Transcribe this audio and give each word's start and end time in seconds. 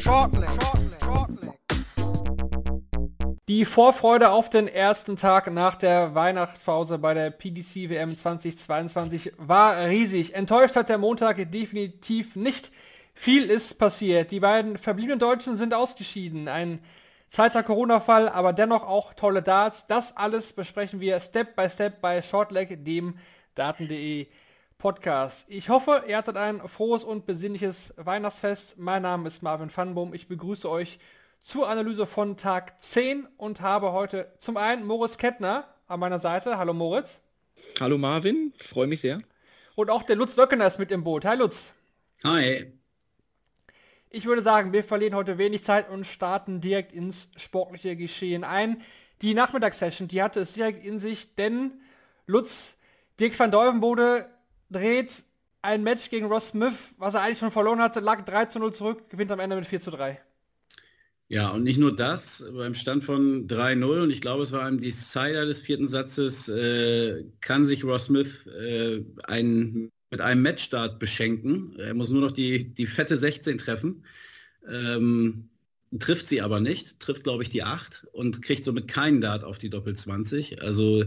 Shortleg. 0.00 0.48
Shortleg. 0.62 1.02
Shortleg. 1.02 1.58
Die 3.48 3.64
Vorfreude 3.64 4.30
auf 4.30 4.50
den 4.50 4.68
ersten 4.68 5.16
Tag 5.16 5.50
nach 5.50 5.74
der 5.74 6.14
Weihnachtspause 6.14 6.98
bei 6.98 7.14
der 7.14 7.30
PDC 7.30 7.90
WM 7.90 8.16
2022 8.16 9.32
war 9.38 9.86
riesig. 9.86 10.34
Enttäuscht 10.34 10.76
hat 10.76 10.88
der 10.88 10.98
Montag 10.98 11.50
definitiv 11.50 12.36
nicht. 12.36 12.70
Viel 13.14 13.50
ist 13.50 13.78
passiert. 13.78 14.30
Die 14.30 14.40
beiden 14.40 14.76
verbliebenen 14.76 15.18
Deutschen 15.18 15.56
sind 15.56 15.74
ausgeschieden. 15.74 16.46
Ein 16.46 16.80
zweiter 17.30 17.62
Corona-Fall, 17.62 18.28
aber 18.28 18.52
dennoch 18.52 18.86
auch 18.86 19.14
tolle 19.14 19.42
Darts. 19.42 19.86
Das 19.86 20.16
alles 20.16 20.52
besprechen 20.52 21.00
wir 21.00 21.18
Step 21.20 21.56
by 21.56 21.68
Step 21.68 22.00
bei 22.00 22.22
Shortleg, 22.22 22.84
dem 22.84 23.18
Daten.de 23.54 24.28
Podcast. 24.78 25.44
Ich 25.48 25.70
hoffe, 25.70 26.04
ihr 26.06 26.16
hattet 26.16 26.36
ein 26.36 26.60
frohes 26.68 27.02
und 27.02 27.26
besinnliches 27.26 27.92
Weihnachtsfest. 27.96 28.78
Mein 28.78 29.02
Name 29.02 29.26
ist 29.26 29.42
Marvin 29.42 29.70
Fanbohm. 29.70 30.14
Ich 30.14 30.28
begrüße 30.28 30.70
euch 30.70 31.00
zur 31.42 31.68
Analyse 31.68 32.06
von 32.06 32.36
Tag 32.36 32.80
10 32.80 33.26
und 33.38 33.60
habe 33.60 33.90
heute 33.90 34.32
zum 34.38 34.56
einen 34.56 34.86
Moritz 34.86 35.18
Kettner 35.18 35.66
an 35.88 35.98
meiner 35.98 36.20
Seite. 36.20 36.58
Hallo 36.58 36.74
Moritz. 36.74 37.20
Hallo 37.80 37.98
Marvin, 37.98 38.52
freue 38.62 38.86
mich 38.86 39.00
sehr. 39.00 39.20
Und 39.74 39.90
auch 39.90 40.04
der 40.04 40.14
Lutz 40.14 40.36
Wöckener 40.36 40.68
ist 40.68 40.78
mit 40.78 40.92
im 40.92 41.02
Boot. 41.02 41.24
Hi 41.24 41.36
Lutz. 41.36 41.72
Hi. 42.22 42.72
Ich 44.10 44.26
würde 44.26 44.42
sagen, 44.42 44.72
wir 44.72 44.84
verlieren 44.84 45.16
heute 45.16 45.38
wenig 45.38 45.64
Zeit 45.64 45.90
und 45.90 46.06
starten 46.06 46.60
direkt 46.60 46.92
ins 46.92 47.30
sportliche 47.34 47.96
Geschehen 47.96 48.44
ein. 48.44 48.80
Die 49.22 49.34
Nachmittagssession, 49.34 50.06
die 50.06 50.22
hatte 50.22 50.38
es 50.38 50.52
direkt 50.52 50.84
in 50.84 51.00
sich, 51.00 51.34
denn 51.34 51.80
Lutz, 52.26 52.76
Dirk 53.18 53.36
van 53.36 53.50
Deuvenbode 53.50 54.28
dreht 54.70 55.24
ein 55.62 55.82
Match 55.82 56.10
gegen 56.10 56.26
Ross 56.26 56.48
Smith, 56.48 56.94
was 56.98 57.14
er 57.14 57.22
eigentlich 57.22 57.38
schon 57.38 57.50
verloren 57.50 57.80
hatte, 57.80 58.00
lag 58.00 58.24
3 58.24 58.46
zu 58.46 58.58
0 58.58 58.74
zurück, 58.74 59.10
gewinnt 59.10 59.30
am 59.32 59.40
Ende 59.40 59.56
mit 59.56 59.66
4 59.66 59.80
zu 59.80 59.90
3. 59.90 60.20
Ja, 61.30 61.50
und 61.50 61.62
nicht 61.62 61.78
nur 61.78 61.94
das, 61.94 62.42
beim 62.54 62.74
Stand 62.74 63.04
von 63.04 63.46
3-0, 63.48 64.02
und 64.02 64.10
ich 64.10 64.22
glaube, 64.22 64.42
es 64.42 64.52
war 64.52 64.64
ein 64.64 64.80
Decider 64.80 65.44
des 65.44 65.60
vierten 65.60 65.86
Satzes, 65.86 66.48
äh, 66.48 67.24
kann 67.42 67.66
sich 67.66 67.84
Ross 67.84 68.06
Smith 68.06 68.46
äh, 68.46 69.04
ein, 69.24 69.90
mit 70.10 70.22
einem 70.22 70.40
Matchstart 70.40 70.98
beschenken. 70.98 71.78
Er 71.78 71.92
muss 71.92 72.08
nur 72.08 72.22
noch 72.22 72.32
die, 72.32 72.74
die 72.74 72.86
fette 72.86 73.18
16 73.18 73.58
treffen. 73.58 74.04
Ähm, 74.66 75.50
trifft 75.98 76.28
sie 76.28 76.40
aber 76.40 76.60
nicht, 76.60 76.98
trifft, 76.98 77.24
glaube 77.24 77.42
ich, 77.42 77.50
die 77.50 77.62
8 77.62 78.06
und 78.12 78.40
kriegt 78.40 78.64
somit 78.64 78.88
keinen 78.88 79.20
Dart 79.20 79.44
auf 79.44 79.58
die 79.58 79.70
Doppel 79.70 79.94
20. 79.94 80.62
Also, 80.62 81.04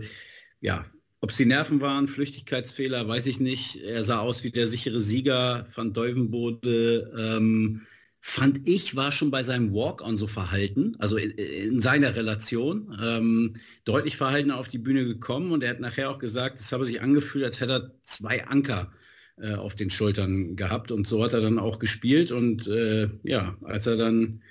ja, 0.59 0.85
ob 1.21 1.29
es 1.29 1.37
die 1.37 1.45
Nerven 1.45 1.81
waren, 1.81 2.07
Flüchtigkeitsfehler, 2.07 3.07
weiß 3.07 3.27
ich 3.27 3.39
nicht. 3.39 3.77
Er 3.77 4.03
sah 4.03 4.19
aus 4.19 4.43
wie 4.43 4.49
der 4.51 4.65
sichere 4.65 4.99
Sieger 4.99 5.67
von 5.69 5.93
Deuvenbode. 5.93 7.13
Ähm, 7.17 7.81
fand 8.21 8.67
ich, 8.67 8.95
war 8.95 9.11
schon 9.11 9.31
bei 9.31 9.43
seinem 9.43 9.73
Walk-on 9.73 10.17
so 10.17 10.27
verhalten, 10.27 10.95
also 10.99 11.17
in, 11.17 11.31
in 11.31 11.81
seiner 11.81 12.15
Relation, 12.15 12.95
ähm, 13.01 13.55
deutlich 13.83 14.15
verhalten 14.15 14.51
auf 14.51 14.67
die 14.67 14.77
Bühne 14.77 15.05
gekommen 15.05 15.51
und 15.51 15.63
er 15.63 15.71
hat 15.71 15.79
nachher 15.79 16.11
auch 16.11 16.19
gesagt, 16.19 16.59
es 16.59 16.71
habe 16.71 16.85
sich 16.85 17.01
angefühlt, 17.01 17.45
als 17.45 17.59
hätte 17.59 17.73
er 17.73 17.91
zwei 18.03 18.45
Anker 18.47 18.91
äh, 19.37 19.55
auf 19.55 19.75
den 19.75 19.89
Schultern 19.89 20.55
gehabt 20.55 20.91
und 20.91 21.07
so 21.07 21.23
hat 21.23 21.33
er 21.33 21.41
dann 21.41 21.57
auch 21.57 21.79
gespielt 21.79 22.31
und 22.31 22.67
äh, 22.67 23.09
ja, 23.23 23.57
als 23.63 23.87
er 23.87 23.97
dann 23.97 24.43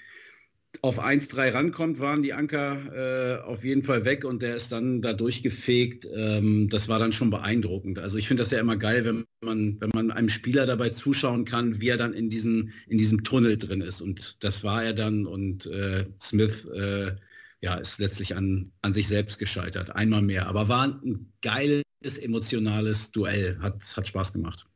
auf 0.82 1.02
1-3 1.02 1.52
rankommt, 1.52 1.98
waren 1.98 2.22
die 2.22 2.32
Anker 2.32 3.40
äh, 3.40 3.42
auf 3.42 3.64
jeden 3.64 3.82
Fall 3.82 4.04
weg 4.04 4.24
und 4.24 4.40
der 4.40 4.56
ist 4.56 4.72
dann 4.72 5.02
da 5.02 5.12
durchgefegt. 5.12 6.06
Ähm, 6.14 6.68
das 6.68 6.88
war 6.88 6.98
dann 6.98 7.12
schon 7.12 7.30
beeindruckend. 7.30 7.98
Also 7.98 8.18
ich 8.18 8.28
finde 8.28 8.42
das 8.42 8.50
ja 8.50 8.60
immer 8.60 8.76
geil, 8.76 9.04
wenn 9.04 9.24
man, 9.42 9.80
wenn 9.80 9.90
man 9.92 10.10
einem 10.10 10.28
Spieler 10.28 10.66
dabei 10.66 10.90
zuschauen 10.90 11.44
kann, 11.44 11.80
wie 11.80 11.88
er 11.88 11.96
dann 11.96 12.14
in 12.14 12.30
diesem, 12.30 12.70
in 12.88 12.98
diesem 12.98 13.24
Tunnel 13.24 13.58
drin 13.58 13.80
ist. 13.80 14.00
Und 14.00 14.36
das 14.40 14.64
war 14.64 14.82
er 14.84 14.94
dann 14.94 15.26
und 15.26 15.66
äh, 15.66 16.06
Smith 16.20 16.66
äh, 16.66 17.12
ja, 17.60 17.74
ist 17.74 17.98
letztlich 17.98 18.36
an, 18.36 18.70
an 18.82 18.92
sich 18.92 19.08
selbst 19.08 19.38
gescheitert. 19.38 19.94
Einmal 19.94 20.22
mehr. 20.22 20.46
Aber 20.46 20.68
war 20.68 20.84
ein 20.84 21.30
geiles, 21.42 21.82
emotionales 22.22 23.10
Duell. 23.12 23.58
Hat, 23.60 23.82
hat 23.96 24.08
Spaß 24.08 24.32
gemacht. 24.32 24.66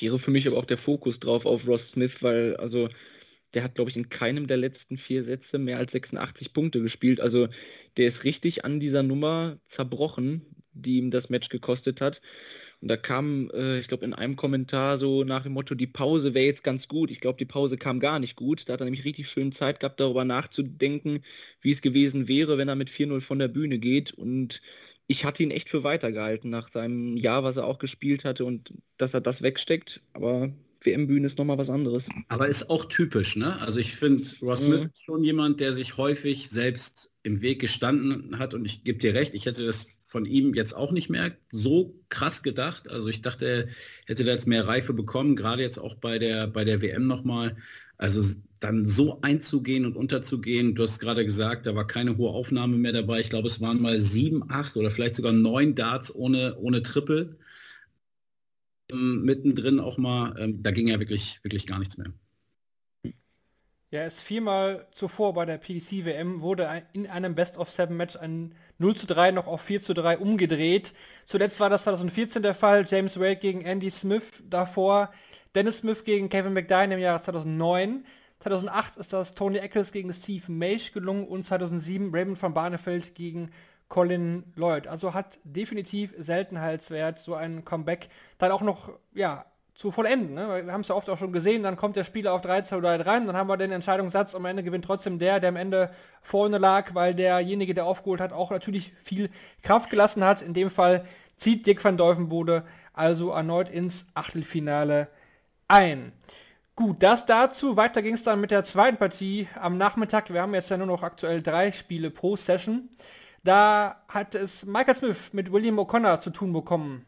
Wäre 0.00 0.18
für 0.18 0.32
mich 0.32 0.46
aber 0.48 0.56
auch 0.56 0.64
der 0.64 0.78
Fokus 0.78 1.20
drauf 1.20 1.46
auf 1.46 1.68
Ross 1.68 1.90
Smith, 1.92 2.16
weil 2.20 2.56
also 2.56 2.88
der 3.54 3.62
hat, 3.62 3.74
glaube 3.74 3.90
ich, 3.90 3.96
in 3.96 4.08
keinem 4.08 4.46
der 4.46 4.56
letzten 4.56 4.98
vier 4.98 5.22
Sätze 5.22 5.58
mehr 5.58 5.78
als 5.78 5.92
86 5.92 6.52
Punkte 6.52 6.82
gespielt. 6.82 7.20
Also 7.20 7.48
der 7.96 8.06
ist 8.06 8.24
richtig 8.24 8.64
an 8.64 8.80
dieser 8.80 9.02
Nummer 9.02 9.58
zerbrochen, 9.66 10.42
die 10.72 10.98
ihm 10.98 11.10
das 11.10 11.30
Match 11.30 11.48
gekostet 11.48 12.00
hat. 12.00 12.20
Und 12.80 12.88
da 12.88 12.96
kam, 12.96 13.50
äh, 13.54 13.78
ich 13.78 13.88
glaube, 13.88 14.04
in 14.04 14.12
einem 14.12 14.36
Kommentar 14.36 14.98
so 14.98 15.24
nach 15.24 15.44
dem 15.44 15.52
Motto, 15.52 15.74
die 15.74 15.86
Pause 15.86 16.34
wäre 16.34 16.44
jetzt 16.44 16.64
ganz 16.64 16.88
gut. 16.88 17.10
Ich 17.10 17.20
glaube, 17.20 17.38
die 17.38 17.46
Pause 17.46 17.78
kam 17.78 18.00
gar 18.00 18.18
nicht 18.18 18.36
gut. 18.36 18.68
Da 18.68 18.74
hat 18.74 18.80
er 18.82 18.84
nämlich 18.84 19.06
richtig 19.06 19.30
schön 19.30 19.52
Zeit 19.52 19.80
gehabt, 19.80 20.00
darüber 20.00 20.24
nachzudenken, 20.24 21.24
wie 21.62 21.70
es 21.70 21.80
gewesen 21.80 22.28
wäre, 22.28 22.58
wenn 22.58 22.68
er 22.68 22.74
mit 22.74 22.90
4-0 22.90 23.20
von 23.22 23.38
der 23.38 23.48
Bühne 23.48 23.78
geht. 23.78 24.12
Und 24.12 24.60
ich 25.06 25.24
hatte 25.24 25.42
ihn 25.42 25.50
echt 25.50 25.70
für 25.70 25.84
weitergehalten 25.84 26.50
nach 26.50 26.68
seinem 26.68 27.16
Jahr, 27.16 27.42
was 27.44 27.56
er 27.56 27.66
auch 27.66 27.78
gespielt 27.78 28.24
hatte 28.24 28.44
und 28.44 28.74
dass 28.98 29.14
er 29.14 29.20
das 29.22 29.40
wegsteckt. 29.42 30.02
Aber 30.12 30.52
WM-Bühne 30.84 31.26
ist 31.26 31.38
nochmal 31.38 31.58
was 31.58 31.70
anderes. 31.70 32.06
Aber 32.28 32.48
ist 32.48 32.70
auch 32.70 32.84
typisch, 32.86 33.36
ne? 33.36 33.58
Also 33.60 33.80
ich 33.80 33.94
finde, 33.94 34.28
Ross 34.42 34.60
Smith 34.60 34.80
mhm. 34.80 34.90
ist 34.92 35.04
schon 35.04 35.24
jemand, 35.24 35.60
der 35.60 35.72
sich 35.72 35.96
häufig 35.96 36.50
selbst 36.50 37.10
im 37.22 37.40
Weg 37.40 37.60
gestanden 37.60 38.38
hat 38.38 38.54
und 38.54 38.64
ich 38.64 38.84
gebe 38.84 38.98
dir 38.98 39.14
recht, 39.14 39.34
ich 39.34 39.46
hätte 39.46 39.64
das 39.64 39.86
von 40.04 40.26
ihm 40.26 40.54
jetzt 40.54 40.76
auch 40.76 40.92
nicht 40.92 41.10
mehr 41.10 41.32
so 41.50 41.98
krass 42.08 42.42
gedacht. 42.42 42.88
Also 42.88 43.08
ich 43.08 43.22
dachte, 43.22 43.46
er 43.46 43.68
hätte 44.06 44.24
da 44.24 44.32
jetzt 44.32 44.46
mehr 44.46 44.66
Reife 44.66 44.92
bekommen, 44.92 45.34
gerade 45.34 45.62
jetzt 45.62 45.78
auch 45.78 45.96
bei 45.96 46.18
der, 46.18 46.46
bei 46.46 46.64
der 46.64 46.82
WM 46.82 47.06
nochmal. 47.06 47.56
Also 47.96 48.22
dann 48.60 48.86
so 48.86 49.20
einzugehen 49.22 49.84
und 49.84 49.96
unterzugehen, 49.96 50.74
du 50.74 50.84
hast 50.84 51.00
gerade 51.00 51.24
gesagt, 51.24 51.66
da 51.66 51.74
war 51.74 51.86
keine 51.86 52.16
hohe 52.16 52.30
Aufnahme 52.30 52.76
mehr 52.76 52.92
dabei. 52.92 53.20
Ich 53.20 53.30
glaube, 53.30 53.48
es 53.48 53.60
waren 53.60 53.82
mal 53.82 54.00
sieben, 54.00 54.48
acht 54.50 54.76
oder 54.76 54.90
vielleicht 54.90 55.16
sogar 55.16 55.32
neun 55.32 55.74
Darts 55.74 56.14
ohne, 56.14 56.56
ohne 56.58 56.82
Triple 56.82 57.36
mittendrin 58.92 59.80
auch 59.80 59.96
mal, 59.96 60.36
ähm, 60.38 60.62
da 60.62 60.70
ging 60.70 60.88
ja 60.88 60.98
wirklich, 60.98 61.40
wirklich 61.42 61.66
gar 61.66 61.78
nichts 61.78 61.96
mehr. 61.96 62.12
Ja, 63.90 64.02
es 64.02 64.20
viermal 64.20 64.88
zuvor 64.90 65.34
bei 65.34 65.44
der 65.44 65.56
PDC 65.56 66.04
WM 66.04 66.40
wurde 66.40 66.68
in 66.94 67.06
einem 67.06 67.36
Best 67.36 67.56
of 67.58 67.70
Seven 67.70 67.96
Match 67.96 68.16
ein 68.16 68.56
0 68.78 68.96
zu 68.96 69.06
3 69.06 69.30
noch 69.30 69.46
auf 69.46 69.60
4 69.60 69.80
zu 69.82 69.94
3 69.94 70.18
umgedreht. 70.18 70.92
Zuletzt 71.26 71.60
war 71.60 71.70
das 71.70 71.84
2014 71.84 72.42
der 72.42 72.56
Fall, 72.56 72.84
James 72.88 73.20
Wade 73.20 73.36
gegen 73.36 73.60
Andy 73.60 73.90
Smith, 73.92 74.42
davor 74.50 75.12
Dennis 75.54 75.78
Smith 75.78 76.02
gegen 76.02 76.28
Kevin 76.28 76.54
McDine 76.54 76.94
im 76.94 77.00
Jahr 77.00 77.22
2009. 77.22 78.04
2008 78.40 78.96
ist 78.96 79.12
das 79.12 79.36
Tony 79.36 79.58
Eccles 79.58 79.92
gegen 79.92 80.12
Steve 80.12 80.50
Maish 80.50 80.90
gelungen 80.90 81.28
und 81.28 81.46
2007 81.46 82.12
Raymond 82.12 82.42
van 82.42 82.52
Barneveld 82.52 83.14
gegen 83.14 83.50
Colin 83.88 84.52
Lloyd. 84.56 84.86
Also 84.86 85.14
hat 85.14 85.38
definitiv 85.44 86.14
Seltenheitswert, 86.18 87.18
so 87.18 87.34
ein 87.34 87.64
Comeback 87.64 88.08
dann 88.38 88.52
auch 88.52 88.62
noch, 88.62 88.90
ja, 89.12 89.44
zu 89.74 89.90
vollenden. 89.90 90.34
Ne? 90.34 90.66
Wir 90.66 90.72
haben 90.72 90.82
es 90.82 90.88
ja 90.88 90.94
oft 90.94 91.10
auch 91.10 91.18
schon 91.18 91.32
gesehen, 91.32 91.64
dann 91.64 91.76
kommt 91.76 91.96
der 91.96 92.04
Spieler 92.04 92.32
auf 92.32 92.42
13 92.42 92.78
oder 92.78 92.96
3 92.96 93.10
rein, 93.10 93.26
dann 93.26 93.36
haben 93.36 93.48
wir 93.48 93.56
den 93.56 93.72
Entscheidungssatz, 93.72 94.34
am 94.34 94.44
Ende 94.44 94.62
gewinnt 94.62 94.84
trotzdem 94.84 95.18
der, 95.18 95.40
der 95.40 95.48
am 95.48 95.56
Ende 95.56 95.90
vorne 96.22 96.58
lag, 96.58 96.94
weil 96.94 97.14
derjenige, 97.14 97.74
der 97.74 97.84
aufgeholt 97.84 98.20
hat, 98.20 98.32
auch 98.32 98.50
natürlich 98.50 98.92
viel 99.02 99.30
Kraft 99.62 99.90
gelassen 99.90 100.24
hat. 100.24 100.42
In 100.42 100.54
dem 100.54 100.70
Fall 100.70 101.04
zieht 101.36 101.66
Dick 101.66 101.82
van 101.82 101.96
Dolvenbode 101.96 102.64
also 102.92 103.30
erneut 103.30 103.68
ins 103.68 104.06
Achtelfinale 104.14 105.08
ein. 105.66 106.12
Gut, 106.76 107.02
das 107.02 107.26
dazu. 107.26 107.76
Weiter 107.76 108.02
ging 108.02 108.14
es 108.14 108.22
dann 108.22 108.40
mit 108.40 108.50
der 108.50 108.64
zweiten 108.64 108.96
Partie 108.96 109.48
am 109.60 109.76
Nachmittag. 109.76 110.32
Wir 110.32 110.42
haben 110.42 110.54
jetzt 110.54 110.70
ja 110.70 110.76
nur 110.76 110.86
noch 110.86 111.02
aktuell 111.02 111.42
drei 111.42 111.70
Spiele 111.72 112.10
pro 112.10 112.36
Session. 112.36 112.88
Da 113.44 114.02
hat 114.08 114.34
es 114.34 114.64
Michael 114.64 114.96
Smith 114.96 115.32
mit 115.32 115.52
William 115.52 115.78
O'Connor 115.78 116.18
zu 116.20 116.30
tun 116.30 116.52
bekommen. 116.52 117.04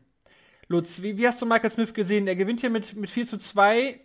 Lutz, 0.69 1.01
wie, 1.01 1.17
wie, 1.17 1.27
hast 1.27 1.41
du 1.41 1.47
Michael 1.47 1.71
Smith 1.71 1.95
gesehen? 1.95 2.27
Er 2.27 2.37
gewinnt 2.37 2.61
hier 2.61 2.71
mit, 2.71 2.95
mit 2.95 3.09
4 3.09 3.27
zu 3.27 3.39
2. 3.39 3.99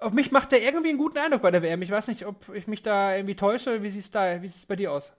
Auf 0.00 0.12
mich 0.12 0.32
macht 0.32 0.52
er 0.52 0.60
irgendwie 0.62 0.88
einen 0.88 0.98
guten 0.98 1.18
Eindruck 1.18 1.42
bei 1.42 1.52
der 1.52 1.62
WM. 1.62 1.82
Ich 1.82 1.90
weiß 1.90 2.08
nicht, 2.08 2.26
ob 2.26 2.52
ich 2.54 2.66
mich 2.66 2.82
da 2.82 3.14
irgendwie 3.14 3.36
täusche. 3.36 3.82
Wie 3.84 3.90
sieht 3.90 4.02
es 4.02 4.10
da, 4.10 4.42
wie 4.42 4.48
sieht 4.48 4.58
es 4.58 4.66
bei 4.66 4.74
dir 4.74 4.90
aus? 4.90 5.12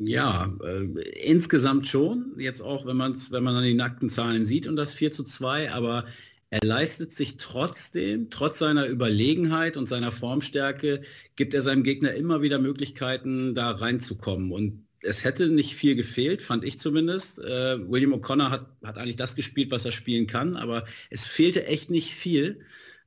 Ja, 0.00 0.50
äh, 0.64 0.84
insgesamt 1.20 1.86
schon. 1.86 2.34
Jetzt 2.38 2.62
auch, 2.62 2.86
wenn, 2.86 2.96
man's, 2.96 3.30
wenn 3.30 3.44
man 3.44 3.54
dann 3.54 3.64
die 3.64 3.74
nackten 3.74 4.08
Zahlen 4.08 4.46
sieht 4.46 4.66
und 4.66 4.76
das 4.76 4.94
4 4.94 5.12
zu 5.12 5.22
2, 5.22 5.72
aber 5.72 6.06
er 6.48 6.66
leistet 6.66 7.12
sich 7.12 7.36
trotzdem, 7.36 8.30
trotz 8.30 8.58
seiner 8.58 8.86
Überlegenheit 8.86 9.76
und 9.76 9.86
seiner 9.86 10.12
Formstärke, 10.12 11.02
gibt 11.36 11.52
er 11.52 11.60
seinem 11.60 11.82
Gegner 11.82 12.14
immer 12.14 12.40
wieder 12.40 12.58
Möglichkeiten, 12.58 13.54
da 13.54 13.72
reinzukommen. 13.72 14.50
Und 14.50 14.87
es 15.02 15.24
hätte 15.24 15.48
nicht 15.48 15.74
viel 15.74 15.94
gefehlt, 15.94 16.42
fand 16.42 16.64
ich 16.64 16.78
zumindest. 16.78 17.38
Äh, 17.38 17.78
William 17.90 18.12
O'Connor 18.12 18.50
hat, 18.50 18.66
hat 18.82 18.98
eigentlich 18.98 19.16
das 19.16 19.36
gespielt, 19.36 19.70
was 19.70 19.84
er 19.84 19.92
spielen 19.92 20.26
kann, 20.26 20.56
aber 20.56 20.84
es 21.10 21.26
fehlte 21.26 21.66
echt 21.66 21.90
nicht 21.90 22.14
viel. 22.14 22.60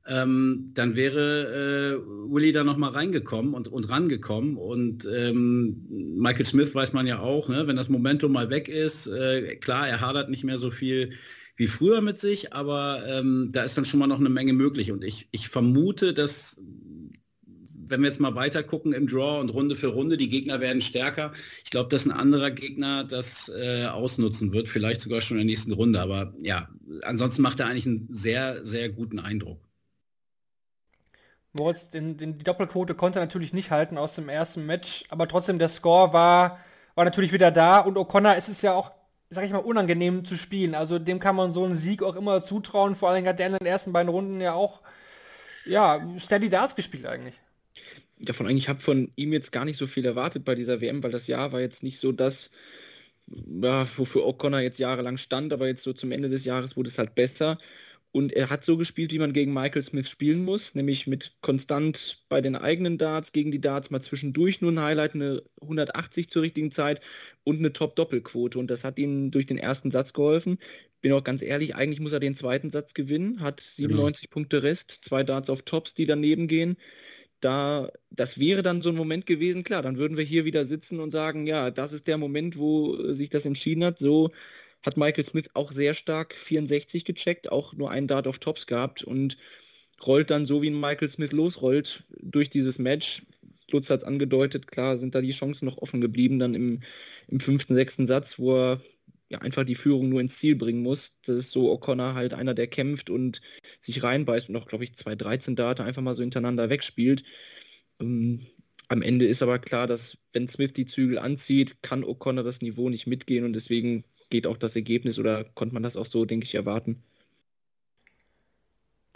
Ähm, 0.04 0.66
dann 0.74 0.96
wäre 0.96 2.00
äh, 2.02 2.32
Willy 2.32 2.50
da 2.50 2.64
nochmal 2.64 2.90
reingekommen 2.90 3.54
und, 3.54 3.68
und 3.68 3.88
rangekommen. 3.88 4.56
Und 4.56 5.06
ähm, 5.06 5.86
Michael 5.88 6.44
Smith 6.44 6.74
weiß 6.74 6.92
man 6.92 7.06
ja 7.06 7.20
auch, 7.20 7.48
ne, 7.48 7.66
wenn 7.68 7.76
das 7.76 7.88
Momentum 7.88 8.32
mal 8.32 8.50
weg 8.50 8.68
ist, 8.68 9.06
äh, 9.06 9.56
klar, 9.56 9.88
er 9.88 10.00
hadert 10.00 10.28
nicht 10.28 10.42
mehr 10.42 10.58
so 10.58 10.70
viel 10.70 11.12
wie 11.56 11.68
früher 11.68 12.00
mit 12.00 12.18
sich, 12.18 12.52
aber 12.52 13.04
ähm, 13.06 13.50
da 13.52 13.62
ist 13.62 13.76
dann 13.76 13.84
schon 13.84 14.00
mal 14.00 14.06
noch 14.08 14.18
eine 14.18 14.30
Menge 14.30 14.52
möglich. 14.52 14.90
Und 14.90 15.04
ich, 15.04 15.28
ich 15.30 15.48
vermute, 15.48 16.14
dass 16.14 16.60
wenn 17.92 18.00
wir 18.00 18.08
jetzt 18.08 18.20
mal 18.20 18.34
weiter 18.34 18.62
gucken 18.62 18.94
im 18.94 19.06
Draw 19.06 19.38
und 19.38 19.50
Runde 19.50 19.76
für 19.76 19.88
Runde, 19.88 20.16
die 20.16 20.30
Gegner 20.30 20.60
werden 20.60 20.80
stärker. 20.80 21.32
Ich 21.62 21.70
glaube, 21.70 21.90
dass 21.90 22.06
ein 22.06 22.10
anderer 22.10 22.50
Gegner 22.50 23.04
das 23.04 23.52
äh, 23.54 23.84
ausnutzen 23.84 24.52
wird, 24.52 24.68
vielleicht 24.68 25.02
sogar 25.02 25.20
schon 25.20 25.36
in 25.36 25.46
der 25.46 25.52
nächsten 25.52 25.72
Runde. 25.72 26.00
Aber 26.00 26.32
ja, 26.40 26.68
ansonsten 27.02 27.42
macht 27.42 27.60
er 27.60 27.66
eigentlich 27.66 27.86
einen 27.86 28.08
sehr, 28.10 28.64
sehr 28.64 28.88
guten 28.88 29.20
Eindruck. 29.20 29.60
Moritz, 31.52 31.90
den, 31.90 32.16
den, 32.16 32.34
die 32.34 32.44
Doppelquote 32.44 32.94
konnte 32.94 33.18
er 33.18 33.26
natürlich 33.26 33.52
nicht 33.52 33.70
halten 33.70 33.98
aus 33.98 34.14
dem 34.14 34.30
ersten 34.30 34.64
Match, 34.64 35.04
aber 35.10 35.28
trotzdem 35.28 35.58
der 35.58 35.68
Score 35.68 36.14
war, 36.14 36.58
war 36.94 37.04
natürlich 37.04 37.32
wieder 37.32 37.50
da 37.50 37.80
und 37.80 37.98
O'Connor 37.98 38.38
ist 38.38 38.48
es 38.48 38.62
ja 38.62 38.72
auch, 38.72 38.90
sag 39.28 39.44
ich 39.44 39.52
mal, 39.52 39.58
unangenehm 39.58 40.24
zu 40.24 40.38
spielen. 40.38 40.74
Also 40.74 40.98
dem 40.98 41.20
kann 41.20 41.36
man 41.36 41.52
so 41.52 41.62
einen 41.64 41.76
Sieg 41.76 42.02
auch 42.02 42.16
immer 42.16 42.42
zutrauen. 42.42 42.96
Vor 42.96 43.10
allem 43.10 43.26
hat 43.26 43.38
der 43.38 43.48
in 43.48 43.52
den 43.52 43.66
ersten 43.66 43.92
beiden 43.92 44.08
Runden 44.08 44.40
ja 44.40 44.54
auch 44.54 44.80
ja, 45.66 46.00
Steady 46.18 46.48
Darts 46.48 46.74
gespielt 46.74 47.04
eigentlich 47.04 47.34
davon 48.22 48.46
eigentlich 48.46 48.68
habe 48.68 48.80
von 48.80 49.12
ihm 49.16 49.32
jetzt 49.32 49.52
gar 49.52 49.64
nicht 49.64 49.78
so 49.78 49.86
viel 49.86 50.04
erwartet 50.04 50.44
bei 50.44 50.54
dieser 50.54 50.80
WM, 50.80 51.02
weil 51.02 51.10
das 51.10 51.26
Jahr 51.26 51.52
war 51.52 51.60
jetzt 51.60 51.82
nicht 51.82 51.98
so 51.98 52.12
das, 52.12 52.50
ja, 53.26 53.86
wofür 53.96 54.22
O'Connor 54.22 54.60
jetzt 54.60 54.78
jahrelang 54.78 55.18
stand, 55.18 55.52
aber 55.52 55.66
jetzt 55.66 55.82
so 55.82 55.92
zum 55.92 56.12
Ende 56.12 56.28
des 56.28 56.44
Jahres 56.44 56.76
wurde 56.76 56.88
es 56.90 56.98
halt 56.98 57.14
besser. 57.14 57.58
Und 58.12 58.30
er 58.34 58.50
hat 58.50 58.62
so 58.62 58.76
gespielt, 58.76 59.10
wie 59.10 59.18
man 59.18 59.32
gegen 59.32 59.54
Michael 59.54 59.82
Smith 59.82 60.08
spielen 60.08 60.44
muss, 60.44 60.74
nämlich 60.74 61.06
mit 61.06 61.34
konstant 61.40 62.22
bei 62.28 62.42
den 62.42 62.56
eigenen 62.56 62.98
Darts, 62.98 63.32
gegen 63.32 63.50
die 63.50 63.60
Darts 63.60 63.90
mal 63.90 64.02
zwischendurch 64.02 64.60
nur 64.60 64.70
ein 64.70 64.80
Highlight, 64.80 65.14
eine 65.14 65.42
180 65.62 66.28
zur 66.28 66.42
richtigen 66.42 66.70
Zeit 66.70 67.00
und 67.42 67.58
eine 67.58 67.72
Top-Doppelquote. 67.72 68.58
Und 68.58 68.70
das 68.70 68.84
hat 68.84 68.98
ihm 68.98 69.30
durch 69.30 69.46
den 69.46 69.56
ersten 69.56 69.90
Satz 69.90 70.12
geholfen. 70.12 70.58
Bin 71.00 71.12
auch 71.12 71.24
ganz 71.24 71.40
ehrlich, 71.40 71.74
eigentlich 71.74 72.00
muss 72.00 72.12
er 72.12 72.20
den 72.20 72.34
zweiten 72.34 72.70
Satz 72.70 72.92
gewinnen, 72.92 73.40
hat 73.40 73.62
97 73.62 74.24
genau. 74.24 74.34
Punkte 74.34 74.62
Rest, 74.62 74.90
zwei 75.02 75.22
Darts 75.24 75.48
auf 75.48 75.62
Tops, 75.62 75.94
die 75.94 76.04
daneben 76.04 76.48
gehen 76.48 76.76
da, 77.42 77.90
das 78.10 78.38
wäre 78.38 78.62
dann 78.62 78.82
so 78.82 78.90
ein 78.90 78.96
Moment 78.96 79.26
gewesen, 79.26 79.64
klar, 79.64 79.82
dann 79.82 79.98
würden 79.98 80.16
wir 80.16 80.24
hier 80.24 80.44
wieder 80.44 80.64
sitzen 80.64 81.00
und 81.00 81.10
sagen, 81.10 81.46
ja, 81.46 81.70
das 81.70 81.92
ist 81.92 82.06
der 82.06 82.18
Moment, 82.18 82.56
wo 82.56 83.12
sich 83.12 83.30
das 83.30 83.44
entschieden 83.44 83.84
hat. 83.84 83.98
So 83.98 84.30
hat 84.82 84.96
Michael 84.96 85.24
Smith 85.24 85.48
auch 85.54 85.72
sehr 85.72 85.94
stark 85.94 86.34
64 86.34 87.04
gecheckt, 87.04 87.50
auch 87.50 87.74
nur 87.74 87.90
einen 87.90 88.08
Dart 88.08 88.26
auf 88.26 88.38
Tops 88.38 88.66
gehabt 88.66 89.02
und 89.02 89.36
rollt 90.06 90.30
dann 90.30 90.46
so, 90.46 90.62
wie 90.62 90.70
Michael 90.70 91.08
Smith 91.08 91.32
losrollt, 91.32 92.04
durch 92.20 92.50
dieses 92.50 92.78
Match. 92.78 93.22
Lutz 93.70 93.90
hat 93.90 94.00
es 94.00 94.04
angedeutet, 94.04 94.66
klar 94.68 94.98
sind 94.98 95.14
da 95.14 95.20
die 95.20 95.32
Chancen 95.32 95.66
noch 95.66 95.78
offen 95.78 96.00
geblieben, 96.00 96.38
dann 96.38 96.54
im, 96.54 96.82
im 97.28 97.40
fünften, 97.40 97.74
sechsten 97.74 98.06
Satz, 98.06 98.38
wo 98.38 98.56
er 98.56 98.80
ja, 99.32 99.38
einfach 99.38 99.64
die 99.64 99.74
Führung 99.74 100.10
nur 100.10 100.20
ins 100.20 100.38
Ziel 100.38 100.56
bringen 100.56 100.82
muss. 100.82 101.12
Das 101.24 101.36
ist 101.36 101.50
so 101.52 101.72
O'Connor 101.72 102.14
halt 102.14 102.34
einer, 102.34 102.52
der 102.54 102.66
kämpft 102.66 103.08
und 103.08 103.40
sich 103.80 104.02
reinbeißt 104.02 104.50
und 104.50 104.56
auch, 104.56 104.66
glaube 104.66 104.84
ich, 104.84 104.94
zwei 104.94 105.14
13 105.14 105.56
Data 105.56 105.82
einfach 105.82 106.02
mal 106.02 106.14
so 106.14 106.20
hintereinander 106.22 106.68
wegspielt. 106.68 107.24
Ähm, 107.98 108.46
am 108.88 109.00
Ende 109.00 109.26
ist 109.26 109.42
aber 109.42 109.58
klar, 109.58 109.86
dass 109.86 110.18
wenn 110.34 110.48
Smith 110.48 110.74
die 110.74 110.84
Zügel 110.84 111.18
anzieht, 111.18 111.82
kann 111.82 112.04
O'Connor 112.04 112.42
das 112.42 112.60
Niveau 112.60 112.90
nicht 112.90 113.06
mitgehen 113.06 113.46
und 113.46 113.54
deswegen 113.54 114.04
geht 114.28 114.46
auch 114.46 114.58
das 114.58 114.76
Ergebnis 114.76 115.18
oder 115.18 115.44
konnte 115.44 115.72
man 115.72 115.82
das 115.82 115.96
auch 115.96 116.06
so, 116.06 116.26
denke 116.26 116.44
ich, 116.44 116.54
erwarten. 116.54 117.02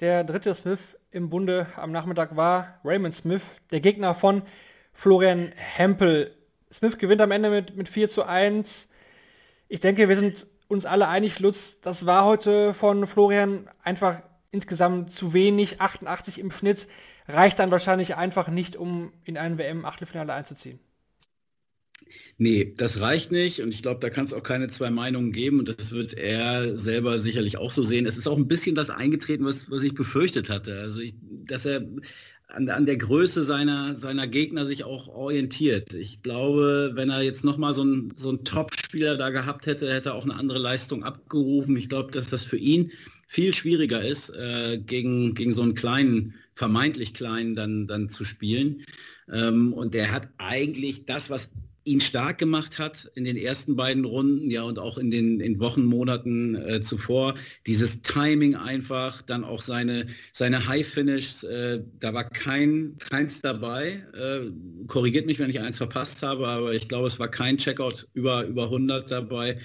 Der 0.00 0.24
dritte 0.24 0.54
Smith 0.54 0.96
im 1.10 1.28
Bunde 1.28 1.66
am 1.76 1.92
Nachmittag 1.92 2.36
war 2.36 2.80
Raymond 2.84 3.14
Smith, 3.14 3.42
der 3.70 3.80
Gegner 3.80 4.14
von 4.14 4.42
Florian 4.94 5.52
Hempel. 5.56 6.34
Smith 6.72 6.96
gewinnt 6.96 7.20
am 7.20 7.30
Ende 7.30 7.50
mit, 7.50 7.76
mit 7.76 7.88
4 7.88 8.08
zu 8.08 8.24
1 8.24 8.88
ich 9.68 9.80
denke, 9.80 10.08
wir 10.08 10.16
sind 10.16 10.46
uns 10.68 10.86
alle 10.86 11.08
einig, 11.08 11.38
Lutz, 11.40 11.80
das 11.80 12.06
war 12.06 12.24
heute 12.24 12.74
von 12.74 13.06
Florian 13.06 13.68
einfach 13.82 14.22
insgesamt 14.50 15.12
zu 15.12 15.32
wenig. 15.32 15.80
88 15.80 16.38
im 16.38 16.50
Schnitt 16.50 16.88
reicht 17.28 17.58
dann 17.58 17.70
wahrscheinlich 17.70 18.16
einfach 18.16 18.48
nicht, 18.48 18.76
um 18.76 19.12
in 19.24 19.36
ein 19.36 19.58
WM-Achtelfinale 19.58 20.32
einzuziehen. 20.32 20.80
Nee, 22.38 22.74
das 22.76 23.00
reicht 23.00 23.32
nicht 23.32 23.62
und 23.62 23.72
ich 23.72 23.82
glaube, 23.82 24.00
da 24.00 24.10
kann 24.10 24.26
es 24.26 24.32
auch 24.32 24.42
keine 24.42 24.68
zwei 24.68 24.90
Meinungen 24.90 25.32
geben 25.32 25.58
und 25.58 25.68
das 25.68 25.92
wird 25.92 26.14
er 26.14 26.78
selber 26.78 27.18
sicherlich 27.18 27.56
auch 27.56 27.72
so 27.72 27.82
sehen. 27.82 28.06
Es 28.06 28.16
ist 28.16 28.28
auch 28.28 28.36
ein 28.36 28.48
bisschen 28.48 28.74
das 28.74 28.90
eingetreten, 28.90 29.44
was, 29.44 29.70
was 29.70 29.82
ich 29.82 29.94
befürchtet 29.94 30.48
hatte. 30.48 30.78
Also, 30.78 31.00
ich, 31.00 31.14
dass 31.20 31.64
er 31.64 31.82
an, 32.48 32.68
an 32.68 32.86
der 32.86 32.96
Größe 32.96 33.42
seiner, 33.42 33.96
seiner 33.96 34.26
Gegner 34.26 34.66
sich 34.66 34.84
auch 34.84 35.08
orientiert. 35.08 35.94
Ich 35.94 36.22
glaube, 36.22 36.92
wenn 36.94 37.10
er 37.10 37.22
jetzt 37.22 37.44
nochmal 37.44 37.74
so 37.74 37.82
einen 37.82 38.12
so 38.16 38.36
Top-Spieler 38.36 39.16
da 39.16 39.30
gehabt 39.30 39.66
hätte, 39.66 39.92
hätte 39.92 40.10
er 40.10 40.14
auch 40.14 40.24
eine 40.24 40.34
andere 40.34 40.58
Leistung 40.58 41.04
abgerufen. 41.04 41.76
Ich 41.76 41.88
glaube, 41.88 42.12
dass 42.12 42.30
das 42.30 42.44
für 42.44 42.58
ihn 42.58 42.92
viel 43.26 43.52
schwieriger 43.52 44.02
ist, 44.02 44.30
äh, 44.30 44.78
gegen, 44.78 45.34
gegen 45.34 45.52
so 45.52 45.62
einen 45.62 45.74
kleinen, 45.74 46.34
vermeintlich 46.54 47.14
kleinen 47.14 47.56
dann, 47.56 47.86
dann 47.86 48.08
zu 48.08 48.24
spielen. 48.24 48.84
Ähm, 49.30 49.72
und 49.72 49.94
der 49.94 50.12
hat 50.12 50.28
eigentlich 50.38 51.04
das, 51.06 51.28
was 51.28 51.52
ihn 51.86 52.00
stark 52.00 52.38
gemacht 52.38 52.78
hat 52.78 53.10
in 53.14 53.24
den 53.24 53.36
ersten 53.36 53.76
beiden 53.76 54.04
Runden, 54.04 54.50
ja, 54.50 54.62
und 54.62 54.78
auch 54.78 54.98
in 54.98 55.10
den 55.10 55.40
in 55.40 55.60
Wochen, 55.60 55.84
Monaten 55.84 56.56
äh, 56.56 56.80
zuvor. 56.80 57.36
Dieses 57.66 58.02
Timing 58.02 58.56
einfach, 58.56 59.22
dann 59.22 59.44
auch 59.44 59.62
seine, 59.62 60.08
seine 60.32 60.66
High-Finish, 60.66 61.44
äh, 61.44 61.84
da 62.00 62.12
war 62.12 62.28
kein, 62.28 62.96
keins 62.98 63.40
dabei. 63.40 64.04
Äh, 64.14 64.50
korrigiert 64.88 65.26
mich, 65.26 65.38
wenn 65.38 65.48
ich 65.48 65.60
eins 65.60 65.78
verpasst 65.78 66.22
habe, 66.22 66.48
aber 66.48 66.74
ich 66.74 66.88
glaube, 66.88 67.06
es 67.06 67.20
war 67.20 67.28
kein 67.28 67.56
Checkout 67.56 68.08
über, 68.14 68.44
über 68.44 68.64
100 68.64 69.08
dabei. 69.08 69.60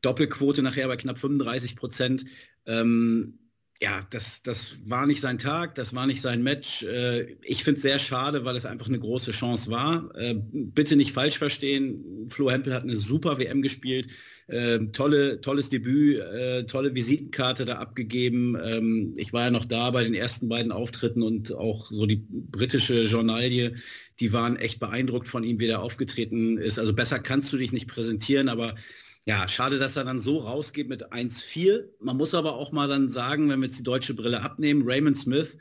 Doppelquote 0.00 0.62
nachher 0.62 0.88
bei 0.88 0.96
knapp 0.96 1.18
35 1.18 1.76
Prozent. 1.76 2.24
Ähm, 2.64 3.38
ja, 3.80 4.04
das, 4.10 4.42
das 4.42 4.76
war 4.86 5.06
nicht 5.06 5.20
sein 5.20 5.38
Tag, 5.38 5.76
das 5.76 5.94
war 5.94 6.06
nicht 6.06 6.20
sein 6.20 6.42
Match. 6.42 6.82
Äh, 6.82 7.36
ich 7.42 7.62
finde 7.62 7.76
es 7.76 7.82
sehr 7.82 8.00
schade, 8.00 8.44
weil 8.44 8.56
es 8.56 8.66
einfach 8.66 8.88
eine 8.88 8.98
große 8.98 9.30
Chance 9.30 9.70
war. 9.70 10.10
Äh, 10.16 10.34
bitte 10.52 10.96
nicht 10.96 11.12
falsch 11.12 11.38
verstehen, 11.38 12.26
Flo 12.28 12.50
Hempel 12.50 12.74
hat 12.74 12.82
eine 12.82 12.96
super 12.96 13.38
WM 13.38 13.62
gespielt, 13.62 14.08
äh, 14.48 14.78
tolle, 14.92 15.40
tolles 15.40 15.68
Debüt, 15.68 16.20
tolle 16.66 16.94
Visitenkarte 16.94 17.64
da 17.64 17.76
abgegeben. 17.76 18.56
Ähm, 18.60 19.14
ich 19.16 19.32
war 19.32 19.44
ja 19.44 19.50
noch 19.50 19.64
da 19.64 19.90
bei 19.90 20.02
den 20.02 20.14
ersten 20.14 20.48
beiden 20.48 20.72
Auftritten 20.72 21.22
und 21.22 21.52
auch 21.52 21.92
so 21.92 22.06
die 22.06 22.24
britische 22.28 23.02
Journalie, 23.02 23.76
die 24.18 24.32
waren 24.32 24.56
echt 24.56 24.80
beeindruckt 24.80 25.28
von 25.28 25.44
ihm, 25.44 25.60
wie 25.60 25.66
er 25.66 25.82
aufgetreten 25.82 26.58
ist. 26.58 26.80
Also 26.80 26.92
besser 26.94 27.20
kannst 27.20 27.52
du 27.52 27.56
dich 27.56 27.72
nicht 27.72 27.86
präsentieren, 27.86 28.48
aber 28.48 28.74
ja, 29.28 29.46
schade, 29.46 29.78
dass 29.78 29.94
er 29.94 30.04
dann 30.04 30.20
so 30.20 30.38
rausgeht 30.38 30.88
mit 30.88 31.12
1-4. 31.12 31.84
Man 32.00 32.16
muss 32.16 32.32
aber 32.32 32.54
auch 32.54 32.72
mal 32.72 32.88
dann 32.88 33.10
sagen, 33.10 33.50
wenn 33.50 33.60
wir 33.60 33.66
jetzt 33.66 33.78
die 33.78 33.82
deutsche 33.82 34.14
Brille 34.14 34.40
abnehmen, 34.40 34.82
Raymond 34.86 35.18
Smith, 35.18 35.58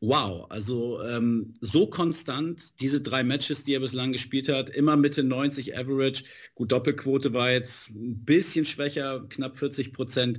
wow, 0.00 0.46
also 0.48 1.02
ähm, 1.02 1.52
so 1.60 1.88
konstant, 1.88 2.80
diese 2.80 3.00
drei 3.00 3.24
Matches, 3.24 3.64
die 3.64 3.74
er 3.74 3.80
bislang 3.80 4.12
gespielt 4.12 4.48
hat, 4.48 4.70
immer 4.70 4.96
Mitte 4.96 5.24
90 5.24 5.76
Average. 5.76 6.22
Gut, 6.54 6.70
Doppelquote 6.70 7.32
war 7.32 7.50
jetzt 7.50 7.90
ein 7.90 8.24
bisschen 8.24 8.64
schwächer, 8.64 9.26
knapp 9.28 9.56
40 9.58 9.92
Prozent, 9.92 10.38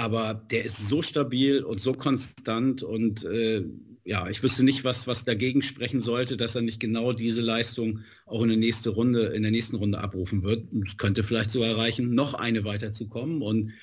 aber 0.00 0.46
der 0.50 0.64
ist 0.64 0.88
so 0.88 1.02
stabil 1.02 1.62
und 1.62 1.82
so 1.82 1.92
konstant 1.92 2.82
und 2.82 3.22
äh, 3.24 3.64
ja, 4.02 4.28
ich 4.28 4.42
wüsste 4.42 4.64
nicht, 4.64 4.82
was, 4.82 5.06
was 5.06 5.26
dagegen 5.26 5.60
sprechen 5.60 6.00
sollte, 6.00 6.38
dass 6.38 6.54
er 6.54 6.62
nicht 6.62 6.80
genau 6.80 7.12
diese 7.12 7.42
Leistung 7.42 8.00
auch 8.24 8.42
in 8.42 8.48
der, 8.48 8.56
nächste 8.56 8.90
Runde, 8.90 9.26
in 9.26 9.42
der 9.42 9.50
nächsten 9.50 9.76
Runde 9.76 9.98
abrufen 9.98 10.42
wird. 10.42 10.72
Es 10.72 10.96
könnte 10.96 11.22
vielleicht 11.22 11.50
so 11.50 11.62
erreichen, 11.62 12.14
noch 12.14 12.32
eine 12.32 12.64
weiterzukommen. 12.64 13.42
Und 13.42 13.74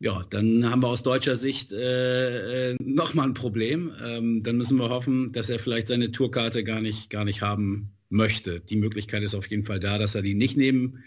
ja, 0.00 0.22
dann 0.28 0.70
haben 0.70 0.82
wir 0.82 0.88
aus 0.88 1.02
deutscher 1.02 1.34
Sicht 1.34 1.72
äh, 1.72 2.72
äh 2.72 2.76
nochmal 2.78 3.26
ein 3.26 3.34
Problem. 3.34 3.90
Ähm, 4.04 4.42
dann 4.42 4.58
müssen 4.58 4.76
wir 4.76 4.90
hoffen, 4.90 5.32
dass 5.32 5.48
er 5.48 5.58
vielleicht 5.58 5.86
seine 5.86 6.12
Tourkarte 6.12 6.62
gar 6.62 6.82
nicht, 6.82 7.08
gar 7.08 7.24
nicht 7.24 7.40
haben 7.40 7.94
möchte. 8.10 8.60
Die 8.60 8.76
Möglichkeit 8.76 9.22
ist 9.22 9.34
auf 9.34 9.48
jeden 9.48 9.64
Fall 9.64 9.80
da, 9.80 9.96
dass 9.96 10.14
er 10.14 10.22
die 10.22 10.34
nicht 10.34 10.58
nehmen 10.58 11.02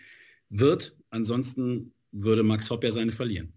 wird. 0.50 0.96
Ansonsten 1.12 1.94
würde 2.12 2.42
Max 2.44 2.72
Hopp 2.72 2.84
ja 2.84 2.92
seine 2.92 3.12
verlieren. 3.12 3.54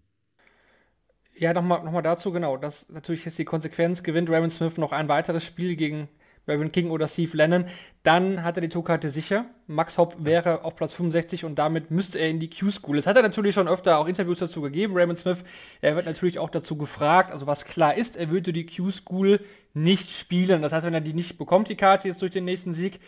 Ja, 1.37 1.53
nochmal 1.53 1.83
noch 1.83 1.91
mal 1.91 2.01
dazu, 2.01 2.31
genau. 2.31 2.57
Das 2.57 2.87
natürlich 2.89 3.25
ist 3.25 3.37
die 3.37 3.45
Konsequenz. 3.45 4.03
Gewinnt 4.03 4.29
Raymond 4.29 4.53
Smith 4.53 4.77
noch 4.77 4.91
ein 4.91 5.09
weiteres 5.09 5.45
Spiel 5.45 5.75
gegen 5.75 6.07
Reverend 6.47 6.73
King 6.73 6.91
oder 6.91 7.07
Steve 7.07 7.35
Lennon, 7.35 7.65
dann 8.03 8.43
hat 8.43 8.57
er 8.57 8.61
die 8.61 8.69
Tourkarte 8.69 9.09
sicher. 9.09 9.45
Max 9.67 9.97
Hopp 9.97 10.15
wäre 10.19 10.63
auf 10.63 10.75
Platz 10.75 10.93
65 10.93 11.45
und 11.45 11.55
damit 11.55 11.89
müsste 11.91 12.19
er 12.19 12.29
in 12.29 12.39
die 12.39 12.49
Q-School. 12.49 12.97
Das 12.97 13.07
hat 13.07 13.17
er 13.17 13.23
natürlich 13.23 13.55
schon 13.55 13.67
öfter 13.67 13.97
auch 13.97 14.07
Interviews 14.07 14.39
dazu 14.39 14.61
gegeben, 14.61 14.95
Raymond 14.95 15.19
Smith. 15.19 15.43
Er 15.81 15.95
wird 15.95 16.05
natürlich 16.05 16.37
auch 16.37 16.49
dazu 16.49 16.77
gefragt, 16.77 17.31
also 17.31 17.47
was 17.47 17.65
klar 17.65 17.95
ist, 17.95 18.15
er 18.15 18.29
würde 18.29 18.53
die 18.53 18.65
Q-School 18.65 19.39
nicht 19.73 20.11
spielen. 20.11 20.61
Das 20.61 20.71
heißt, 20.71 20.85
wenn 20.85 20.93
er 20.93 21.01
die 21.01 21.13
nicht 21.13 21.37
bekommt, 21.37 21.69
die 21.69 21.75
Karte 21.75 22.07
jetzt 22.07 22.21
durch 22.21 22.31
den 22.31 22.45
nächsten 22.45 22.73
Sieg, 22.73 22.99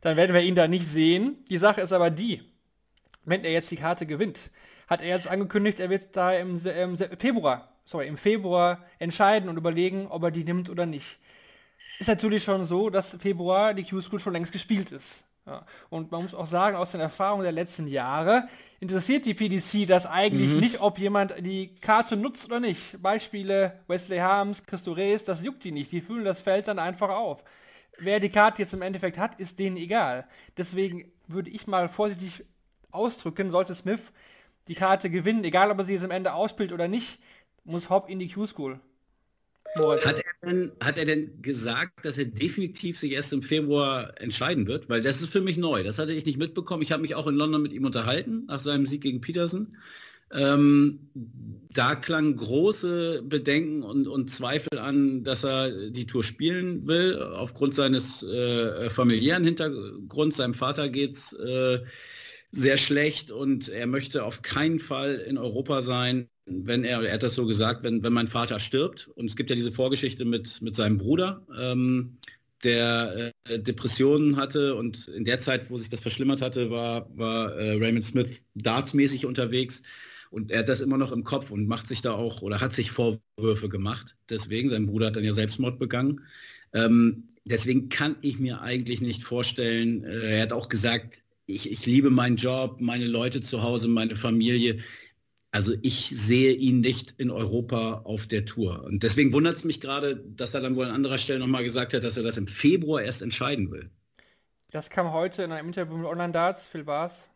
dann 0.00 0.16
werden 0.16 0.34
wir 0.34 0.42
ihn 0.42 0.54
da 0.54 0.66
nicht 0.68 0.86
sehen. 0.86 1.44
Die 1.50 1.58
Sache 1.58 1.82
ist 1.82 1.92
aber 1.92 2.10
die, 2.10 2.42
wenn 3.24 3.44
er 3.44 3.52
jetzt 3.52 3.70
die 3.70 3.76
Karte 3.76 4.06
gewinnt, 4.06 4.50
hat 4.86 5.02
er 5.02 5.08
jetzt 5.08 5.28
angekündigt, 5.28 5.80
er 5.80 5.90
wird 5.90 6.16
da 6.16 6.32
im, 6.32 6.58
im 6.64 6.96
Februar, 7.18 7.75
sorry, 7.86 8.08
im 8.08 8.18
Februar 8.18 8.84
entscheiden 8.98 9.48
und 9.48 9.56
überlegen, 9.56 10.08
ob 10.08 10.24
er 10.24 10.30
die 10.30 10.44
nimmt 10.44 10.68
oder 10.68 10.84
nicht. 10.84 11.18
Ist 11.98 12.08
natürlich 12.08 12.44
schon 12.44 12.66
so, 12.66 12.90
dass 12.90 13.16
Februar 13.18 13.72
die 13.72 13.84
Q-School 13.84 14.20
schon 14.20 14.34
längst 14.34 14.52
gespielt 14.52 14.92
ist. 14.92 15.24
Ja. 15.46 15.64
Und 15.88 16.10
man 16.10 16.22
muss 16.22 16.34
auch 16.34 16.46
sagen, 16.46 16.76
aus 16.76 16.90
den 16.90 17.00
Erfahrungen 17.00 17.44
der 17.44 17.52
letzten 17.52 17.86
Jahre 17.86 18.48
interessiert 18.80 19.24
die 19.24 19.34
PDC 19.34 19.86
das 19.86 20.04
eigentlich 20.04 20.52
mhm. 20.52 20.60
nicht, 20.60 20.80
ob 20.80 20.98
jemand 20.98 21.34
die 21.38 21.76
Karte 21.76 22.16
nutzt 22.16 22.46
oder 22.46 22.58
nicht. 22.58 23.00
Beispiele 23.00 23.80
Wesley 23.86 24.18
Harms, 24.18 24.64
Christo 24.66 24.92
Rees, 24.92 25.24
das 25.24 25.44
juckt 25.44 25.62
die 25.62 25.70
nicht. 25.70 25.92
Die 25.92 26.00
füllen 26.00 26.24
das 26.24 26.40
Feld 26.40 26.66
dann 26.66 26.80
einfach 26.80 27.10
auf. 27.10 27.44
Wer 27.98 28.18
die 28.18 28.28
Karte 28.28 28.62
jetzt 28.62 28.74
im 28.74 28.82
Endeffekt 28.82 29.18
hat, 29.18 29.38
ist 29.38 29.58
denen 29.58 29.76
egal. 29.76 30.26
Deswegen 30.56 31.12
würde 31.28 31.50
ich 31.50 31.66
mal 31.66 31.88
vorsichtig 31.88 32.44
ausdrücken, 32.90 33.50
sollte 33.50 33.74
Smith 33.74 34.12
die 34.68 34.74
Karte 34.74 35.10
gewinnen, 35.10 35.44
egal 35.44 35.70
ob 35.70 35.78
er 35.78 35.84
sie 35.84 35.94
jetzt 35.94 36.04
am 36.04 36.10
Ende 36.10 36.34
ausspielt 36.34 36.72
oder 36.72 36.88
nicht, 36.88 37.20
muss 37.66 37.90
Hop 37.90 38.08
in 38.08 38.18
die 38.18 38.28
Q-School. 38.28 38.80
Hat 39.76 40.16
er, 40.16 40.48
denn, 40.48 40.72
hat 40.80 40.96
er 40.96 41.04
denn 41.04 41.42
gesagt, 41.42 42.02
dass 42.04 42.16
er 42.16 42.24
definitiv 42.24 42.98
sich 42.98 43.12
erst 43.12 43.34
im 43.34 43.42
Februar 43.42 44.18
entscheiden 44.18 44.66
wird? 44.66 44.88
Weil 44.88 45.02
das 45.02 45.20
ist 45.20 45.30
für 45.30 45.42
mich 45.42 45.58
neu. 45.58 45.82
Das 45.82 45.98
hatte 45.98 46.14
ich 46.14 46.24
nicht 46.24 46.38
mitbekommen. 46.38 46.82
Ich 46.82 46.92
habe 46.92 47.02
mich 47.02 47.14
auch 47.14 47.26
in 47.26 47.34
London 47.34 47.60
mit 47.60 47.74
ihm 47.74 47.84
unterhalten 47.84 48.46
nach 48.46 48.60
seinem 48.60 48.86
Sieg 48.86 49.02
gegen 49.02 49.20
Peterson. 49.20 49.76
Ähm, 50.32 51.10
da 51.72 51.94
klangen 51.94 52.36
große 52.36 53.22
Bedenken 53.22 53.82
und, 53.82 54.08
und, 54.08 54.30
Zweifel 54.30 54.78
an, 54.78 55.22
dass 55.24 55.44
er 55.44 55.90
die 55.90 56.06
Tour 56.06 56.24
spielen 56.24 56.86
will, 56.88 57.22
aufgrund 57.22 57.74
seines 57.74 58.22
äh, 58.22 58.88
familiären 58.88 59.44
Hintergrunds. 59.44 60.38
Seinem 60.38 60.54
Vater 60.54 60.88
geht 60.88 61.16
es 61.16 61.32
äh, 61.34 61.80
sehr 62.50 62.78
schlecht 62.78 63.30
und 63.30 63.68
er 63.68 63.86
möchte 63.86 64.24
auf 64.24 64.42
keinen 64.42 64.80
Fall 64.80 65.16
in 65.16 65.38
Europa 65.38 65.82
sein, 65.82 66.28
wenn 66.46 66.84
er, 66.84 67.02
er 67.02 67.14
hat 67.14 67.22
das 67.22 67.34
so 67.34 67.46
gesagt, 67.46 67.82
wenn, 67.82 68.02
wenn 68.02 68.12
mein 68.12 68.28
Vater 68.28 68.60
stirbt. 68.60 69.08
Und 69.16 69.26
es 69.26 69.36
gibt 69.36 69.50
ja 69.50 69.56
diese 69.56 69.72
Vorgeschichte 69.72 70.24
mit, 70.24 70.62
mit 70.62 70.76
seinem 70.76 70.98
Bruder, 70.98 71.44
ähm, 71.58 72.18
der 72.64 73.32
äh, 73.48 73.58
Depressionen 73.58 74.36
hatte 74.36 74.74
und 74.76 75.08
in 75.08 75.24
der 75.24 75.38
Zeit, 75.40 75.70
wo 75.70 75.76
sich 75.76 75.90
das 75.90 76.00
verschlimmert 76.00 76.40
hatte, 76.40 76.70
war, 76.70 77.06
war 77.16 77.52
äh, 77.54 77.72
Raymond 77.72 78.04
Smith 78.04 78.44
dartsmäßig 78.54 79.26
unterwegs. 79.26 79.82
Und 80.30 80.50
er 80.50 80.60
hat 80.60 80.68
das 80.68 80.80
immer 80.80 80.98
noch 80.98 81.12
im 81.12 81.24
Kopf 81.24 81.50
und 81.50 81.68
macht 81.68 81.86
sich 81.86 82.02
da 82.02 82.12
auch 82.12 82.42
oder 82.42 82.60
hat 82.60 82.74
sich 82.74 82.90
Vorwürfe 82.90 83.68
gemacht. 83.68 84.16
Deswegen, 84.28 84.68
sein 84.68 84.86
Bruder 84.86 85.06
hat 85.06 85.16
dann 85.16 85.24
ja 85.24 85.32
Selbstmord 85.32 85.78
begangen. 85.78 86.22
Ähm, 86.72 87.28
deswegen 87.44 87.88
kann 87.88 88.16
ich 88.22 88.38
mir 88.38 88.60
eigentlich 88.60 89.00
nicht 89.00 89.22
vorstellen, 89.22 90.04
äh, 90.04 90.36
er 90.36 90.42
hat 90.42 90.52
auch 90.52 90.68
gesagt, 90.68 91.22
ich, 91.46 91.70
ich 91.70 91.86
liebe 91.86 92.10
meinen 92.10 92.36
Job, 92.36 92.80
meine 92.80 93.06
Leute 93.06 93.40
zu 93.40 93.62
Hause, 93.62 93.88
meine 93.88 94.16
Familie. 94.16 94.78
Also 95.56 95.72
ich 95.80 96.12
sehe 96.14 96.52
ihn 96.52 96.80
nicht 96.80 97.14
in 97.16 97.30
Europa 97.30 98.02
auf 98.04 98.26
der 98.26 98.44
Tour. 98.44 98.84
Und 98.84 99.02
deswegen 99.02 99.32
wundert 99.32 99.56
es 99.56 99.64
mich 99.64 99.80
gerade, 99.80 100.16
dass 100.16 100.52
er 100.52 100.60
dann 100.60 100.76
wohl 100.76 100.84
an 100.84 100.90
anderer 100.90 101.16
Stelle 101.16 101.38
nochmal 101.38 101.62
gesagt 101.62 101.94
hat, 101.94 102.04
dass 102.04 102.18
er 102.18 102.22
das 102.22 102.36
im 102.36 102.46
Februar 102.46 103.00
erst 103.00 103.22
entscheiden 103.22 103.70
will. 103.70 103.88
Das 104.70 104.90
kam 104.90 105.14
heute 105.14 105.44
in 105.44 105.52
einem 105.52 105.68
Interview 105.68 105.96
mit 105.96 106.06
Online 106.06 106.34
Darts, 106.34 106.66
Phil 106.66 106.84
Bars. 106.84 107.30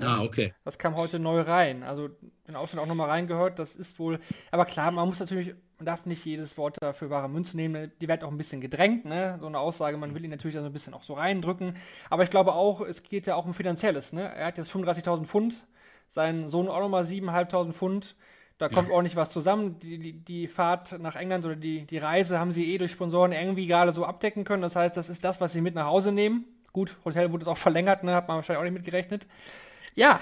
Ah, 0.00 0.22
okay. 0.24 0.52
Das 0.64 0.76
kam 0.76 0.96
heute 0.96 1.20
neu 1.20 1.40
rein. 1.42 1.84
Also 1.84 2.08
den 2.48 2.56
Ausschnitt 2.56 2.82
auch 2.82 2.88
nochmal 2.88 3.10
reingehört. 3.10 3.60
Das 3.60 3.76
ist 3.76 4.00
wohl. 4.00 4.18
Aber 4.50 4.64
klar, 4.64 4.90
man 4.90 5.06
muss 5.06 5.20
natürlich, 5.20 5.54
man 5.76 5.86
darf 5.86 6.04
nicht 6.04 6.24
jedes 6.24 6.58
Wort 6.58 6.78
dafür 6.80 7.10
wahre 7.10 7.28
Münze 7.28 7.56
nehmen. 7.56 7.92
Die 8.00 8.08
wird 8.08 8.24
auch 8.24 8.32
ein 8.32 8.38
bisschen 8.38 8.60
gedrängt, 8.60 9.04
ne? 9.04 9.38
So 9.40 9.46
eine 9.46 9.60
Aussage, 9.60 9.96
man 9.98 10.16
will 10.16 10.24
ihn 10.24 10.30
natürlich 10.30 10.56
so 10.56 10.64
ein 10.64 10.72
bisschen 10.72 10.94
auch 10.94 11.04
so 11.04 11.14
reindrücken. 11.14 11.76
Aber 12.10 12.24
ich 12.24 12.30
glaube 12.30 12.54
auch, 12.54 12.80
es 12.80 13.04
geht 13.04 13.28
ja 13.28 13.36
auch 13.36 13.46
um 13.46 13.54
Finanzielles, 13.54 14.12
ne? 14.12 14.34
Er 14.34 14.46
hat 14.46 14.58
jetzt 14.58 14.72
35.000 14.72 15.26
Pfund, 15.26 15.54
sein 16.12 16.50
Sohn 16.50 16.68
auch 16.68 16.80
nochmal 16.80 17.04
7.500 17.04 17.72
Pfund. 17.72 18.14
Da 18.58 18.68
kommt 18.68 18.88
ja. 18.88 18.94
ordentlich 18.94 19.16
was 19.16 19.30
zusammen. 19.30 19.78
Die, 19.80 19.98
die, 19.98 20.12
die, 20.12 20.46
Fahrt 20.46 20.98
nach 21.00 21.16
England 21.16 21.44
oder 21.44 21.56
die, 21.56 21.84
die 21.86 21.98
Reise 21.98 22.38
haben 22.38 22.52
sie 22.52 22.72
eh 22.72 22.78
durch 22.78 22.92
Sponsoren 22.92 23.32
irgendwie 23.32 23.66
gerade 23.66 23.92
so 23.92 24.04
abdecken 24.04 24.44
können. 24.44 24.62
Das 24.62 24.76
heißt, 24.76 24.96
das 24.96 25.08
ist 25.08 25.24
das, 25.24 25.40
was 25.40 25.52
sie 25.52 25.60
mit 25.60 25.74
nach 25.74 25.86
Hause 25.86 26.12
nehmen. 26.12 26.44
Gut, 26.72 26.96
Hotel 27.04 27.32
wurde 27.32 27.46
auch 27.48 27.56
verlängert, 27.56 28.04
ne? 28.04 28.14
hat 28.14 28.28
man 28.28 28.36
wahrscheinlich 28.36 28.60
auch 28.60 28.64
nicht 28.64 28.74
mitgerechnet. 28.74 29.26
Ja, 29.94 30.20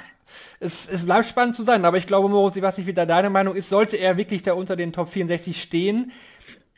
es, 0.59 0.88
es 0.88 1.04
bleibt 1.04 1.28
spannend 1.28 1.54
zu 1.54 1.62
sein, 1.62 1.85
aber 1.85 1.97
ich 1.97 2.06
glaube, 2.06 2.28
Moritz, 2.28 2.56
ich 2.56 2.62
weiß 2.62 2.78
nicht, 2.78 2.87
wie 2.87 2.92
da 2.92 3.06
deine 3.06 3.30
Meinung 3.30 3.54
ist, 3.54 3.68
sollte 3.68 3.97
er 3.97 4.16
wirklich 4.16 4.42
da 4.42 4.54
unter 4.54 4.75
den 4.75 4.92
Top 4.92 5.09
64 5.09 5.61
stehen, 5.61 6.11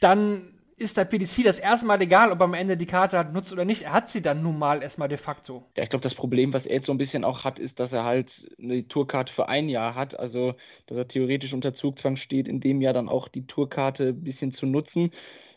dann 0.00 0.51
ist 0.82 0.96
der 0.96 1.04
PDC 1.04 1.44
das 1.44 1.58
erste 1.58 1.86
Mal 1.86 2.00
egal, 2.02 2.30
ob 2.32 2.40
er 2.40 2.44
am 2.44 2.54
Ende 2.54 2.76
die 2.76 2.86
Karte 2.86 3.18
hat, 3.18 3.32
nutzt 3.32 3.52
oder 3.52 3.64
nicht. 3.64 3.82
Er 3.82 3.92
hat 3.92 4.10
sie 4.10 4.20
dann 4.20 4.42
nun 4.42 4.58
mal 4.58 4.82
erstmal 4.82 5.08
de 5.08 5.16
facto. 5.16 5.64
Ja, 5.76 5.84
ich 5.84 5.88
glaube, 5.88 6.02
das 6.02 6.14
Problem, 6.14 6.52
was 6.52 6.66
er 6.66 6.74
jetzt 6.74 6.86
so 6.86 6.92
ein 6.92 6.98
bisschen 6.98 7.24
auch 7.24 7.44
hat, 7.44 7.58
ist, 7.58 7.80
dass 7.80 7.92
er 7.92 8.04
halt 8.04 8.32
eine 8.60 8.86
Tourkarte 8.86 9.32
für 9.32 9.48
ein 9.48 9.68
Jahr 9.68 9.94
hat. 9.94 10.18
Also, 10.18 10.54
dass 10.86 10.98
er 10.98 11.08
theoretisch 11.08 11.52
unter 11.54 11.72
Zugzwang 11.72 12.16
steht, 12.16 12.48
in 12.48 12.60
dem 12.60 12.82
Jahr 12.82 12.92
dann 12.92 13.08
auch 13.08 13.28
die 13.28 13.46
Tourkarte 13.46 14.08
ein 14.08 14.24
bisschen 14.24 14.52
zu 14.52 14.66
nutzen. 14.66 15.12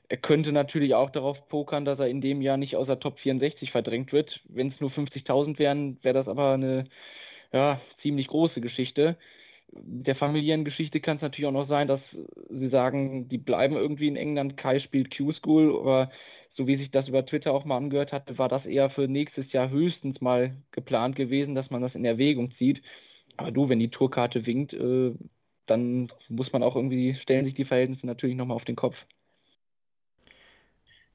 Er 0.07 0.17
könnte 0.17 0.51
natürlich 0.51 0.93
auch 0.93 1.09
darauf 1.09 1.47
pokern, 1.49 1.83
dass 1.83 1.99
er 1.99 2.07
in 2.07 2.21
dem 2.21 2.41
Jahr 2.41 2.57
nicht 2.57 2.75
außer 2.75 2.99
Top 2.99 3.19
64 3.19 3.71
verdrängt 3.71 4.13
wird. 4.13 4.41
Wenn 4.47 4.67
es 4.67 4.79
nur 4.79 4.91
50.000 4.91 5.57
wären, 5.57 5.97
wäre 6.03 6.13
das 6.13 6.27
aber 6.27 6.53
eine 6.53 6.85
ja, 7.51 7.79
ziemlich 7.95 8.27
große 8.27 8.61
Geschichte. 8.61 9.17
Der 9.71 10.15
familiären 10.15 10.63
Geschichte 10.65 11.01
kann 11.01 11.17
es 11.17 11.21
natürlich 11.21 11.47
auch 11.47 11.51
noch 11.51 11.65
sein, 11.65 11.87
dass 11.87 12.17
sie 12.49 12.67
sagen, 12.67 13.27
die 13.27 13.37
bleiben 13.37 13.75
irgendwie 13.75 14.07
in 14.07 14.15
England. 14.15 14.57
Kai 14.57 14.79
spielt 14.79 15.15
Q-School, 15.15 15.77
aber 15.79 16.11
so 16.49 16.67
wie 16.67 16.75
sich 16.77 16.91
das 16.91 17.09
über 17.09 17.25
Twitter 17.25 17.53
auch 17.53 17.65
mal 17.65 17.77
angehört 17.77 18.13
hatte, 18.13 18.37
war 18.37 18.47
das 18.49 18.65
eher 18.65 18.89
für 18.89 19.07
nächstes 19.07 19.51
Jahr 19.51 19.69
höchstens 19.69 20.21
mal 20.21 20.55
geplant 20.71 21.15
gewesen, 21.15 21.55
dass 21.55 21.69
man 21.71 21.81
das 21.81 21.95
in 21.95 22.05
Erwägung 22.05 22.51
zieht. 22.51 22.81
Aber 23.37 23.51
du, 23.51 23.67
wenn 23.69 23.79
die 23.79 23.89
Tourkarte 23.89 24.45
winkt, 24.45 24.73
äh, 24.73 25.13
dann 25.65 26.09
muss 26.29 26.53
man 26.53 26.63
auch 26.63 26.75
irgendwie, 26.75 27.15
stellen 27.15 27.45
sich 27.45 27.55
die 27.55 27.65
Verhältnisse 27.65 28.05
natürlich 28.07 28.35
nochmal 28.35 28.55
auf 28.55 28.65
den 28.65 28.75
Kopf. 28.77 29.05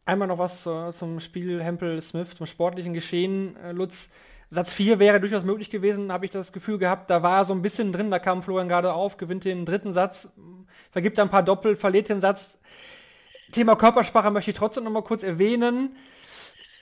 Einmal 0.04 0.28
noch 0.28 0.38
was 0.38 0.66
äh, 0.66 0.92
zum 0.92 1.20
Spiel 1.20 1.62
Hempel-Smith, 1.62 2.34
zum 2.34 2.46
sportlichen 2.46 2.94
Geschehen, 2.94 3.56
äh, 3.56 3.72
Lutz. 3.72 4.10
Satz 4.52 4.72
4 4.72 4.98
wäre 4.98 5.20
durchaus 5.20 5.44
möglich 5.44 5.70
gewesen, 5.70 6.12
habe 6.12 6.24
ich 6.24 6.32
das 6.32 6.52
Gefühl 6.52 6.78
gehabt. 6.78 7.08
Da 7.08 7.22
war 7.22 7.44
so 7.44 7.52
ein 7.52 7.62
bisschen 7.62 7.92
drin, 7.92 8.10
da 8.10 8.18
kam 8.18 8.42
Florian 8.42 8.68
gerade 8.68 8.92
auf, 8.92 9.16
gewinnt 9.16 9.44
den 9.44 9.64
dritten 9.64 9.92
Satz, 9.92 10.28
vergibt 10.90 11.20
ein 11.20 11.28
paar 11.28 11.44
Doppel, 11.44 11.76
verliert 11.76 12.08
den 12.08 12.20
Satz. 12.20 12.58
Thema 13.52 13.76
Körpersprache 13.76 14.30
möchte 14.30 14.50
ich 14.50 14.56
trotzdem 14.56 14.84
noch 14.84 14.90
mal 14.90 15.02
kurz 15.02 15.22
erwähnen. 15.22 15.96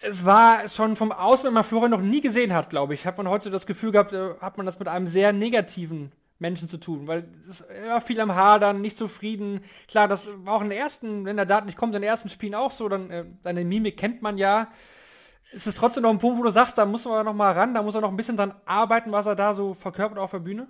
Es 0.00 0.24
war 0.24 0.66
schon 0.68 0.96
vom 0.96 1.12
Außen, 1.12 1.46
wenn 1.46 1.54
man 1.54 1.64
Florian 1.64 1.90
noch 1.90 2.00
nie 2.00 2.22
gesehen 2.22 2.54
hat, 2.54 2.70
glaube 2.70 2.94
ich, 2.94 3.04
hat 3.04 3.18
man 3.18 3.28
heute 3.28 3.50
das 3.50 3.66
Gefühl 3.66 3.92
gehabt, 3.92 4.14
äh, 4.14 4.34
hat 4.40 4.56
man 4.56 4.64
das 4.64 4.78
mit 4.78 4.88
einem 4.88 5.06
sehr 5.06 5.34
negativen 5.34 6.12
Menschen 6.38 6.68
zu 6.68 6.78
tun, 6.78 7.06
weil 7.06 7.28
es 7.50 7.64
war 7.88 8.00
viel 8.00 8.20
am 8.20 8.34
Hadern, 8.34 8.80
nicht 8.80 8.96
zufrieden. 8.96 9.60
Klar, 9.88 10.08
das 10.08 10.28
war 10.44 10.54
auch 10.54 10.62
in 10.62 10.70
den 10.70 10.78
ersten, 10.78 11.24
wenn 11.24 11.36
der 11.36 11.46
Daten 11.46 11.66
nicht 11.66 11.76
kommt, 11.76 11.94
in 11.94 12.00
den 12.00 12.08
ersten 12.08 12.28
Spielen 12.28 12.54
auch 12.54 12.70
so, 12.70 12.88
dann 12.88 13.10
äh, 13.10 13.24
seine 13.42 13.64
Mimik 13.64 13.98
kennt 13.98 14.22
man 14.22 14.38
ja 14.38 14.68
ist 15.52 15.66
es 15.66 15.74
trotzdem 15.74 16.02
noch 16.02 16.10
ein 16.10 16.18
Punkt, 16.18 16.38
wo 16.38 16.42
du 16.42 16.50
sagst, 16.50 16.78
da 16.78 16.86
muss 16.86 17.04
man 17.04 17.24
noch 17.24 17.34
mal 17.34 17.52
ran, 17.52 17.74
da 17.74 17.82
muss 17.82 17.94
er 17.94 18.00
noch 18.00 18.10
ein 18.10 18.16
bisschen 18.16 18.36
dran 18.36 18.54
arbeiten, 18.64 19.12
was 19.12 19.26
er 19.26 19.36
da 19.36 19.54
so 19.54 19.74
verkörpert 19.74 20.18
auf 20.18 20.30
der 20.30 20.40
Bühne? 20.40 20.68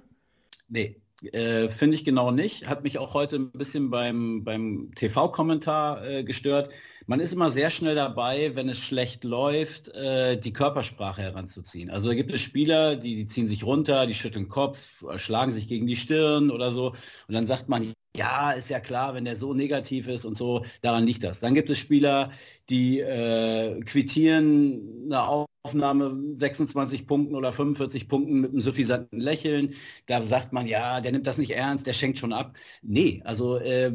Nee, 0.68 1.00
äh, 1.22 1.68
Finde 1.68 1.96
ich 1.96 2.04
genau 2.04 2.30
nicht. 2.30 2.68
Hat 2.68 2.84
mich 2.84 2.98
auch 2.98 3.14
heute 3.14 3.36
ein 3.36 3.50
bisschen 3.52 3.90
beim, 3.90 4.44
beim 4.44 4.92
TV-Kommentar 4.94 6.04
äh, 6.04 6.24
gestört. 6.24 6.70
Man 7.10 7.20
ist 7.20 7.32
immer 7.32 7.50
sehr 7.50 7.70
schnell 7.70 7.94
dabei, 7.94 8.54
wenn 8.54 8.68
es 8.68 8.78
schlecht 8.78 9.24
läuft, 9.24 9.88
äh, 9.94 10.36
die 10.38 10.52
Körpersprache 10.52 11.22
heranzuziehen. 11.22 11.88
Also 11.88 12.08
da 12.08 12.14
gibt 12.14 12.30
es 12.34 12.42
Spieler, 12.42 12.96
die, 12.96 13.16
die 13.16 13.26
ziehen 13.26 13.46
sich 13.46 13.64
runter, 13.64 14.06
die 14.06 14.12
schütteln 14.12 14.48
Kopf, 14.48 15.02
schlagen 15.16 15.50
sich 15.50 15.68
gegen 15.68 15.86
die 15.86 15.96
Stirn 15.96 16.50
oder 16.50 16.70
so. 16.70 16.88
Und 17.26 17.34
dann 17.34 17.46
sagt 17.46 17.66
man, 17.70 17.94
ja, 18.14 18.50
ist 18.52 18.68
ja 18.68 18.78
klar, 18.78 19.14
wenn 19.14 19.24
der 19.24 19.36
so 19.36 19.54
negativ 19.54 20.06
ist 20.06 20.26
und 20.26 20.36
so, 20.36 20.66
daran 20.82 21.06
liegt 21.06 21.24
das. 21.24 21.40
Dann 21.40 21.54
gibt 21.54 21.70
es 21.70 21.78
Spieler, 21.78 22.30
die 22.68 23.00
äh, 23.00 23.80
quittieren 23.80 25.06
eine 25.06 25.46
Aufnahme 25.64 26.14
26 26.34 27.06
Punkten 27.06 27.34
oder 27.36 27.52
45 27.54 28.06
Punkten 28.08 28.40
mit 28.42 28.50
einem 28.50 28.60
suffisanten 28.60 29.18
Lächeln. 29.18 29.72
Da 30.08 30.26
sagt 30.26 30.52
man, 30.52 30.66
ja, 30.66 31.00
der 31.00 31.12
nimmt 31.12 31.26
das 31.26 31.38
nicht 31.38 31.52
ernst, 31.52 31.86
der 31.86 31.94
schenkt 31.94 32.18
schon 32.18 32.34
ab. 32.34 32.54
Nee, 32.82 33.22
also 33.24 33.56
äh, 33.56 33.92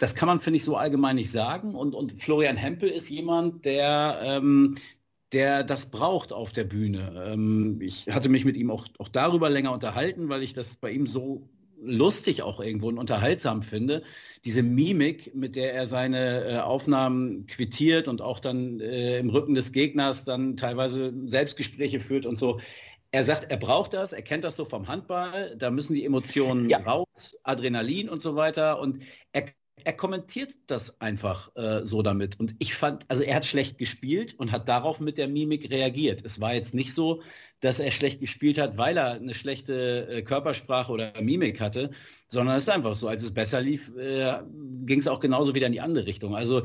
das 0.00 0.14
kann 0.14 0.28
man, 0.28 0.40
finde 0.40 0.56
ich, 0.56 0.64
so 0.64 0.76
allgemein 0.76 1.16
nicht 1.16 1.30
sagen. 1.30 1.74
Und, 1.74 1.94
und 1.94 2.22
Florian 2.22 2.56
Hempel 2.56 2.88
ist 2.88 3.10
jemand, 3.10 3.66
der, 3.66 4.18
ähm, 4.24 4.78
der 5.32 5.62
das 5.62 5.90
braucht 5.90 6.32
auf 6.32 6.52
der 6.52 6.64
Bühne. 6.64 7.22
Ähm, 7.26 7.80
ich 7.82 8.08
hatte 8.10 8.30
mich 8.30 8.46
mit 8.46 8.56
ihm 8.56 8.70
auch, 8.70 8.86
auch 8.98 9.08
darüber 9.08 9.50
länger 9.50 9.72
unterhalten, 9.72 10.30
weil 10.30 10.42
ich 10.42 10.54
das 10.54 10.74
bei 10.76 10.90
ihm 10.90 11.06
so 11.06 11.50
lustig 11.82 12.42
auch 12.42 12.60
irgendwo 12.60 12.88
und 12.88 12.96
unterhaltsam 12.96 13.60
finde. 13.60 14.02
Diese 14.46 14.62
Mimik, 14.62 15.34
mit 15.34 15.54
der 15.54 15.74
er 15.74 15.86
seine 15.86 16.44
äh, 16.46 16.58
Aufnahmen 16.60 17.46
quittiert 17.46 18.08
und 18.08 18.22
auch 18.22 18.40
dann 18.40 18.80
äh, 18.80 19.18
im 19.18 19.28
Rücken 19.28 19.54
des 19.54 19.70
Gegners 19.70 20.24
dann 20.24 20.56
teilweise 20.56 21.12
Selbstgespräche 21.26 22.00
führt 22.00 22.24
und 22.24 22.38
so. 22.38 22.58
Er 23.12 23.24
sagt, 23.24 23.50
er 23.50 23.58
braucht 23.58 23.92
das, 23.92 24.14
er 24.14 24.22
kennt 24.22 24.44
das 24.44 24.56
so 24.56 24.64
vom 24.64 24.88
Handball, 24.88 25.56
da 25.58 25.70
müssen 25.70 25.94
die 25.94 26.06
Emotionen 26.06 26.70
ja. 26.70 26.78
raus, 26.78 27.36
Adrenalin 27.42 28.08
und 28.08 28.22
so 28.22 28.34
weiter. 28.36 28.80
Und 28.80 29.00
er 29.32 29.46
er 29.84 29.92
kommentiert 29.92 30.54
das 30.66 31.00
einfach 31.00 31.54
äh, 31.56 31.84
so 31.84 32.02
damit. 32.02 32.38
Und 32.38 32.54
ich 32.58 32.74
fand, 32.74 33.04
also 33.08 33.22
er 33.22 33.36
hat 33.36 33.46
schlecht 33.46 33.78
gespielt 33.78 34.34
und 34.38 34.52
hat 34.52 34.68
darauf 34.68 35.00
mit 35.00 35.18
der 35.18 35.28
Mimik 35.28 35.70
reagiert. 35.70 36.24
Es 36.24 36.40
war 36.40 36.54
jetzt 36.54 36.74
nicht 36.74 36.94
so, 36.94 37.22
dass 37.60 37.80
er 37.80 37.90
schlecht 37.90 38.20
gespielt 38.20 38.58
hat, 38.58 38.78
weil 38.78 38.96
er 38.96 39.12
eine 39.12 39.34
schlechte 39.34 40.08
äh, 40.08 40.22
Körpersprache 40.22 40.92
oder 40.92 41.12
Mimik 41.20 41.60
hatte, 41.60 41.90
sondern 42.28 42.56
es 42.56 42.64
ist 42.64 42.70
einfach 42.70 42.94
so, 42.94 43.08
als 43.08 43.22
es 43.22 43.34
besser 43.34 43.60
lief, 43.60 43.90
äh, 43.96 44.40
ging 44.86 45.00
es 45.00 45.08
auch 45.08 45.20
genauso 45.20 45.54
wieder 45.54 45.66
in 45.66 45.72
die 45.72 45.80
andere 45.80 46.06
Richtung. 46.06 46.34
Also 46.36 46.62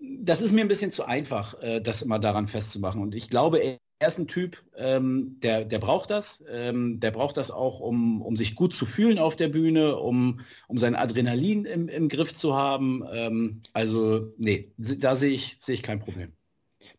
das 0.00 0.42
ist 0.42 0.52
mir 0.52 0.60
ein 0.62 0.68
bisschen 0.68 0.92
zu 0.92 1.04
einfach, 1.04 1.60
äh, 1.60 1.80
das 1.80 2.02
immer 2.02 2.18
daran 2.18 2.48
festzumachen. 2.48 3.02
Und 3.02 3.14
ich 3.14 3.28
glaube, 3.28 3.78
er 4.00 4.08
ist 4.08 4.18
ein 4.18 4.28
Typ, 4.28 4.62
ähm, 4.76 5.40
der, 5.40 5.64
der 5.64 5.78
braucht 5.78 6.10
das. 6.10 6.44
Ähm, 6.48 7.00
der 7.00 7.10
braucht 7.10 7.36
das 7.36 7.50
auch, 7.50 7.80
um, 7.80 8.22
um 8.22 8.36
sich 8.36 8.54
gut 8.54 8.72
zu 8.74 8.86
fühlen 8.86 9.18
auf 9.18 9.34
der 9.36 9.48
Bühne, 9.48 9.96
um, 9.96 10.40
um 10.68 10.78
sein 10.78 10.94
Adrenalin 10.94 11.64
im, 11.64 11.88
im 11.88 12.08
Griff 12.08 12.32
zu 12.34 12.56
haben. 12.56 13.02
Ähm, 13.12 13.62
also, 13.72 14.32
nee, 14.38 14.72
da 14.76 15.14
sehe 15.14 15.32
ich, 15.32 15.58
sehe 15.60 15.74
ich 15.74 15.82
kein 15.82 16.00
Problem. 16.00 16.37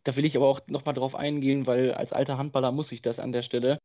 Da 0.03 0.15
will 0.15 0.25
ich 0.25 0.35
aber 0.35 0.47
auch 0.47 0.61
nochmal 0.67 0.93
drauf 0.93 1.13
eingehen, 1.15 1.67
weil 1.67 1.93
als 1.93 2.13
alter 2.13 2.37
Handballer 2.37 2.71
muss 2.71 2.91
ich 2.91 3.01
das 3.01 3.19
an 3.19 3.31
der 3.31 3.43
Stelle. 3.43 3.79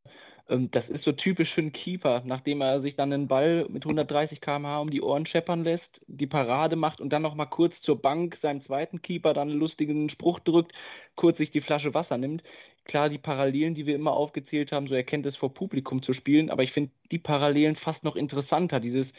Ähm, 0.48 0.70
das 0.70 0.88
ist 0.88 1.04
so 1.04 1.12
typisch 1.12 1.54
für 1.54 1.60
einen 1.62 1.72
Keeper, 1.72 2.22
nachdem 2.24 2.60
er 2.60 2.80
sich 2.80 2.96
dann 2.96 3.12
einen 3.12 3.28
Ball 3.28 3.66
mit 3.68 3.84
130 3.84 4.40
km/h 4.40 4.80
um 4.80 4.90
die 4.90 5.02
Ohren 5.02 5.26
scheppern 5.26 5.64
lässt, 5.64 6.00
die 6.06 6.26
Parade 6.26 6.76
macht 6.76 7.00
und 7.00 7.12
dann 7.12 7.22
nochmal 7.22 7.48
kurz 7.50 7.82
zur 7.82 8.00
Bank 8.00 8.36
seinem 8.36 8.60
zweiten 8.60 9.02
Keeper 9.02 9.34
dann 9.34 9.50
einen 9.50 9.58
lustigen 9.58 10.08
Spruch 10.08 10.38
drückt, 10.40 10.72
kurz 11.16 11.38
sich 11.38 11.50
die 11.50 11.60
Flasche 11.60 11.94
Wasser 11.94 12.18
nimmt. 12.18 12.42
Klar, 12.84 13.08
die 13.08 13.18
Parallelen, 13.18 13.74
die 13.74 13.86
wir 13.86 13.94
immer 13.94 14.12
aufgezählt 14.12 14.70
haben, 14.72 14.86
so 14.88 14.94
erkennt 14.94 15.26
es 15.26 15.36
vor 15.36 15.54
Publikum 15.54 16.02
zu 16.02 16.12
spielen, 16.12 16.50
aber 16.50 16.62
ich 16.62 16.72
finde 16.72 16.92
die 17.10 17.18
Parallelen 17.18 17.76
fast 17.76 18.04
noch 18.04 18.14
interessanter. 18.16 18.78
Dieses 18.80 19.12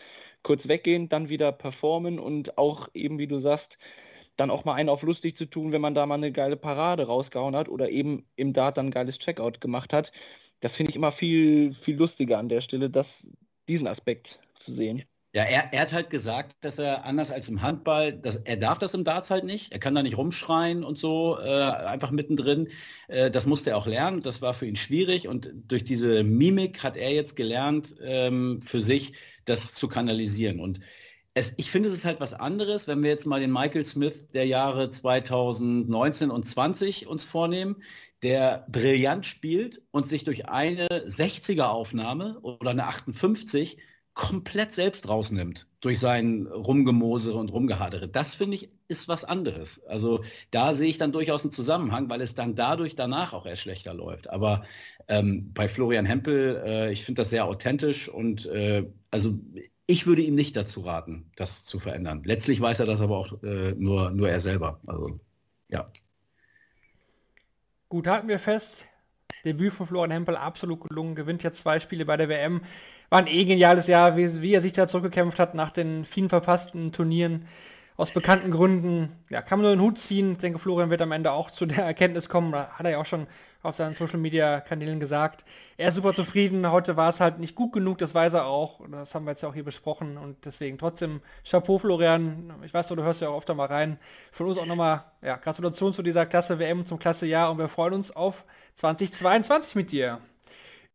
kurz 0.43 0.67
weggehen, 0.67 1.09
dann 1.09 1.29
wieder 1.29 1.51
performen 1.51 2.19
und 2.19 2.57
auch 2.57 2.89
eben, 2.93 3.17
wie 3.17 3.27
du 3.27 3.39
sagst, 3.39 3.77
dann 4.37 4.49
auch 4.51 4.65
mal 4.65 4.73
einen 4.73 4.89
auf 4.89 5.01
lustig 5.03 5.37
zu 5.37 5.45
tun, 5.45 5.71
wenn 5.71 5.81
man 5.81 5.95
da 5.95 6.05
mal 6.05 6.15
eine 6.15 6.31
geile 6.31 6.57
Parade 6.57 7.07
rausgehauen 7.07 7.55
hat 7.55 7.69
oder 7.69 7.89
eben 7.89 8.25
im 8.35 8.53
Dart 8.53 8.77
dann 8.77 8.87
ein 8.87 8.91
geiles 8.91 9.19
Checkout 9.19 9.61
gemacht 9.61 9.93
hat. 9.93 10.11
Das 10.59 10.75
finde 10.75 10.91
ich 10.91 10.95
immer 10.95 11.11
viel, 11.11 11.73
viel 11.75 11.95
lustiger 11.97 12.37
an 12.39 12.49
der 12.49 12.61
Stelle, 12.61 12.89
das, 12.89 13.27
diesen 13.67 13.87
Aspekt 13.87 14.39
zu 14.59 14.73
sehen. 14.73 15.03
Ja, 15.35 15.43
er, 15.43 15.73
er, 15.73 15.81
hat 15.81 15.91
halt 15.91 16.09
gesagt, 16.09 16.55
dass 16.61 16.79
er 16.79 17.03
anders 17.03 17.29
als 17.29 17.49
im 17.49 17.61
Handball, 17.61 18.13
dass, 18.13 18.37
er 18.37 18.55
darf 18.55 18.79
das 18.79 18.93
im 18.93 19.03
Darts 19.03 19.29
halt 19.29 19.43
nicht. 19.43 19.73
Er 19.73 19.79
kann 19.79 19.93
da 19.93 20.01
nicht 20.01 20.17
rumschreien 20.17 20.85
und 20.85 20.97
so, 20.97 21.37
äh, 21.37 21.61
einfach 21.61 22.11
mittendrin. 22.11 22.69
Äh, 23.09 23.29
das 23.31 23.45
musste 23.45 23.71
er 23.71 23.77
auch 23.77 23.85
lernen. 23.85 24.21
Das 24.21 24.41
war 24.41 24.53
für 24.53 24.65
ihn 24.65 24.77
schwierig. 24.77 25.27
Und 25.27 25.51
durch 25.67 25.83
diese 25.83 26.23
Mimik 26.23 26.83
hat 26.83 26.95
er 26.95 27.11
jetzt 27.11 27.35
gelernt, 27.35 27.95
ähm, 28.01 28.61
für 28.61 28.79
sich 28.79 29.11
das 29.43 29.73
zu 29.73 29.89
kanalisieren. 29.89 30.61
Und 30.61 30.79
es, 31.35 31.53
ich 31.57 31.69
finde, 31.69 31.89
es 31.89 31.95
ist 31.95 32.05
halt 32.05 32.21
was 32.21 32.33
anderes, 32.33 32.87
wenn 32.87 33.03
wir 33.03 33.09
jetzt 33.09 33.27
mal 33.27 33.41
den 33.41 33.51
Michael 33.51 33.85
Smith 33.85 34.23
der 34.33 34.47
Jahre 34.47 34.89
2019 34.89 36.31
und 36.31 36.47
20 36.47 37.07
uns 37.07 37.25
vornehmen, 37.25 37.83
der 38.23 38.65
brillant 38.69 39.25
spielt 39.25 39.81
und 39.91 40.07
sich 40.07 40.23
durch 40.23 40.47
eine 40.47 40.87
60er 40.87 41.65
Aufnahme 41.65 42.39
oder 42.41 42.71
eine 42.71 42.85
58 42.85 43.77
komplett 44.13 44.71
selbst 44.71 45.09
rausnimmt 45.09 45.67
durch 45.81 45.99
sein 45.99 46.47
Rumgemosere 46.47 47.37
und 47.37 47.51
Rumgehadere. 47.51 48.07
Das 48.07 48.33
finde 48.33 48.55
ich 48.55 48.71
ist 48.87 49.09
was 49.09 49.25
anderes. 49.25 49.83
Also 49.85 50.23
da 50.51 50.71
sehe 50.71 50.89
ich 50.89 50.97
dann 50.97 51.11
durchaus 51.11 51.43
einen 51.43 51.51
Zusammenhang, 51.51 52.09
weil 52.09 52.21
es 52.21 52.33
dann 52.33 52.55
dadurch 52.55 52.95
danach 52.95 53.33
auch 53.33 53.45
erst 53.45 53.63
schlechter 53.63 53.93
läuft. 53.93 54.29
Aber 54.29 54.63
ähm, 55.09 55.51
bei 55.53 55.67
Florian 55.67 56.05
Hempel, 56.05 56.61
äh, 56.65 56.91
ich 56.93 57.03
finde 57.03 57.23
das 57.23 57.31
sehr 57.31 57.45
authentisch 57.45 58.07
und 58.07 58.45
äh, 58.45 58.85
also 59.11 59.37
ich 59.87 60.07
würde 60.07 60.21
ihm 60.21 60.35
nicht 60.35 60.55
dazu 60.55 60.81
raten, 60.81 61.31
das 61.35 61.63
zu 61.63 61.79
verändern. 61.79 62.23
Letztlich 62.23 62.59
weiß 62.59 62.79
er 62.79 62.85
das 62.85 63.01
aber 63.01 63.17
auch 63.17 63.43
äh, 63.43 63.73
nur, 63.77 64.11
nur 64.11 64.29
er 64.29 64.39
selber. 64.39 64.79
Also 64.87 65.19
ja. 65.69 65.91
Gut, 67.89 68.07
halten 68.07 68.27
wir 68.27 68.39
fest, 68.39 68.85
Debüt 69.45 69.73
von 69.73 69.87
Florian 69.87 70.11
Hempel 70.11 70.35
absolut 70.35 70.81
gelungen, 70.81 71.15
gewinnt 71.15 71.43
jetzt 71.43 71.61
zwei 71.61 71.79
Spiele 71.79 72.05
bei 72.05 72.17
der 72.17 72.29
WM. 72.29 72.61
War 73.09 73.19
ein 73.19 73.27
eh 73.27 73.45
geniales 73.45 73.87
Jahr, 73.87 74.17
wie, 74.17 74.41
wie 74.41 74.53
er 74.53 74.61
sich 74.61 74.73
da 74.73 74.87
zurückgekämpft 74.87 75.39
hat 75.39 75.53
nach 75.53 75.69
den 75.69 76.03
vielen 76.05 76.29
verpassten 76.29 76.91
Turnieren. 76.91 77.47
Aus 77.95 78.11
bekannten 78.11 78.51
Gründen, 78.51 79.09
ja, 79.29 79.41
kann 79.41 79.59
man 79.59 79.67
nur 79.67 79.75
den 79.75 79.81
Hut 79.81 79.99
ziehen. 79.99 80.33
Ich 80.33 80.37
denke, 80.39 80.59
Florian 80.59 80.89
wird 80.89 81.01
am 81.01 81.11
Ende 81.11 81.31
auch 81.31 81.51
zu 81.51 81.65
der 81.65 81.85
Erkenntnis 81.85 82.27
kommen, 82.27 82.51
da 82.51 82.69
hat 82.71 82.85
er 82.85 82.93
ja 82.93 82.97
auch 82.97 83.05
schon 83.05 83.27
auf 83.65 83.75
seinen 83.75 83.95
Social 83.95 84.19
Media 84.19 84.61
Kanälen 84.61 84.99
gesagt. 84.99 85.43
Er 85.77 85.89
ist 85.89 85.95
super 85.95 86.13
zufrieden. 86.13 86.69
Heute 86.71 86.95
war 86.95 87.09
es 87.09 87.19
halt 87.19 87.39
nicht 87.39 87.55
gut 87.55 87.73
genug, 87.73 87.97
das 87.97 88.15
weiß 88.15 88.33
er 88.33 88.45
auch. 88.45 88.79
Das 88.89 89.13
haben 89.13 89.25
wir 89.25 89.31
jetzt 89.31 89.43
auch 89.43 89.53
hier 89.53 89.65
besprochen 89.65 90.17
und 90.17 90.45
deswegen 90.45 90.77
trotzdem 90.77 91.21
Chapeau 91.43 91.77
Florian. 91.77 92.53
Ich 92.63 92.73
weiß, 92.73 92.87
du 92.87 93.03
hörst 93.03 93.21
ja 93.21 93.29
auch 93.29 93.39
öfter 93.39 93.55
mal 93.55 93.67
rein. 93.67 93.97
Von 94.31 94.47
uns 94.47 94.57
auch 94.57 94.65
nochmal 94.65 95.03
ja, 95.21 95.37
Gratulation 95.37 95.91
zu 95.91 96.03
dieser 96.03 96.25
Klasse 96.25 96.59
WM, 96.59 96.85
zum 96.85 96.99
Klasse 96.99 97.25
Jahr 97.25 97.51
und 97.51 97.57
wir 97.57 97.67
freuen 97.67 97.93
uns 97.93 98.11
auf 98.11 98.45
2022 98.75 99.75
mit 99.75 99.91
dir. 99.91 100.19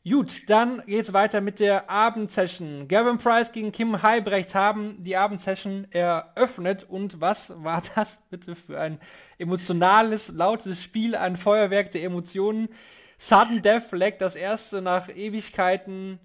Gut, 0.09 0.49
dann 0.49 0.83
geht's 0.87 1.13
weiter 1.13 1.43
mit 1.43 1.61
der 1.61 1.91
Abendsession. 1.91 2.89
Gavin 2.89 3.19
Price 3.19 3.53
gegen 3.53 3.71
Kim 3.71 4.01
Heibrecht 4.03 4.55
haben 4.55 5.05
die 5.05 5.15
Abendsession 5.15 5.87
eröffnet 5.91 6.87
und 6.89 7.21
was 7.21 7.53
war 7.63 7.83
das 7.95 8.19
bitte 8.31 8.55
für 8.55 8.81
ein 8.81 8.99
emotionales, 9.41 10.29
lautes 10.29 10.83
Spiel, 10.83 11.17
ein 11.17 11.37
Feuerwerk 11.37 11.93
der 11.93 12.05
Emotionen? 12.05 12.69
Sudden 13.19 13.61
Death 13.63 13.93
Leg, 13.93 14.19
das 14.19 14.35
erste 14.35 14.81
nach 14.81 15.09
Ewigkeiten. 15.09 16.19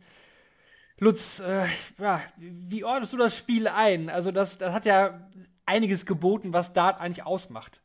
Lutz, 0.98 1.40
äh, 1.40 1.66
ja, 2.00 2.22
wie 2.38 2.86
ordnest 2.86 3.12
du 3.12 3.18
das 3.18 3.36
Spiel 3.38 3.68
ein? 3.68 4.10
Also 4.10 4.32
das, 4.32 4.58
das 4.58 4.74
hat 4.74 4.86
ja 4.86 5.30
einiges 5.66 6.06
geboten, 6.06 6.54
was 6.54 6.74
Dart 6.74 7.02
eigentlich 7.02 7.26
ausmacht. 7.26 7.82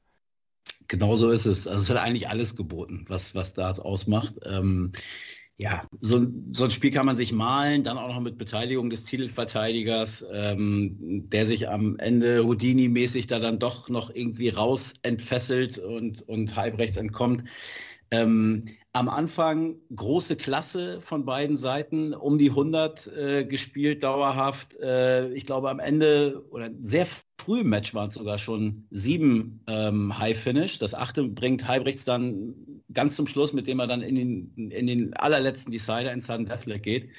Genau 0.87 1.15
so 1.15 1.31
ist 1.31 1.47
es. 1.47 1.67
Also 1.67 1.83
es 1.83 1.91
hat 1.91 1.97
eigentlich 1.97 2.29
alles 2.29 2.55
geboten, 2.57 3.05
was, 3.09 3.35
was 3.35 3.55
Dart 3.55 3.81
ausmacht. 3.81 4.35
Ähm, 4.45 4.93
ja, 5.61 5.83
so, 6.01 6.27
so, 6.53 6.65
ein 6.65 6.71
Spiel 6.71 6.91
kann 6.91 7.05
man 7.05 7.19
sich 7.19 7.33
malen, 7.33 7.83
dann 7.83 7.99
auch 7.99 8.09
noch 8.09 8.21
mit 8.21 8.39
Beteiligung 8.39 8.89
des 8.89 9.05
Titelverteidigers, 9.05 10.25
ähm, 10.33 11.29
der 11.29 11.45
sich 11.45 11.69
am 11.69 11.99
Ende 11.99 12.45
Houdini-mäßig 12.45 13.27
da 13.27 13.39
dann 13.39 13.59
doch 13.59 13.91
noch 13.91 14.15
irgendwie 14.15 14.49
raus 14.49 14.95
entfesselt 15.03 15.79
und, 15.79 16.27
und 16.27 16.57
halbrechts 16.57 16.97
entkommt. 16.97 17.45
Ähm, 18.11 18.63
am 18.93 19.09
Anfang 19.09 19.77
große 19.95 20.35
Klasse 20.37 21.01
von 21.03 21.27
beiden 21.27 21.59
Seiten, 21.59 22.15
um 22.15 22.39
die 22.39 22.51
100 22.51 23.07
äh, 23.07 23.45
gespielt 23.45 24.03
dauerhaft. 24.03 24.75
Äh, 24.81 25.31
ich 25.33 25.45
glaube 25.45 25.71
am 25.71 25.79
Ende 25.79 26.43
oder 26.51 26.71
sehr 26.83 27.07
früh 27.39 27.61
im 27.61 27.69
Match 27.69 27.95
waren 27.95 28.09
es 28.09 28.15
sogar 28.15 28.39
schon 28.39 28.87
sieben 28.91 29.61
ähm, 29.67 30.19
High 30.19 30.37
Finish. 30.37 30.79
Das 30.79 30.95
achte 30.95 31.29
bringt 31.29 31.69
Halbrechts 31.69 32.05
dann 32.05 32.55
ganz 32.93 33.17
zum 33.17 33.27
Schluss, 33.27 33.53
mit 33.53 33.67
dem 33.67 33.81
er 33.81 33.87
dann 33.87 34.03
in 34.03 34.15
den, 34.15 34.71
in 34.71 34.87
den 34.87 35.15
allerletzten 35.15 35.73
Decider 35.73 36.13
in 36.13 36.21
Sudden 36.21 36.47
Deathleg 36.47 36.83
geht. 36.83 37.11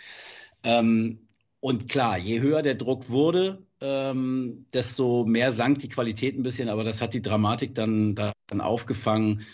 Ähm, 0.64 1.20
und 1.60 1.90
klar, 1.90 2.18
je 2.18 2.42
höher 2.42 2.62
der 2.62 2.76
Druck 2.76 3.10
wurde, 3.10 3.66
ähm, 3.82 4.66
desto 4.74 5.26
mehr 5.26 5.52
sank 5.52 5.80
die 5.80 5.90
Qualität 5.90 6.38
ein 6.38 6.44
bisschen, 6.44 6.70
aber 6.70 6.84
das 6.84 7.02
hat 7.02 7.14
die 7.14 7.22
Dramatik 7.22 7.76
dann, 7.76 8.16
dann 8.16 8.62
aufgefangen 8.62 9.46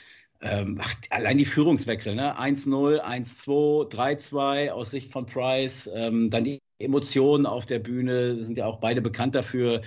ähm, 0.42 0.80
ach, 0.82 0.94
allein 1.10 1.38
die 1.38 1.46
Führungswechsel, 1.46 2.16
ne? 2.16 2.38
1-0, 2.40 3.02
1-2, 3.02 3.90
3-2 3.92 4.70
aus 4.72 4.92
Sicht 4.92 5.12
von 5.12 5.26
Price, 5.26 5.90
ähm, 5.94 6.30
dann 6.30 6.44
die 6.44 6.60
Emotionen 6.80 7.46
auf 7.46 7.66
der 7.66 7.80
Bühne, 7.80 8.44
sind 8.44 8.58
ja 8.58 8.66
auch 8.66 8.80
beide 8.80 9.02
bekannt 9.02 9.34
dafür. 9.36 9.82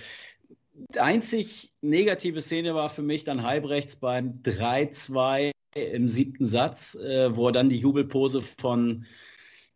Die 0.74 1.00
einzig 1.00 1.72
negative 1.82 2.42
Szene 2.42 2.74
war 2.74 2.90
für 2.90 3.02
mich 3.02 3.24
dann 3.24 3.44
Halbrechts 3.44 3.96
beim 3.96 4.42
3-2 4.42 5.52
im 5.74 6.08
siebten 6.08 6.46
Satz, 6.46 6.94
äh, 6.96 7.34
wo 7.36 7.46
er 7.46 7.52
dann 7.52 7.70
die 7.70 7.78
Jubelpose 7.78 8.42
von, 8.42 9.06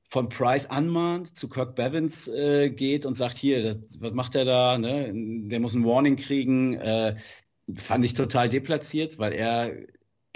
von 0.09 0.29
Price 0.29 0.67
anmahnt, 0.67 1.37
zu 1.37 1.49
Kirk 1.49 1.77
Bevins 1.77 2.29
äh, 2.29 2.71
geht 2.71 3.07
und 3.07 3.17
sagt, 3.17 3.39
hier, 3.39 3.63
das, 3.63 4.01
was 4.01 4.15
macht 4.15 4.35
er 4.35 4.45
da? 4.45 4.79
Ne? 4.79 5.13
Der 5.49 5.61
muss 5.61 5.75
ein 5.75 5.85
Warning 5.85 6.17
kriegen. 6.17 6.75
Äh, 6.75 7.17
fand 7.75 8.05
ich 8.05 8.15
total 8.15 8.49
deplatziert, 8.49 9.19
weil 9.19 9.33
er 9.33 9.73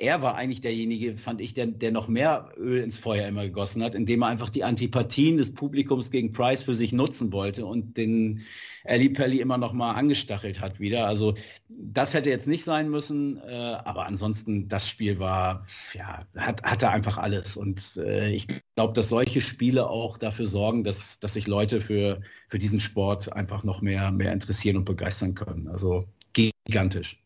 er 0.00 0.22
war 0.22 0.36
eigentlich 0.36 0.60
derjenige, 0.60 1.18
fand 1.18 1.40
ich, 1.40 1.54
der, 1.54 1.66
der 1.66 1.90
noch 1.90 2.06
mehr 2.06 2.52
Öl 2.56 2.82
ins 2.82 2.96
Feuer 2.96 3.26
immer 3.26 3.44
gegossen 3.44 3.82
hat, 3.82 3.96
indem 3.96 4.22
er 4.22 4.28
einfach 4.28 4.48
die 4.48 4.62
Antipathien 4.62 5.36
des 5.36 5.52
Publikums 5.52 6.12
gegen 6.12 6.32
Price 6.32 6.62
für 6.62 6.76
sich 6.76 6.92
nutzen 6.92 7.32
wollte 7.32 7.66
und 7.66 7.96
den 7.96 8.44
Ali 8.84 9.08
Pelli 9.08 9.40
immer 9.40 9.58
noch 9.58 9.72
mal 9.72 9.92
angestachelt 9.94 10.60
hat 10.60 10.78
wieder. 10.78 11.08
Also 11.08 11.34
das 11.68 12.14
hätte 12.14 12.30
jetzt 12.30 12.46
nicht 12.46 12.62
sein 12.62 12.88
müssen, 12.90 13.38
äh, 13.38 13.76
aber 13.84 14.06
ansonsten 14.06 14.68
das 14.68 14.88
Spiel 14.88 15.18
war, 15.18 15.66
ja, 15.94 16.24
hat, 16.36 16.62
hatte 16.62 16.90
einfach 16.90 17.18
alles. 17.18 17.56
Und 17.56 17.96
äh, 17.96 18.30
ich 18.30 18.46
glaube, 18.76 18.92
dass 18.94 19.08
solche 19.08 19.40
Spiele 19.40 19.90
auch 19.90 20.16
dafür 20.16 20.46
sorgen, 20.46 20.84
dass, 20.84 21.18
dass 21.18 21.34
sich 21.34 21.48
Leute 21.48 21.80
für, 21.80 22.20
für 22.46 22.60
diesen 22.60 22.78
Sport 22.78 23.32
einfach 23.32 23.64
noch 23.64 23.82
mehr, 23.82 24.12
mehr 24.12 24.32
interessieren 24.32 24.76
und 24.76 24.84
begeistern 24.84 25.34
können. 25.34 25.66
Also 25.66 26.04
gigantisch 26.34 27.18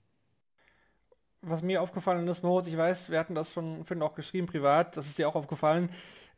was 1.42 1.62
mir 1.62 1.82
aufgefallen 1.82 2.26
ist, 2.28 2.42
Moritz, 2.42 2.68
ich 2.68 2.76
weiß, 2.76 3.10
wir 3.10 3.18
hatten 3.18 3.34
das 3.34 3.52
schon 3.52 3.84
Finn 3.84 4.02
auch 4.02 4.14
geschrieben 4.14 4.46
privat, 4.46 4.96
das 4.96 5.06
ist 5.06 5.18
dir 5.18 5.28
auch 5.28 5.34
aufgefallen. 5.34 5.90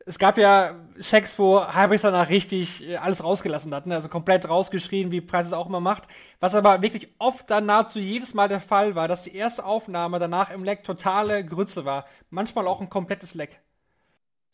Es 0.06 0.18
gab 0.18 0.36
ja 0.36 0.74
Checks, 1.00 1.38
wo 1.38 1.64
Harris 1.64 2.02
danach 2.02 2.28
richtig 2.28 2.86
äh, 2.86 2.96
alles 2.96 3.24
rausgelassen 3.24 3.74
hat, 3.74 3.86
ne? 3.86 3.94
also 3.94 4.08
komplett 4.08 4.48
rausgeschrien, 4.48 5.10
wie 5.10 5.20
Price 5.22 5.46
es 5.46 5.52
auch 5.52 5.66
immer 5.66 5.80
macht. 5.80 6.04
Was 6.40 6.54
aber 6.54 6.82
wirklich 6.82 7.08
oft 7.18 7.50
dann 7.50 7.66
nahezu 7.66 7.98
jedes 7.98 8.34
Mal 8.34 8.48
der 8.48 8.60
Fall 8.60 8.94
war, 8.94 9.08
dass 9.08 9.22
die 9.22 9.34
erste 9.34 9.64
Aufnahme 9.64 10.18
danach 10.18 10.50
im 10.50 10.64
Leck 10.64 10.84
totale 10.84 11.44
Grütze 11.44 11.84
war. 11.86 12.06
Manchmal 12.28 12.66
auch 12.66 12.82
ein 12.82 12.90
komplettes 12.90 13.34
Leck. 13.34 13.60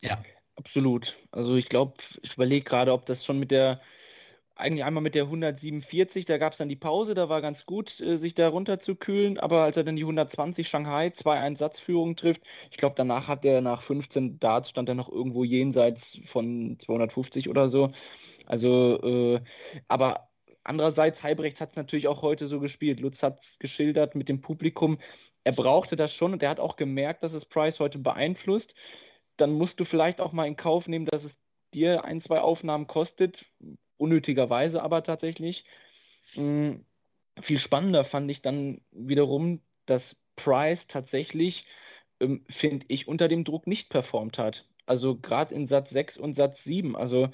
Ja, 0.01 0.23
absolut. 0.55 1.17
Also 1.31 1.55
ich 1.55 1.67
glaube, 1.67 1.95
ich 2.21 2.33
überlege 2.35 2.63
gerade, 2.63 2.93
ob 2.93 3.05
das 3.05 3.25
schon 3.25 3.39
mit 3.39 3.51
der 3.51 3.81
eigentlich 4.55 4.83
einmal 4.83 5.03
mit 5.03 5.15
der 5.15 5.23
147, 5.23 6.25
da 6.25 6.37
gab 6.37 6.53
es 6.53 6.59
dann 6.59 6.69
die 6.69 6.75
Pause, 6.75 7.13
da 7.13 7.29
war 7.29 7.41
ganz 7.41 7.65
gut, 7.65 7.99
äh, 7.99 8.17
sich 8.17 8.35
da 8.35 8.49
runter 8.49 8.79
zu 8.79 8.95
kühlen, 8.95 9.37
aber 9.39 9.63
als 9.63 9.77
er 9.77 9.83
dann 9.83 9.95
die 9.95 10.03
120 10.03 10.67
Shanghai 10.67 11.07
2-1 11.07 11.57
Satzführung 11.57 12.15
trifft, 12.15 12.41
ich 12.69 12.77
glaube 12.77 12.95
danach 12.97 13.27
hat 13.27 13.45
er 13.45 13.61
nach 13.61 13.81
15 13.81 14.39
Darts 14.39 14.69
stand 14.69 14.89
er 14.89 14.95
noch 14.95 15.09
irgendwo 15.09 15.43
jenseits 15.43 16.19
von 16.27 16.77
250 16.79 17.49
oder 17.49 17.69
so. 17.69 17.91
Also, 18.45 19.01
äh, 19.03 19.41
aber 19.87 20.29
andererseits, 20.63 21.23
Halbrechts 21.23 21.61
hat 21.61 21.71
es 21.71 21.75
natürlich 21.75 22.07
auch 22.07 22.21
heute 22.21 22.47
so 22.47 22.59
gespielt. 22.59 22.99
Lutz 22.99 23.23
hat 23.23 23.41
es 23.41 23.57
geschildert 23.59 24.15
mit 24.15 24.29
dem 24.29 24.41
Publikum. 24.41 24.99
Er 25.43 25.53
brauchte 25.53 25.95
das 25.95 26.13
schon 26.13 26.33
und 26.33 26.43
er 26.43 26.49
hat 26.49 26.59
auch 26.59 26.75
gemerkt, 26.75 27.23
dass 27.23 27.33
es 27.33 27.45
Price 27.45 27.79
heute 27.79 27.99
beeinflusst. 27.99 28.73
Dann 29.37 29.53
musst 29.53 29.79
du 29.79 29.85
vielleicht 29.85 30.21
auch 30.21 30.33
mal 30.33 30.45
in 30.45 30.55
Kauf 30.55 30.87
nehmen, 30.87 31.05
dass 31.05 31.23
es 31.23 31.37
dir 31.73 32.03
ein, 32.05 32.19
zwei 32.19 32.41
Aufnahmen 32.41 32.87
kostet, 32.87 33.45
unnötigerweise 34.01 34.81
aber 34.83 35.03
tatsächlich. 35.03 35.65
Mh, 36.35 36.41
hm, 36.71 36.85
viel 37.41 37.59
spannender 37.59 38.03
fand 38.03 38.29
ich 38.31 38.41
dann 38.41 38.81
wiederum, 38.91 39.61
dass 39.85 40.15
Price 40.35 40.87
tatsächlich, 40.87 41.65
ähm, 42.19 42.45
finde 42.49 42.85
ich, 42.89 43.07
unter 43.07 43.27
dem 43.27 43.43
Druck 43.43 43.67
nicht 43.67 43.89
performt 43.89 44.37
hat. 44.37 44.67
Also 44.85 45.15
gerade 45.17 45.55
in 45.55 45.67
Satz 45.67 45.91
6 45.91 46.17
und 46.17 46.35
Satz 46.35 46.63
7. 46.63 46.95
Also 46.95 47.29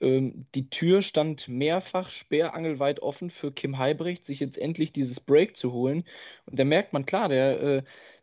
ähm, 0.00 0.46
die 0.54 0.68
Tür 0.70 1.02
stand 1.02 1.48
mehrfach 1.48 2.10
sperrangelweit 2.10 3.00
offen 3.00 3.30
für 3.30 3.52
Kim 3.52 3.78
Heibrecht, 3.78 4.26
sich 4.26 4.40
jetzt 4.40 4.58
endlich 4.58 4.92
dieses 4.92 5.20
Break 5.20 5.56
zu 5.56 5.72
holen. 5.72 6.04
Und 6.46 6.58
da 6.58 6.64
merkt 6.64 6.92
man, 6.92 7.06
klar, 7.06 7.28
der, 7.28 7.60
äh, 7.62 7.82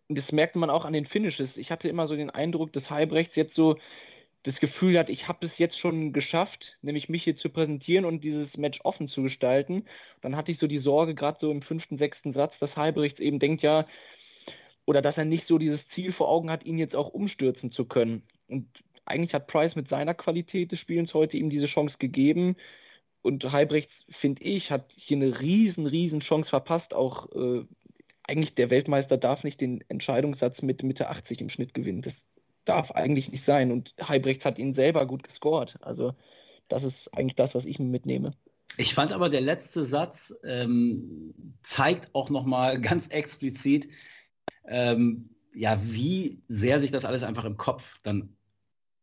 das 0.09 0.31
merkt 0.31 0.55
man 0.55 0.69
auch 0.69 0.85
an 0.85 0.93
den 0.93 1.05
Finishes. 1.05 1.57
Ich 1.57 1.71
hatte 1.71 1.87
immer 1.89 2.07
so 2.07 2.15
den 2.15 2.29
Eindruck, 2.29 2.73
dass 2.73 2.89
Heibrechts 2.89 3.35
jetzt 3.35 3.55
so 3.55 3.77
das 4.43 4.59
Gefühl 4.59 4.97
hat, 4.97 5.09
ich 5.09 5.27
habe 5.27 5.45
es 5.45 5.57
jetzt 5.57 5.77
schon 5.77 6.13
geschafft, 6.13 6.77
nämlich 6.81 7.09
mich 7.09 7.23
hier 7.23 7.35
zu 7.35 7.49
präsentieren 7.49 8.05
und 8.05 8.23
dieses 8.23 8.57
Match 8.57 8.79
offen 8.83 9.07
zu 9.07 9.21
gestalten. 9.21 9.85
Dann 10.21 10.35
hatte 10.35 10.51
ich 10.51 10.59
so 10.59 10.67
die 10.67 10.77
Sorge, 10.77 11.13
gerade 11.13 11.39
so 11.39 11.51
im 11.51 11.61
fünften, 11.61 11.97
sechsten 11.97 12.31
Satz, 12.31 12.59
dass 12.59 12.77
Halbrichts 12.77 13.19
eben 13.19 13.39
denkt, 13.39 13.63
ja, 13.63 13.85
oder 14.85 15.01
dass 15.01 15.17
er 15.17 15.25
nicht 15.25 15.45
so 15.45 15.57
dieses 15.57 15.87
Ziel 15.87 16.11
vor 16.11 16.29
Augen 16.29 16.49
hat, 16.49 16.65
ihn 16.65 16.77
jetzt 16.77 16.95
auch 16.95 17.09
umstürzen 17.09 17.71
zu 17.71 17.85
können. 17.85 18.23
Und 18.47 18.67
eigentlich 19.05 19.33
hat 19.33 19.47
Price 19.47 19.75
mit 19.75 19.87
seiner 19.87 20.13
Qualität 20.13 20.71
des 20.71 20.79
Spielens 20.79 21.13
heute 21.13 21.37
ihm 21.37 21.49
diese 21.49 21.67
Chance 21.67 21.97
gegeben. 21.99 22.55
Und 23.21 23.51
Halbrechts, 23.51 24.05
finde 24.09 24.43
ich, 24.43 24.71
hat 24.71 24.91
hier 24.95 25.17
eine 25.17 25.41
riesen, 25.41 25.85
riesen 25.85 26.21
Chance 26.21 26.49
verpasst. 26.49 26.93
Auch 26.93 27.29
äh, 27.33 27.65
eigentlich 28.23 28.55
der 28.55 28.69
Weltmeister 28.69 29.17
darf 29.17 29.43
nicht 29.43 29.59
den 29.59 29.83
Entscheidungssatz 29.89 30.61
mit 30.61 30.81
Mitte 30.83 31.09
80 31.09 31.41
im 31.41 31.49
Schnitt 31.49 31.73
gewinnen. 31.73 32.01
Das 32.01 32.25
darf 32.69 32.91
eigentlich 32.91 33.31
nicht 33.31 33.43
sein. 33.43 33.71
Und 33.71 33.93
Heibrechts 34.01 34.45
hat 34.45 34.59
ihn 34.59 34.73
selber 34.73 35.05
gut 35.05 35.23
gescored. 35.23 35.75
Also 35.81 36.13
das 36.67 36.83
ist 36.83 37.13
eigentlich 37.13 37.35
das, 37.35 37.55
was 37.55 37.65
ich 37.65 37.79
mitnehme. 37.79 38.33
Ich 38.77 38.93
fand 38.93 39.11
aber 39.11 39.29
der 39.29 39.41
letzte 39.41 39.83
Satz 39.83 40.33
ähm, 40.43 41.33
zeigt 41.63 42.13
auch 42.13 42.29
nochmal 42.29 42.79
ganz 42.81 43.07
explizit, 43.07 43.89
ähm, 44.67 45.29
ja, 45.53 45.79
wie 45.81 46.43
sehr 46.47 46.79
sich 46.79 46.91
das 46.91 47.05
alles 47.05 47.23
einfach 47.23 47.45
im 47.45 47.57
Kopf 47.57 47.99
dann 48.03 48.35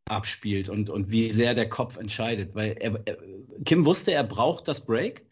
abspielt 0.09 0.68
und, 0.68 0.88
und 0.88 1.11
wie 1.11 1.31
sehr 1.31 1.55
der 1.55 1.68
Kopf 1.68 1.96
entscheidet. 1.96 2.55
Weil 2.55 2.76
er, 2.79 3.00
er, 3.05 3.18
Kim 3.64 3.85
wusste, 3.85 4.12
er 4.12 4.22
braucht 4.22 4.68
das 4.68 4.85
Break 4.85 5.26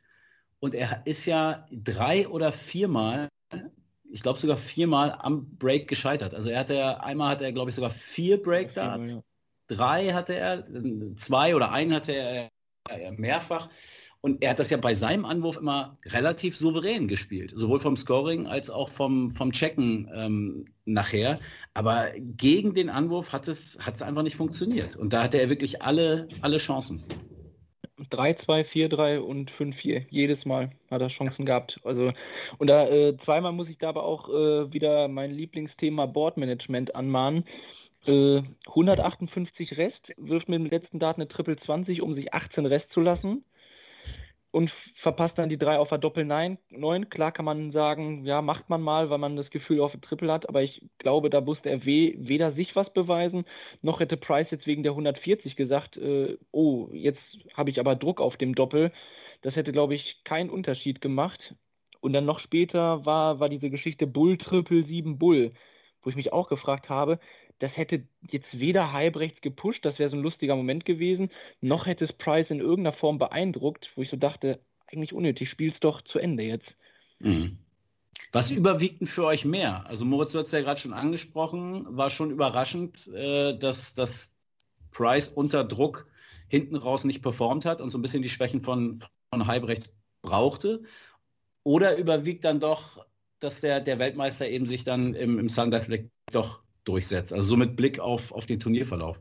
und 0.58 0.74
er 0.74 1.02
ist 1.06 1.24
ja 1.26 1.66
drei 1.70 2.26
oder 2.26 2.50
viermal 2.50 3.28
ich 4.14 4.22
glaube 4.22 4.38
sogar 4.38 4.57
viermal 4.57 5.18
am 5.18 5.57
Break 5.59 5.88
gescheitert. 5.88 6.35
Also 6.35 6.48
er 6.48 6.61
hatte 6.61 7.03
einmal 7.03 7.31
hatte 7.31 7.44
er, 7.44 7.53
glaube 7.53 7.70
ich, 7.70 7.74
sogar 7.74 7.90
vier 7.90 8.40
Breakdarts, 8.40 9.14
ja, 9.14 9.22
drei 9.66 10.12
hatte 10.12 10.37
er, 10.37 10.64
zwei 11.16 11.57
oder 11.57 11.72
einen 11.72 11.92
hatte 11.92 12.12
er 12.12 12.50
mehrfach. 13.11 13.68
Und 14.20 14.40
er 14.42 14.50
hat 14.50 14.61
das 14.61 14.70
ja 14.70 14.77
bei 14.77 14.94
seinem 14.94 15.24
Anwurf 15.24 15.57
immer 15.57 15.98
relativ 16.07 16.57
souverän 16.57 17.09
gespielt, 17.09 17.53
sowohl 17.57 17.81
vom 17.81 17.96
Scoring 17.96 18.46
als 18.46 18.70
auch 18.70 18.88
vom, 18.88 19.35
vom 19.35 19.50
Checken 19.50 20.09
ähm, 20.14 20.64
nachher. 20.85 21.40
Aber 21.74 22.12
gegen 22.16 22.72
den 22.72 22.90
Anwurf 22.90 23.33
hat 23.33 23.48
es, 23.48 23.77
hat 23.81 23.96
es 23.96 24.03
einfach 24.03 24.22
nicht 24.22 24.37
funktioniert. 24.37 24.94
Und 24.94 25.12
da 25.12 25.24
hatte 25.24 25.40
er 25.40 25.50
wirklich 25.50 25.83
alle, 25.83 26.29
alle 26.40 26.59
Chancen. 26.59 27.05
3-2, 28.10 28.64
4-3 28.64 29.18
und 29.18 29.50
5-4. 29.50 30.06
Jedes 30.10 30.44
Mal 30.44 30.70
hat 30.90 31.02
er 31.02 31.08
Chancen 31.08 31.46
gehabt. 31.46 31.80
Also, 31.84 32.12
und 32.58 32.68
da 32.68 32.88
äh, 32.88 33.16
zweimal 33.16 33.52
muss 33.52 33.68
ich 33.68 33.78
da 33.78 33.88
aber 33.90 34.04
auch 34.04 34.28
äh, 34.28 34.72
wieder 34.72 35.08
mein 35.08 35.30
Lieblingsthema 35.30 36.06
Boardmanagement 36.06 36.94
anmahnen. 36.94 37.44
Äh, 38.06 38.42
158 38.68 39.76
Rest, 39.78 40.12
wirft 40.16 40.48
mit 40.48 40.58
dem 40.58 40.66
letzten 40.66 40.98
Dart 40.98 41.16
eine 41.16 41.28
Triple 41.28 41.56
20, 41.56 42.02
um 42.02 42.12
sich 42.14 42.34
18 42.34 42.66
Rest 42.66 42.90
zu 42.90 43.00
lassen 43.00 43.44
und 44.54 44.70
verpasst 44.94 45.38
dann 45.38 45.48
die 45.48 45.58
drei 45.58 45.78
auf 45.80 45.88
der 45.88 45.98
Doppel 45.98 46.24
9. 46.24 47.10
Klar 47.10 47.32
kann 47.32 47.44
man 47.44 47.72
sagen, 47.72 48.24
ja, 48.24 48.40
macht 48.40 48.70
man 48.70 48.82
mal, 48.82 49.10
weil 49.10 49.18
man 49.18 49.34
das 49.34 49.50
Gefühl 49.50 49.80
auf 49.80 49.96
Triple 50.00 50.32
hat, 50.32 50.48
aber 50.48 50.62
ich 50.62 50.88
glaube, 50.98 51.28
da 51.28 51.40
musste 51.40 51.70
er 51.70 51.84
weder 51.84 52.52
sich 52.52 52.76
was 52.76 52.92
beweisen, 52.92 53.44
noch 53.82 53.98
hätte 53.98 54.16
Price 54.16 54.52
jetzt 54.52 54.68
wegen 54.68 54.84
der 54.84 54.92
140 54.92 55.56
gesagt, 55.56 55.96
äh, 55.96 56.38
oh, 56.52 56.88
jetzt 56.92 57.38
habe 57.54 57.70
ich 57.70 57.80
aber 57.80 57.96
Druck 57.96 58.20
auf 58.20 58.36
dem 58.36 58.54
Doppel. 58.54 58.92
Das 59.42 59.56
hätte, 59.56 59.72
glaube 59.72 59.96
ich, 59.96 60.22
keinen 60.24 60.50
Unterschied 60.50 61.00
gemacht. 61.00 61.56
Und 62.00 62.12
dann 62.12 62.24
noch 62.24 62.38
später 62.38 63.04
war, 63.04 63.40
war 63.40 63.48
diese 63.48 63.70
Geschichte 63.70 64.06
Bull 64.06 64.38
Triple 64.38 64.84
7 64.84 65.18
Bull, 65.18 65.52
wo 66.02 66.10
ich 66.10 66.16
mich 66.16 66.32
auch 66.32 66.48
gefragt 66.48 66.88
habe, 66.88 67.18
das 67.64 67.79
hätte 67.79 68.07
jetzt 68.31 68.59
weder 68.59 68.92
Halbrechts 68.92 69.40
gepusht, 69.40 69.87
das 69.87 69.98
wäre 69.98 70.11
so 70.11 70.16
ein 70.16 70.22
lustiger 70.22 70.55
Moment 70.55 70.85
gewesen, 70.85 71.31
noch 71.62 71.87
hätte 71.87 72.05
es 72.05 72.12
Price 72.12 72.50
in 72.50 72.61
irgendeiner 72.61 72.92
Form 72.92 73.16
beeindruckt, 73.16 73.90
wo 73.96 74.03
ich 74.03 74.11
so 74.11 74.18
dachte, 74.18 74.61
eigentlich 74.87 75.14
unnötig, 75.14 75.48
spiel's 75.48 75.81
doch 75.81 76.03
zu 76.03 76.18
Ende 76.18 76.42
jetzt. 76.42 76.77
Mhm. 77.20 77.57
Was 78.33 78.50
überwiegt 78.50 79.00
denn 79.00 79.07
für 79.07 79.24
euch 79.24 79.46
mehr? 79.46 79.87
Also 79.87 80.05
Moritz, 80.05 80.33
du 80.33 80.40
hast 80.40 80.53
ja 80.53 80.61
gerade 80.61 80.79
schon 80.79 80.92
angesprochen, 80.92 81.87
war 81.88 82.11
schon 82.11 82.31
überraschend, 82.31 83.07
äh, 83.09 83.57
dass, 83.57 83.94
dass 83.94 84.35
Price 84.90 85.29
unter 85.29 85.64
Druck 85.64 86.07
hinten 86.48 86.77
raus 86.77 87.05
nicht 87.05 87.22
performt 87.22 87.64
hat 87.64 87.81
und 87.81 87.88
so 87.88 87.96
ein 87.96 88.03
bisschen 88.03 88.20
die 88.20 88.29
Schwächen 88.29 88.61
von, 88.61 89.03
von 89.31 89.46
Halbrechts 89.46 89.88
brauchte. 90.20 90.83
Oder 91.62 91.96
überwiegt 91.96 92.44
dann 92.44 92.61
doch, 92.61 93.07
dass 93.40 93.62
der, 93.62 93.81
der 93.81 93.98
Weltmeister 93.98 94.46
eben 94.46 94.66
sich 94.66 94.85
dann 94.85 95.14
im, 95.14 95.38
im 95.38 95.48
Sundive 95.48 96.11
doch 96.31 96.63
durchsetzt. 96.84 97.32
Also 97.32 97.50
so 97.50 97.56
mit 97.56 97.76
Blick 97.76 97.98
auf, 97.98 98.32
auf 98.32 98.46
den 98.46 98.60
Turnierverlauf. 98.60 99.20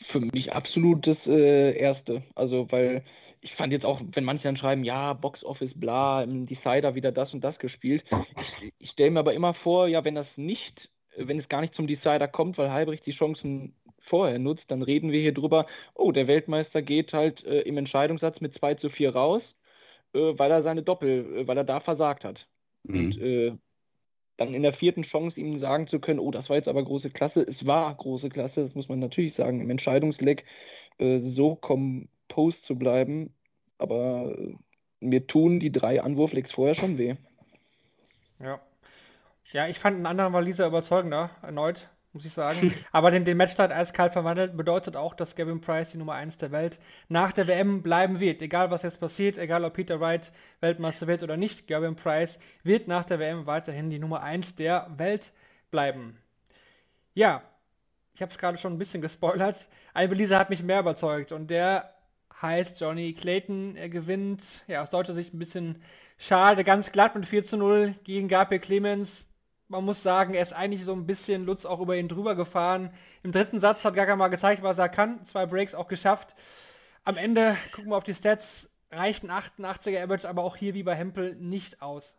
Für 0.00 0.20
mich 0.20 0.52
absolut 0.52 1.06
das 1.06 1.26
äh, 1.26 1.76
Erste. 1.76 2.22
Also 2.34 2.66
weil 2.70 3.04
ich 3.44 3.54
fand 3.54 3.72
jetzt 3.72 3.84
auch, 3.84 4.00
wenn 4.12 4.24
manche 4.24 4.44
dann 4.44 4.56
schreiben, 4.56 4.84
ja, 4.84 5.12
Box 5.12 5.44
Office, 5.44 5.78
bla, 5.78 6.22
im 6.22 6.46
Decider 6.46 6.94
wieder 6.94 7.12
das 7.12 7.34
und 7.34 7.44
das 7.44 7.58
gespielt. 7.58 8.02
Ich, 8.40 8.72
ich 8.78 8.90
stelle 8.90 9.10
mir 9.10 9.20
aber 9.20 9.34
immer 9.34 9.52
vor, 9.52 9.86
ja, 9.86 10.02
wenn 10.02 10.14
das 10.14 10.38
nicht, 10.38 10.90
wenn 11.16 11.38
es 11.38 11.50
gar 11.50 11.60
nicht 11.60 11.74
zum 11.74 11.86
Decider 11.86 12.26
kommt, 12.26 12.56
weil 12.56 12.72
Halbricht 12.72 13.04
die 13.04 13.12
Chancen 13.12 13.74
vorher 13.98 14.38
nutzt, 14.38 14.70
dann 14.70 14.82
reden 14.82 15.12
wir 15.12 15.20
hier 15.20 15.34
drüber, 15.34 15.66
oh, 15.94 16.10
der 16.10 16.26
Weltmeister 16.26 16.80
geht 16.80 17.12
halt 17.12 17.44
äh, 17.44 17.60
im 17.60 17.76
Entscheidungssatz 17.76 18.40
mit 18.40 18.54
2 18.54 18.74
zu 18.74 18.88
4 18.88 19.14
raus, 19.14 19.54
äh, 20.14 20.32
weil 20.36 20.50
er 20.50 20.62
seine 20.62 20.82
Doppel, 20.82 21.36
äh, 21.36 21.46
weil 21.46 21.58
er 21.58 21.64
da 21.64 21.80
versagt 21.80 22.24
hat. 22.24 22.48
Mhm. 22.84 22.98
Und 22.98 23.18
äh, 23.20 23.52
dann 24.36 24.54
in 24.54 24.62
der 24.62 24.72
vierten 24.72 25.02
Chance 25.02 25.40
ihm 25.40 25.58
sagen 25.58 25.86
zu 25.86 26.00
können, 26.00 26.18
oh, 26.18 26.30
das 26.30 26.48
war 26.48 26.56
jetzt 26.56 26.68
aber 26.68 26.84
große 26.84 27.10
Klasse. 27.10 27.42
Es 27.42 27.66
war 27.66 27.94
große 27.94 28.28
Klasse, 28.30 28.62
das 28.62 28.74
muss 28.74 28.88
man 28.88 28.98
natürlich 28.98 29.34
sagen, 29.34 29.60
im 29.60 29.70
Entscheidungsleck 29.70 30.44
äh, 30.98 31.20
so 31.20 31.54
composed 31.54 32.64
zu 32.64 32.76
bleiben. 32.76 33.32
Aber 33.78 34.36
äh, 34.36 34.54
mir 35.00 35.26
tun 35.26 35.60
die 35.60 35.72
drei 35.72 36.02
Anwurflecks 36.02 36.52
vorher 36.52 36.74
schon 36.74 36.98
weh. 36.98 37.14
Ja. 38.40 38.60
Ja, 39.52 39.68
ich 39.68 39.78
fand 39.78 39.96
einen 39.96 40.06
anderen 40.06 40.32
Waliser 40.32 40.66
überzeugender, 40.66 41.30
erneut, 41.42 41.88
muss 42.14 42.24
ich 42.24 42.32
sagen. 42.32 42.72
Aber 42.92 43.10
den, 43.10 43.24
den 43.24 43.36
Matchstart 43.36 43.72
eiskalt 43.72 44.12
verwandelt 44.12 44.56
bedeutet 44.56 44.96
auch, 44.96 45.14
dass 45.14 45.34
Gavin 45.34 45.60
Price 45.60 45.90
die 45.90 45.98
Nummer 45.98 46.14
1 46.14 46.38
der 46.38 46.52
Welt 46.52 46.78
nach 47.08 47.32
der 47.32 47.48
WM 47.48 47.82
bleiben 47.82 48.20
wird. 48.20 48.40
Egal 48.40 48.70
was 48.70 48.82
jetzt 48.82 49.00
passiert, 49.00 49.36
egal 49.36 49.64
ob 49.64 49.74
Peter 49.74 50.00
Wright 50.00 50.32
Weltmeister 50.60 51.06
wird 51.08 51.22
oder 51.22 51.36
nicht, 51.36 51.66
Gavin 51.66 51.96
Price 51.96 52.38
wird 52.62 52.88
nach 52.88 53.04
der 53.04 53.18
WM 53.18 53.46
weiterhin 53.46 53.90
die 53.90 53.98
Nummer 53.98 54.22
1 54.22 54.54
der 54.54 54.88
Welt 54.96 55.32
bleiben. 55.70 56.16
Ja, 57.14 57.42
ich 58.14 58.22
habe 58.22 58.30
es 58.30 58.38
gerade 58.38 58.58
schon 58.58 58.72
ein 58.72 58.78
bisschen 58.78 59.02
gespoilert. 59.02 59.68
Ein 59.92 60.08
Belize 60.08 60.38
hat 60.38 60.50
mich 60.50 60.62
mehr 60.62 60.80
überzeugt 60.80 61.32
und 61.32 61.48
der 61.48 61.94
heißt 62.40 62.80
Johnny 62.80 63.12
Clayton. 63.12 63.74
Er 63.74 63.88
gewinnt, 63.88 64.42
ja, 64.68 64.82
aus 64.82 64.90
deutscher 64.90 65.14
Sicht 65.14 65.34
ein 65.34 65.38
bisschen 65.40 65.82
schade, 66.16 66.62
ganz 66.62 66.92
glatt 66.92 67.16
mit 67.16 67.26
4 67.26 67.44
zu 67.44 67.56
0 67.56 67.94
gegen 68.04 68.28
Gabriel 68.28 68.60
Clemens. 68.60 69.26
Man 69.68 69.84
muss 69.84 70.02
sagen, 70.02 70.34
er 70.34 70.42
ist 70.42 70.52
eigentlich 70.52 70.84
so 70.84 70.92
ein 70.92 71.06
bisschen 71.06 71.44
Lutz 71.46 71.64
auch 71.64 71.80
über 71.80 71.96
ihn 71.96 72.08
drüber 72.08 72.34
gefahren. 72.34 72.90
Im 73.22 73.32
dritten 73.32 73.60
Satz 73.60 73.84
hat 73.84 73.94
Gaga 73.94 74.16
mal 74.16 74.28
gezeigt, 74.28 74.62
was 74.62 74.78
er 74.78 74.88
kann. 74.88 75.24
Zwei 75.24 75.46
Breaks 75.46 75.74
auch 75.74 75.88
geschafft. 75.88 76.34
Am 77.04 77.16
Ende, 77.16 77.56
gucken 77.72 77.90
wir 77.90 77.96
auf 77.96 78.04
die 78.04 78.14
Stats, 78.14 78.70
reicht 78.90 79.24
ein 79.24 79.30
88er 79.30 80.02
Average 80.02 80.28
aber 80.28 80.44
auch 80.44 80.56
hier 80.56 80.74
wie 80.74 80.82
bei 80.82 80.94
Hempel 80.94 81.34
nicht 81.36 81.82
aus. 81.82 82.14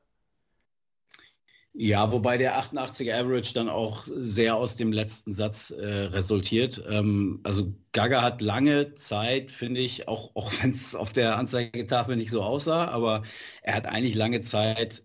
Ja, 1.77 2.09
wobei 2.11 2.37
der 2.37 2.55
88er 2.57 3.13
Average 3.19 3.53
dann 3.53 3.67
auch 3.67 4.05
sehr 4.07 4.55
aus 4.55 4.77
dem 4.77 4.93
letzten 4.93 5.33
Satz 5.33 5.71
äh, 5.71 5.85
resultiert. 5.85 6.81
Ähm, 6.87 7.41
also 7.43 7.73
Gaga 7.91 8.21
hat 8.21 8.41
lange 8.41 8.95
Zeit, 8.95 9.51
finde 9.51 9.81
ich, 9.81 10.07
auch, 10.07 10.33
auch 10.35 10.51
wenn 10.61 10.71
es 10.71 10.95
auf 10.95 11.11
der 11.11 11.37
Anzeigetafel 11.37 12.15
nicht 12.15 12.31
so 12.31 12.41
aussah, 12.43 12.87
aber 12.87 13.23
er 13.61 13.75
hat 13.75 13.87
eigentlich 13.87 14.15
lange 14.15 14.39
Zeit 14.39 15.03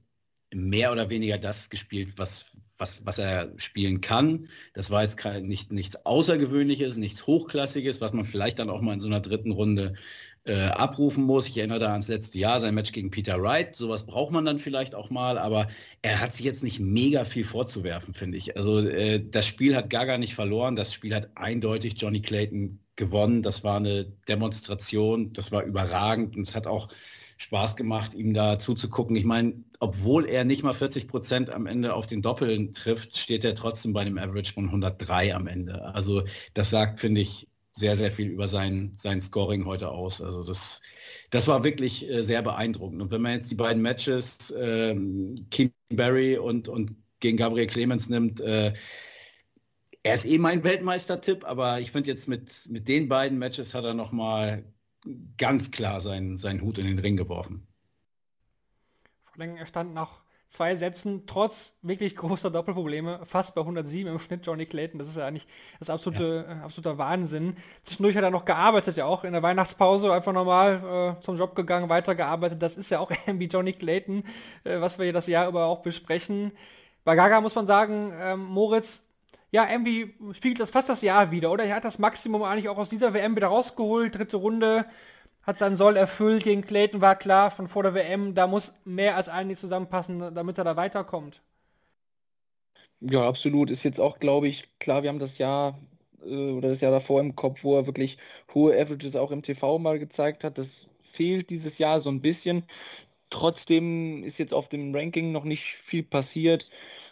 mehr 0.52 0.92
oder 0.92 1.10
weniger 1.10 1.38
das 1.38 1.70
gespielt, 1.70 2.14
was, 2.16 2.46
was, 2.78 3.04
was 3.04 3.18
er 3.18 3.52
spielen 3.56 4.00
kann. 4.00 4.48
Das 4.74 4.90
war 4.90 5.02
jetzt 5.02 5.16
kein, 5.16 5.44
nicht, 5.44 5.72
nichts 5.72 6.04
Außergewöhnliches, 6.04 6.96
nichts 6.96 7.26
Hochklassiges, 7.26 8.00
was 8.00 8.12
man 8.12 8.24
vielleicht 8.24 8.58
dann 8.58 8.70
auch 8.70 8.80
mal 8.80 8.94
in 8.94 9.00
so 9.00 9.06
einer 9.06 9.20
dritten 9.20 9.52
Runde 9.52 9.94
äh, 10.44 10.68
abrufen 10.68 11.24
muss. 11.24 11.46
Ich 11.46 11.58
erinnere 11.58 11.78
da 11.78 11.92
ans 11.92 12.08
letzte 12.08 12.38
Jahr, 12.38 12.60
sein 12.60 12.74
Match 12.74 12.92
gegen 12.92 13.10
Peter 13.10 13.40
Wright. 13.40 13.76
Sowas 13.76 14.06
braucht 14.06 14.32
man 14.32 14.44
dann 14.44 14.58
vielleicht 14.58 14.94
auch 14.94 15.10
mal, 15.10 15.38
aber 15.38 15.68
er 16.02 16.20
hat 16.20 16.34
sich 16.34 16.46
jetzt 16.46 16.64
nicht 16.64 16.80
mega 16.80 17.24
viel 17.24 17.44
vorzuwerfen, 17.44 18.14
finde 18.14 18.38
ich. 18.38 18.56
Also 18.56 18.80
äh, 18.80 19.22
das 19.22 19.46
Spiel 19.46 19.76
hat 19.76 19.90
Gaga 19.90 20.18
nicht 20.18 20.34
verloren, 20.34 20.76
das 20.76 20.94
Spiel 20.94 21.14
hat 21.14 21.30
eindeutig 21.34 21.94
Johnny 21.98 22.22
Clayton 22.22 22.80
gewonnen. 22.96 23.42
Das 23.42 23.64
war 23.64 23.76
eine 23.76 24.06
Demonstration, 24.28 25.32
das 25.32 25.52
war 25.52 25.62
überragend 25.64 26.36
und 26.36 26.48
es 26.48 26.54
hat 26.54 26.66
auch 26.66 26.88
Spaß 27.40 27.74
gemacht, 27.74 28.14
ihm 28.14 28.34
da 28.34 28.58
zuzugucken. 28.58 29.16
Ich 29.16 29.24
meine, 29.24 29.64
obwohl 29.78 30.26
er 30.26 30.44
nicht 30.44 30.62
mal 30.62 30.74
40 30.74 31.08
Prozent 31.08 31.48
am 31.48 31.66
Ende 31.66 31.94
auf 31.94 32.06
den 32.06 32.20
Doppeln 32.20 32.72
trifft, 32.72 33.16
steht 33.16 33.44
er 33.44 33.54
trotzdem 33.54 33.94
bei 33.94 34.02
einem 34.02 34.18
Average 34.18 34.52
von 34.52 34.66
103 34.66 35.34
am 35.34 35.46
Ende. 35.46 35.82
Also 35.94 36.22
das 36.52 36.68
sagt, 36.68 37.00
finde 37.00 37.22
ich, 37.22 37.48
sehr, 37.72 37.96
sehr 37.96 38.12
viel 38.12 38.28
über 38.28 38.46
sein, 38.46 38.92
sein 38.98 39.22
Scoring 39.22 39.64
heute 39.64 39.90
aus. 39.90 40.20
Also 40.20 40.44
das, 40.44 40.82
das 41.30 41.48
war 41.48 41.64
wirklich 41.64 42.06
äh, 42.10 42.22
sehr 42.22 42.42
beeindruckend. 42.42 43.00
Und 43.00 43.10
wenn 43.10 43.22
man 43.22 43.32
jetzt 43.32 43.50
die 43.50 43.54
beiden 43.54 43.80
Matches, 43.80 44.52
ähm, 44.58 45.46
Kim 45.50 45.72
Barry 45.88 46.36
und, 46.36 46.68
und 46.68 46.94
gegen 47.20 47.38
Gabriel 47.38 47.68
Clemens 47.68 48.10
nimmt, 48.10 48.40
äh, 48.42 48.74
er 50.02 50.14
ist 50.14 50.26
eh 50.26 50.38
mein 50.38 50.62
Weltmeistertipp, 50.62 51.44
aber 51.44 51.80
ich 51.80 51.92
finde 51.92 52.10
jetzt 52.10 52.28
mit, 52.28 52.68
mit 52.68 52.86
den 52.88 53.08
beiden 53.08 53.38
Matches 53.38 53.72
hat 53.72 53.84
er 53.84 53.94
nochmal 53.94 54.64
ganz 55.36 55.70
klar 55.70 56.00
seinen, 56.00 56.36
seinen 56.36 56.60
Hut 56.60 56.78
in 56.78 56.86
den 56.86 56.98
Ring 56.98 57.16
geworfen. 57.16 57.66
Vor 59.24 59.42
allem, 59.42 59.56
er 59.56 59.66
stand 59.66 59.94
noch 59.94 60.20
zwei 60.50 60.74
Sätzen, 60.74 61.26
trotz 61.26 61.74
wirklich 61.80 62.16
großer 62.16 62.50
Doppelprobleme, 62.50 63.20
fast 63.24 63.54
bei 63.54 63.60
107 63.60 64.12
im 64.12 64.18
Schnitt 64.18 64.44
Johnny 64.44 64.66
Clayton. 64.66 64.98
Das 64.98 65.08
ist 65.08 65.16
ja 65.16 65.26
eigentlich 65.26 65.46
das 65.78 65.88
absolute, 65.88 66.44
ja. 66.46 66.56
äh, 66.56 66.64
absoluter 66.64 66.98
Wahnsinn. 66.98 67.56
Zwischendurch 67.84 68.16
hat 68.16 68.24
er 68.24 68.30
noch 68.30 68.44
gearbeitet, 68.44 68.96
ja 68.96 69.06
auch 69.06 69.24
in 69.24 69.32
der 69.32 69.42
Weihnachtspause 69.42 70.12
einfach 70.12 70.32
normal 70.32 71.16
äh, 71.20 71.22
zum 71.22 71.36
Job 71.38 71.54
gegangen, 71.54 71.88
weitergearbeitet. 71.88 72.60
Das 72.60 72.76
ist 72.76 72.90
ja 72.90 72.98
auch 72.98 73.10
irgendwie 73.26 73.46
Johnny 73.46 73.72
Clayton, 73.72 74.24
äh, 74.64 74.80
was 74.80 74.98
wir 74.98 75.04
hier 75.04 75.12
das 75.12 75.28
Jahr 75.28 75.48
über 75.48 75.66
auch 75.66 75.82
besprechen. 75.82 76.52
Bei 77.04 77.14
Gaga 77.14 77.40
muss 77.40 77.54
man 77.54 77.66
sagen, 77.66 78.12
ähm, 78.20 78.44
Moritz, 78.44 79.02
ja, 79.52 79.68
irgendwie 79.70 80.14
spiegelt 80.32 80.60
das 80.60 80.70
fast 80.70 80.88
das 80.88 81.02
Jahr 81.02 81.30
wieder, 81.30 81.50
oder? 81.50 81.64
Er 81.64 81.76
hat 81.76 81.84
das 81.84 81.98
Maximum 81.98 82.42
eigentlich 82.42 82.68
auch 82.68 82.78
aus 82.78 82.88
dieser 82.88 83.14
WM 83.14 83.36
wieder 83.36 83.48
rausgeholt, 83.48 84.14
dritte 84.16 84.36
Runde, 84.36 84.86
hat 85.42 85.58
sein 85.58 85.76
Soll 85.76 85.96
erfüllt. 85.96 86.44
Gegen 86.44 86.62
Clayton 86.62 87.00
war 87.00 87.16
klar 87.16 87.50
von 87.50 87.68
vor 87.68 87.82
der 87.82 87.94
WM, 87.94 88.34
da 88.34 88.46
muss 88.46 88.72
mehr 88.84 89.16
als 89.16 89.28
eigentlich 89.28 89.58
zusammenpassen, 89.58 90.34
damit 90.34 90.58
er 90.58 90.64
da 90.64 90.76
weiterkommt. 90.76 91.42
Ja, 93.00 93.26
absolut. 93.26 93.70
Ist 93.70 93.82
jetzt 93.82 93.98
auch, 94.00 94.18
glaube 94.18 94.48
ich, 94.48 94.68
klar, 94.78 95.02
wir 95.02 95.08
haben 95.08 95.18
das 95.18 95.38
Jahr 95.38 95.78
äh, 96.22 96.52
oder 96.52 96.68
das 96.68 96.80
Jahr 96.80 96.92
davor 96.92 97.20
im 97.20 97.34
Kopf, 97.34 97.64
wo 97.64 97.76
er 97.76 97.86
wirklich 97.86 98.18
hohe 98.54 98.74
Averages 98.74 99.16
auch 99.16 99.30
im 99.30 99.42
TV 99.42 99.78
mal 99.78 99.98
gezeigt 99.98 100.44
hat. 100.44 100.58
Das 100.58 100.86
fehlt 101.12 101.50
dieses 101.50 101.78
Jahr 101.78 102.00
so 102.00 102.10
ein 102.10 102.20
bisschen. 102.20 102.64
Trotzdem 103.30 104.24
ist 104.24 104.38
jetzt 104.38 104.54
auf 104.54 104.68
dem 104.68 104.94
Ranking 104.94 105.32
noch 105.32 105.44
nicht 105.44 105.64
viel 105.82 106.02
passiert. 106.04 106.68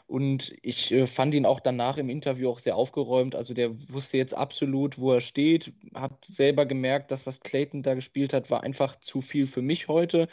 Und 0.08 0.54
ich 0.62 0.90
äh, 0.90 1.06
fand 1.06 1.34
ihn 1.34 1.44
auch 1.46 1.60
danach 1.60 1.98
im 1.98 2.08
Interview 2.08 2.48
auch 2.50 2.60
sehr 2.60 2.76
aufgeräumt. 2.76 3.34
Also 3.36 3.52
der 3.54 3.70
wusste 3.92 4.16
jetzt 4.16 4.34
absolut, 4.34 4.98
wo 4.98 5.12
er 5.12 5.20
steht, 5.20 5.72
hat 5.94 6.24
selber 6.26 6.64
gemerkt, 6.66 7.10
dass 7.10 7.26
was 7.26 7.40
Clayton 7.40 7.82
da 7.82 7.94
gespielt 7.94 8.32
hat, 8.32 8.50
war 8.50 8.62
einfach 8.62 8.98
zu 9.00 9.20
viel 9.20 9.46
für 9.46 9.60
mich 9.62 9.86
heute. 9.88 10.28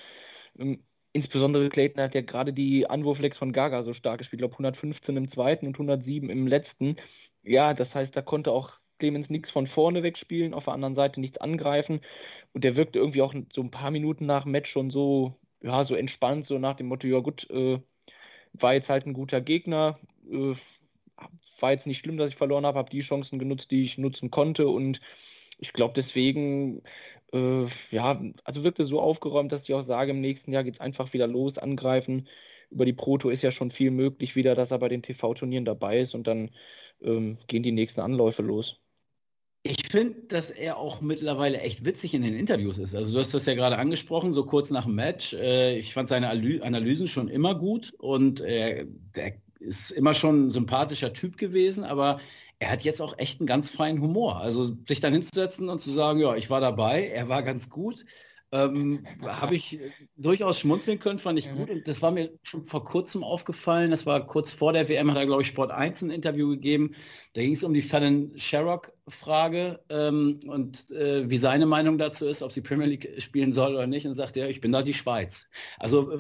Ähm, 0.57 0.83
insbesondere 1.13 1.69
Clayton 1.69 2.01
hat 2.03 2.15
ja 2.15 2.21
gerade 2.21 2.53
die 2.53 2.89
Anwurflex 2.89 3.37
von 3.37 3.53
Gaga 3.53 3.83
so 3.83 3.93
stark 3.93 4.19
gespielt. 4.19 4.39
Ich 4.41 4.47
glaube 4.47 4.53
115 4.55 5.17
im 5.17 5.27
zweiten 5.29 5.67
und 5.67 5.75
107 5.75 6.29
im 6.29 6.47
letzten. 6.47 6.97
Ja, 7.43 7.73
das 7.73 7.95
heißt, 7.95 8.15
da 8.15 8.21
konnte 8.21 8.51
auch 8.51 8.79
Clemens 8.99 9.29
nichts 9.29 9.51
von 9.51 9.67
vorne 9.67 10.03
wegspielen, 10.03 10.53
auf 10.53 10.65
der 10.65 10.73
anderen 10.73 10.95
Seite 10.95 11.19
nichts 11.19 11.37
angreifen. 11.37 12.01
Und 12.53 12.63
der 12.63 12.75
wirkte 12.77 12.99
irgendwie 12.99 13.21
auch 13.21 13.33
so 13.53 13.61
ein 13.61 13.71
paar 13.71 13.91
Minuten 13.91 14.25
nach 14.25 14.45
Match 14.45 14.71
schon 14.71 14.89
so, 14.89 15.35
ja, 15.61 15.83
so 15.83 15.95
entspannt, 15.95 16.45
so 16.45 16.59
nach 16.59 16.75
dem 16.75 16.87
Motto, 16.87 17.07
ja 17.07 17.19
gut, 17.19 17.49
äh, 17.49 17.79
war 18.59 18.73
jetzt 18.73 18.89
halt 18.89 19.05
ein 19.05 19.13
guter 19.13 19.41
Gegner. 19.41 19.99
Äh, 20.29 20.55
war 21.59 21.71
jetzt 21.71 21.87
nicht 21.87 21.99
schlimm, 21.99 22.17
dass 22.17 22.29
ich 22.29 22.35
verloren 22.35 22.65
habe, 22.65 22.77
habe 22.79 22.89
die 22.89 23.01
Chancen 23.01 23.39
genutzt, 23.39 23.71
die 23.71 23.83
ich 23.85 23.97
nutzen 23.97 24.31
konnte 24.31 24.67
und 24.67 24.99
ich 25.57 25.73
glaube 25.73 25.93
deswegen, 25.95 26.81
äh, 27.33 27.67
ja, 27.91 28.21
also 28.43 28.63
wirkte 28.63 28.85
so 28.85 28.99
aufgeräumt, 29.01 29.51
dass 29.51 29.63
ich 29.63 29.73
auch 29.73 29.83
sage, 29.83 30.11
im 30.11 30.21
nächsten 30.21 30.51
Jahr 30.53 30.63
geht 30.63 30.75
es 30.75 30.81
einfach 30.81 31.13
wieder 31.13 31.27
los, 31.27 31.57
angreifen. 31.57 32.27
Über 32.71 32.85
die 32.85 32.93
Proto 32.93 33.29
ist 33.29 33.41
ja 33.41 33.51
schon 33.51 33.71
viel 33.71 33.91
möglich 33.91 34.35
wieder, 34.35 34.55
dass 34.55 34.71
er 34.71 34.79
bei 34.79 34.89
den 34.89 35.03
TV-Turnieren 35.03 35.65
dabei 35.65 35.99
ist 35.99 36.15
und 36.15 36.27
dann 36.27 36.51
ähm, 37.01 37.37
gehen 37.47 37.63
die 37.63 37.71
nächsten 37.71 38.01
Anläufe 38.01 38.41
los. 38.41 38.81
Ich 39.67 39.87
finde, 39.87 40.27
dass 40.27 40.51
er 40.51 40.77
auch 40.77 41.01
mittlerweile 41.01 41.59
echt 41.59 41.83
witzig 41.83 42.13
in 42.13 42.21
den 42.21 42.35
Interviews 42.35 42.77
ist. 42.77 42.93
Also 42.93 43.15
du 43.15 43.19
hast 43.19 43.33
das 43.33 43.47
ja 43.47 43.55
gerade 43.55 43.79
angesprochen, 43.79 44.31
so 44.31 44.45
kurz 44.45 44.69
nach 44.69 44.83
dem 44.83 44.93
Match. 44.93 45.33
Äh, 45.33 45.79
ich 45.79 45.91
fand 45.91 46.07
seine 46.07 46.29
Analysen 46.29 47.07
schon 47.07 47.29
immer 47.29 47.55
gut 47.55 47.91
und 47.97 48.41
er, 48.41 48.85
er 49.13 49.33
ist 49.59 49.89
immer 49.89 50.13
schon 50.13 50.47
ein 50.47 50.51
sympathischer 50.51 51.13
Typ 51.13 51.37
gewesen, 51.37 51.83
aber 51.83 52.19
er 52.59 52.69
hat 52.69 52.83
jetzt 52.83 53.01
auch 53.01 53.17
echt 53.17 53.39
einen 53.39 53.47
ganz 53.47 53.67
feinen 53.71 54.03
Humor. 54.03 54.39
Also 54.39 54.77
sich 54.87 54.99
dann 54.99 55.13
hinzusetzen 55.13 55.67
und 55.67 55.81
zu 55.81 55.89
sagen, 55.89 56.19
ja, 56.19 56.35
ich 56.35 56.51
war 56.51 56.61
dabei, 56.61 57.07
er 57.07 57.27
war 57.27 57.41
ganz 57.41 57.67
gut 57.67 58.05
ähm, 58.51 59.05
Habe 59.23 59.55
ich 59.55 59.79
durchaus 60.17 60.59
schmunzeln 60.59 60.99
können, 60.99 61.19
fand 61.19 61.39
ich 61.39 61.51
mhm. 61.51 61.57
gut. 61.57 61.69
Und 61.69 61.87
das 61.87 62.01
war 62.01 62.11
mir 62.11 62.31
schon 62.43 62.63
vor 62.63 62.83
kurzem 62.83 63.23
aufgefallen. 63.23 63.91
Das 63.91 64.05
war 64.05 64.25
kurz 64.25 64.51
vor 64.51 64.73
der 64.73 64.87
WM, 64.87 65.09
hat 65.11 65.17
er, 65.17 65.25
glaube 65.25 65.41
ich, 65.41 65.47
Sport 65.47 65.71
1 65.71 66.03
ein 66.03 66.09
Interview 66.11 66.49
gegeben. 66.49 66.95
Da 67.33 67.41
ging 67.41 67.53
es 67.53 67.63
um 67.63 67.73
die 67.73 67.81
Fallon 67.81 68.31
Sherrock-Frage 68.35 69.79
ähm, 69.89 70.39
und 70.47 70.91
äh, 70.91 71.29
wie 71.29 71.37
seine 71.37 71.65
Meinung 71.65 71.97
dazu 71.97 72.27
ist, 72.27 72.41
ob 72.41 72.51
sie 72.51 72.61
Premier 72.61 72.87
League 72.87 73.21
spielen 73.21 73.51
soll 73.51 73.73
oder 73.73 73.87
nicht. 73.87 74.05
Und 74.05 74.15
sagt 74.15 74.37
er, 74.37 74.49
ich 74.49 74.61
bin 74.61 74.71
da 74.71 74.81
die 74.81 74.93
Schweiz. 74.93 75.47
Also 75.79 76.11
äh, 76.11 76.19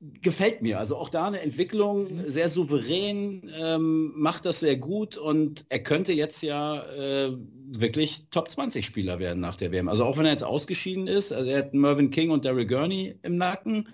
gefällt 0.00 0.62
mir. 0.62 0.78
Also 0.78 0.96
auch 0.96 1.08
da 1.08 1.26
eine 1.26 1.40
Entwicklung, 1.40 2.04
mhm. 2.04 2.30
sehr 2.30 2.48
souverän, 2.48 3.50
ähm, 3.58 4.12
macht 4.14 4.44
das 4.46 4.60
sehr 4.60 4.76
gut 4.76 5.16
und 5.16 5.66
er 5.68 5.80
könnte 5.80 6.12
jetzt 6.12 6.42
ja 6.42 6.84
äh, 6.92 7.36
wirklich 7.70 8.26
Top 8.30 8.50
20 8.50 8.86
Spieler 8.86 9.18
werden 9.18 9.40
nach 9.40 9.56
der 9.56 9.72
WM. 9.72 9.88
Also 9.88 10.04
auch 10.04 10.16
wenn 10.16 10.24
er 10.24 10.32
jetzt 10.32 10.44
ausgeschieden 10.44 11.08
ist, 11.08 11.32
also 11.32 11.50
er 11.50 11.58
hat 11.58 11.74
Mervyn 11.74 12.10
King 12.10 12.30
und 12.30 12.44
Daryl 12.44 12.66
Gurney 12.66 13.16
im 13.22 13.36
Nacken. 13.36 13.88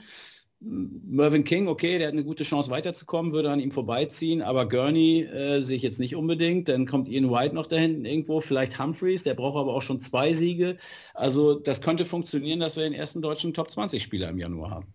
Mervyn 0.61 1.45
King, 1.45 1.69
okay, 1.69 1.99
der 1.99 2.07
hat 2.07 2.15
eine 2.15 2.25
gute 2.25 2.45
Chance 2.45 2.71
weiterzukommen, 2.71 3.33
würde 3.33 3.51
an 3.51 3.61
ihm 3.61 3.71
vorbeiziehen, 3.71 4.41
aber 4.41 4.67
Gurney 4.67 5.23
äh, 5.23 5.61
sehe 5.63 5.77
ich 5.77 5.83
jetzt 5.83 6.01
nicht 6.01 6.17
unbedingt. 6.17 6.69
Dann 6.69 6.87
kommt 6.87 7.09
Ian 7.09 7.31
White 7.31 7.55
noch 7.55 7.67
da 7.67 7.77
hinten 7.77 8.07
irgendwo, 8.07 8.41
vielleicht 8.41 8.79
Humphreys, 8.79 9.25
der 9.25 9.35
braucht 9.35 9.59
aber 9.59 9.75
auch 9.75 9.83
schon 9.83 10.01
zwei 10.01 10.33
Siege. 10.33 10.77
Also 11.13 11.59
das 11.59 11.83
könnte 11.83 12.07
funktionieren, 12.07 12.61
dass 12.61 12.77
wir 12.77 12.85
den 12.85 12.95
ersten 12.95 13.21
deutschen 13.21 13.53
Top 13.53 13.71
20 13.71 14.03
Spieler 14.03 14.31
im 14.31 14.39
Januar 14.39 14.71
haben. 14.71 14.94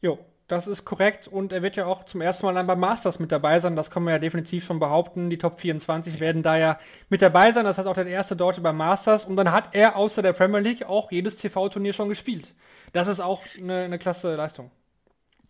Jo, 0.00 0.18
das 0.48 0.68
ist 0.68 0.84
korrekt 0.84 1.26
und 1.26 1.52
er 1.52 1.62
wird 1.62 1.74
ja 1.74 1.86
auch 1.86 2.04
zum 2.04 2.20
ersten 2.20 2.46
Mal 2.46 2.54
dann 2.54 2.68
beim 2.68 2.78
Masters 2.78 3.18
mit 3.18 3.32
dabei 3.32 3.58
sein. 3.58 3.74
Das 3.74 3.90
kann 3.90 4.04
man 4.04 4.12
ja 4.12 4.18
definitiv 4.20 4.64
schon 4.64 4.78
behaupten. 4.78 5.28
Die 5.28 5.38
Top 5.38 5.58
24 5.58 6.20
werden 6.20 6.42
da 6.42 6.56
ja 6.56 6.78
mit 7.08 7.20
dabei 7.20 7.50
sein. 7.50 7.64
Das 7.64 7.78
heißt 7.78 7.88
auch 7.88 7.94
der 7.94 8.06
erste 8.06 8.36
Deutsche 8.36 8.60
beim 8.60 8.76
Masters. 8.76 9.24
Und 9.24 9.36
dann 9.36 9.50
hat 9.50 9.74
er 9.74 9.96
außer 9.96 10.22
der 10.22 10.34
Premier 10.34 10.60
League 10.60 10.84
auch 10.84 11.10
jedes 11.10 11.36
TV-Turnier 11.36 11.92
schon 11.92 12.08
gespielt. 12.08 12.54
Das 12.92 13.08
ist 13.08 13.18
auch 13.18 13.42
eine, 13.58 13.84
eine 13.84 13.98
klasse 13.98 14.36
Leistung. 14.36 14.70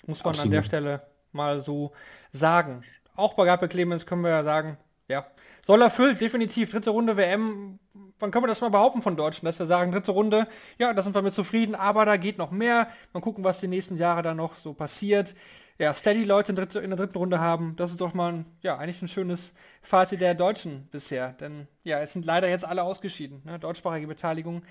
Muss 0.06 0.24
man 0.24 0.30
Absolut. 0.30 0.46
an 0.46 0.50
der 0.52 0.62
Stelle 0.62 1.02
mal 1.32 1.60
so 1.60 1.92
sagen. 2.32 2.82
Auch 3.16 3.34
bei 3.34 3.44
Gabriel 3.44 3.68
Clemens 3.68 4.06
können 4.06 4.22
wir 4.22 4.30
ja 4.30 4.44
sagen, 4.44 4.78
ja, 5.08 5.26
soll 5.66 5.82
erfüllt, 5.82 6.20
definitiv. 6.22 6.70
Dritte 6.70 6.90
Runde 6.90 7.16
WM, 7.18 7.78
wann 8.18 8.30
können 8.30 8.44
wir 8.44 8.48
das 8.48 8.60
mal 8.60 8.70
behaupten 8.70 9.02
von 9.02 9.16
Deutschen, 9.16 9.46
dass 9.46 9.58
wir 9.58 9.66
sagen, 9.66 9.92
dritte 9.92 10.12
Runde, 10.12 10.46
ja, 10.78 10.92
da 10.92 11.02
sind 11.02 11.14
wir 11.14 11.22
mit 11.22 11.34
zufrieden, 11.34 11.74
aber 11.74 12.04
da 12.04 12.16
geht 12.16 12.38
noch 12.38 12.50
mehr. 12.50 12.88
Mal 13.12 13.20
gucken, 13.20 13.44
was 13.44 13.60
die 13.60 13.68
nächsten 13.68 13.96
Jahre 13.96 14.22
da 14.22 14.34
noch 14.34 14.54
so 14.54 14.72
passiert. 14.72 15.34
Ja, 15.78 15.92
steady 15.92 16.24
Leute 16.24 16.52
in, 16.52 16.56
dritte, 16.56 16.78
in 16.78 16.90
der 16.90 16.96
dritten 16.96 17.18
Runde 17.18 17.38
haben, 17.38 17.76
das 17.76 17.90
ist 17.90 18.00
doch 18.00 18.14
mal, 18.14 18.46
ja, 18.62 18.78
eigentlich 18.78 19.02
ein 19.02 19.08
schönes 19.08 19.52
Fazit 19.82 20.22
der 20.22 20.34
Deutschen 20.34 20.88
bisher. 20.90 21.32
Denn, 21.34 21.68
ja, 21.84 22.00
es 22.00 22.14
sind 22.14 22.24
leider 22.24 22.48
jetzt 22.48 22.64
alle 22.64 22.82
ausgeschieden. 22.82 23.42
Ne? 23.44 23.58
Deutschsprachige 23.58 24.06
Beteiligung 24.06 24.62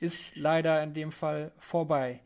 ist 0.00 0.34
leider 0.34 0.82
in 0.82 0.94
dem 0.94 1.12
Fall 1.12 1.52
vorbei. 1.58 2.20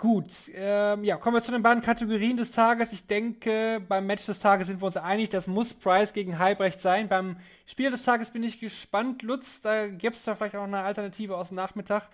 Gut, 0.00 0.48
ähm, 0.54 1.02
ja, 1.02 1.16
kommen 1.16 1.34
wir 1.34 1.42
zu 1.42 1.50
den 1.50 1.62
beiden 1.62 1.82
Kategorien 1.82 2.36
des 2.36 2.52
Tages. 2.52 2.92
Ich 2.92 3.08
denke, 3.08 3.82
beim 3.88 4.06
Match 4.06 4.26
des 4.26 4.38
Tages 4.38 4.68
sind 4.68 4.80
wir 4.80 4.86
uns 4.86 4.96
einig, 4.96 5.30
das 5.30 5.48
muss 5.48 5.74
Price 5.74 6.12
gegen 6.12 6.38
Halbrecht 6.38 6.78
sein. 6.80 7.08
Beim 7.08 7.36
Spiel 7.66 7.90
des 7.90 8.04
Tages 8.04 8.30
bin 8.30 8.44
ich 8.44 8.60
gespannt. 8.60 9.24
Lutz, 9.24 9.60
da 9.60 9.88
gibt 9.88 10.14
es 10.14 10.22
da 10.22 10.36
vielleicht 10.36 10.54
auch 10.54 10.62
eine 10.62 10.82
Alternative 10.82 11.36
aus 11.36 11.48
dem 11.48 11.56
Nachmittag. 11.56 12.08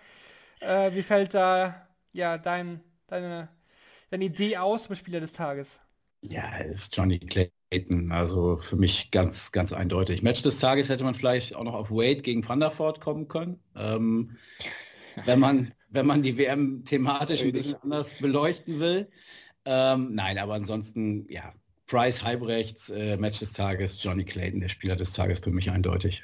Äh, 0.61 0.95
wie 0.95 1.03
fällt 1.03 1.35
da 1.35 1.87
ja 2.11 2.39
dein, 2.39 2.81
deine, 3.05 3.49
deine 4.09 4.25
Idee 4.25 4.57
aus 4.57 4.85
zum 4.85 4.95
Spieler 4.95 5.19
des 5.19 5.33
Tages? 5.33 5.79
Ja, 6.21 6.57
ist 6.57 6.97
Johnny 6.97 7.19
Clayton. 7.19 8.11
Also 8.11 8.57
für 8.57 8.77
mich 8.77 9.11
ganz, 9.11 9.51
ganz 9.51 9.71
eindeutig. 9.73 10.23
Match 10.23 10.41
des 10.41 10.57
Tages 10.57 10.89
hätte 10.89 11.03
man 11.03 11.13
vielleicht 11.13 11.53
auch 11.53 11.63
noch 11.63 11.75
auf 11.75 11.91
Wade 11.91 12.23
gegen 12.23 12.47
Van 12.47 12.59
der 12.59 12.75
Voort 12.75 12.99
kommen 12.99 13.27
können. 13.27 13.59
Ähm, 13.75 14.37
wenn 15.25 15.39
man 15.39 15.71
wenn 15.95 16.05
man 16.05 16.21
die 16.21 16.37
WM 16.37 16.83
thematisch 16.85 17.41
ein 17.41 17.51
bisschen 17.51 17.75
anders 17.81 18.15
beleuchten 18.15 18.79
will. 18.79 19.09
Ähm, 19.65 20.13
nein, 20.13 20.37
aber 20.37 20.53
ansonsten, 20.53 21.25
ja, 21.29 21.53
Price 21.87 22.23
Halbrechts, 22.23 22.89
äh, 22.89 23.17
Match 23.17 23.39
des 23.39 23.53
Tages, 23.53 24.01
Johnny 24.03 24.23
Clayton, 24.23 24.59
der 24.59 24.69
Spieler 24.69 24.95
des 24.95 25.13
Tages 25.13 25.39
für 25.39 25.51
mich 25.51 25.71
eindeutig. 25.71 26.23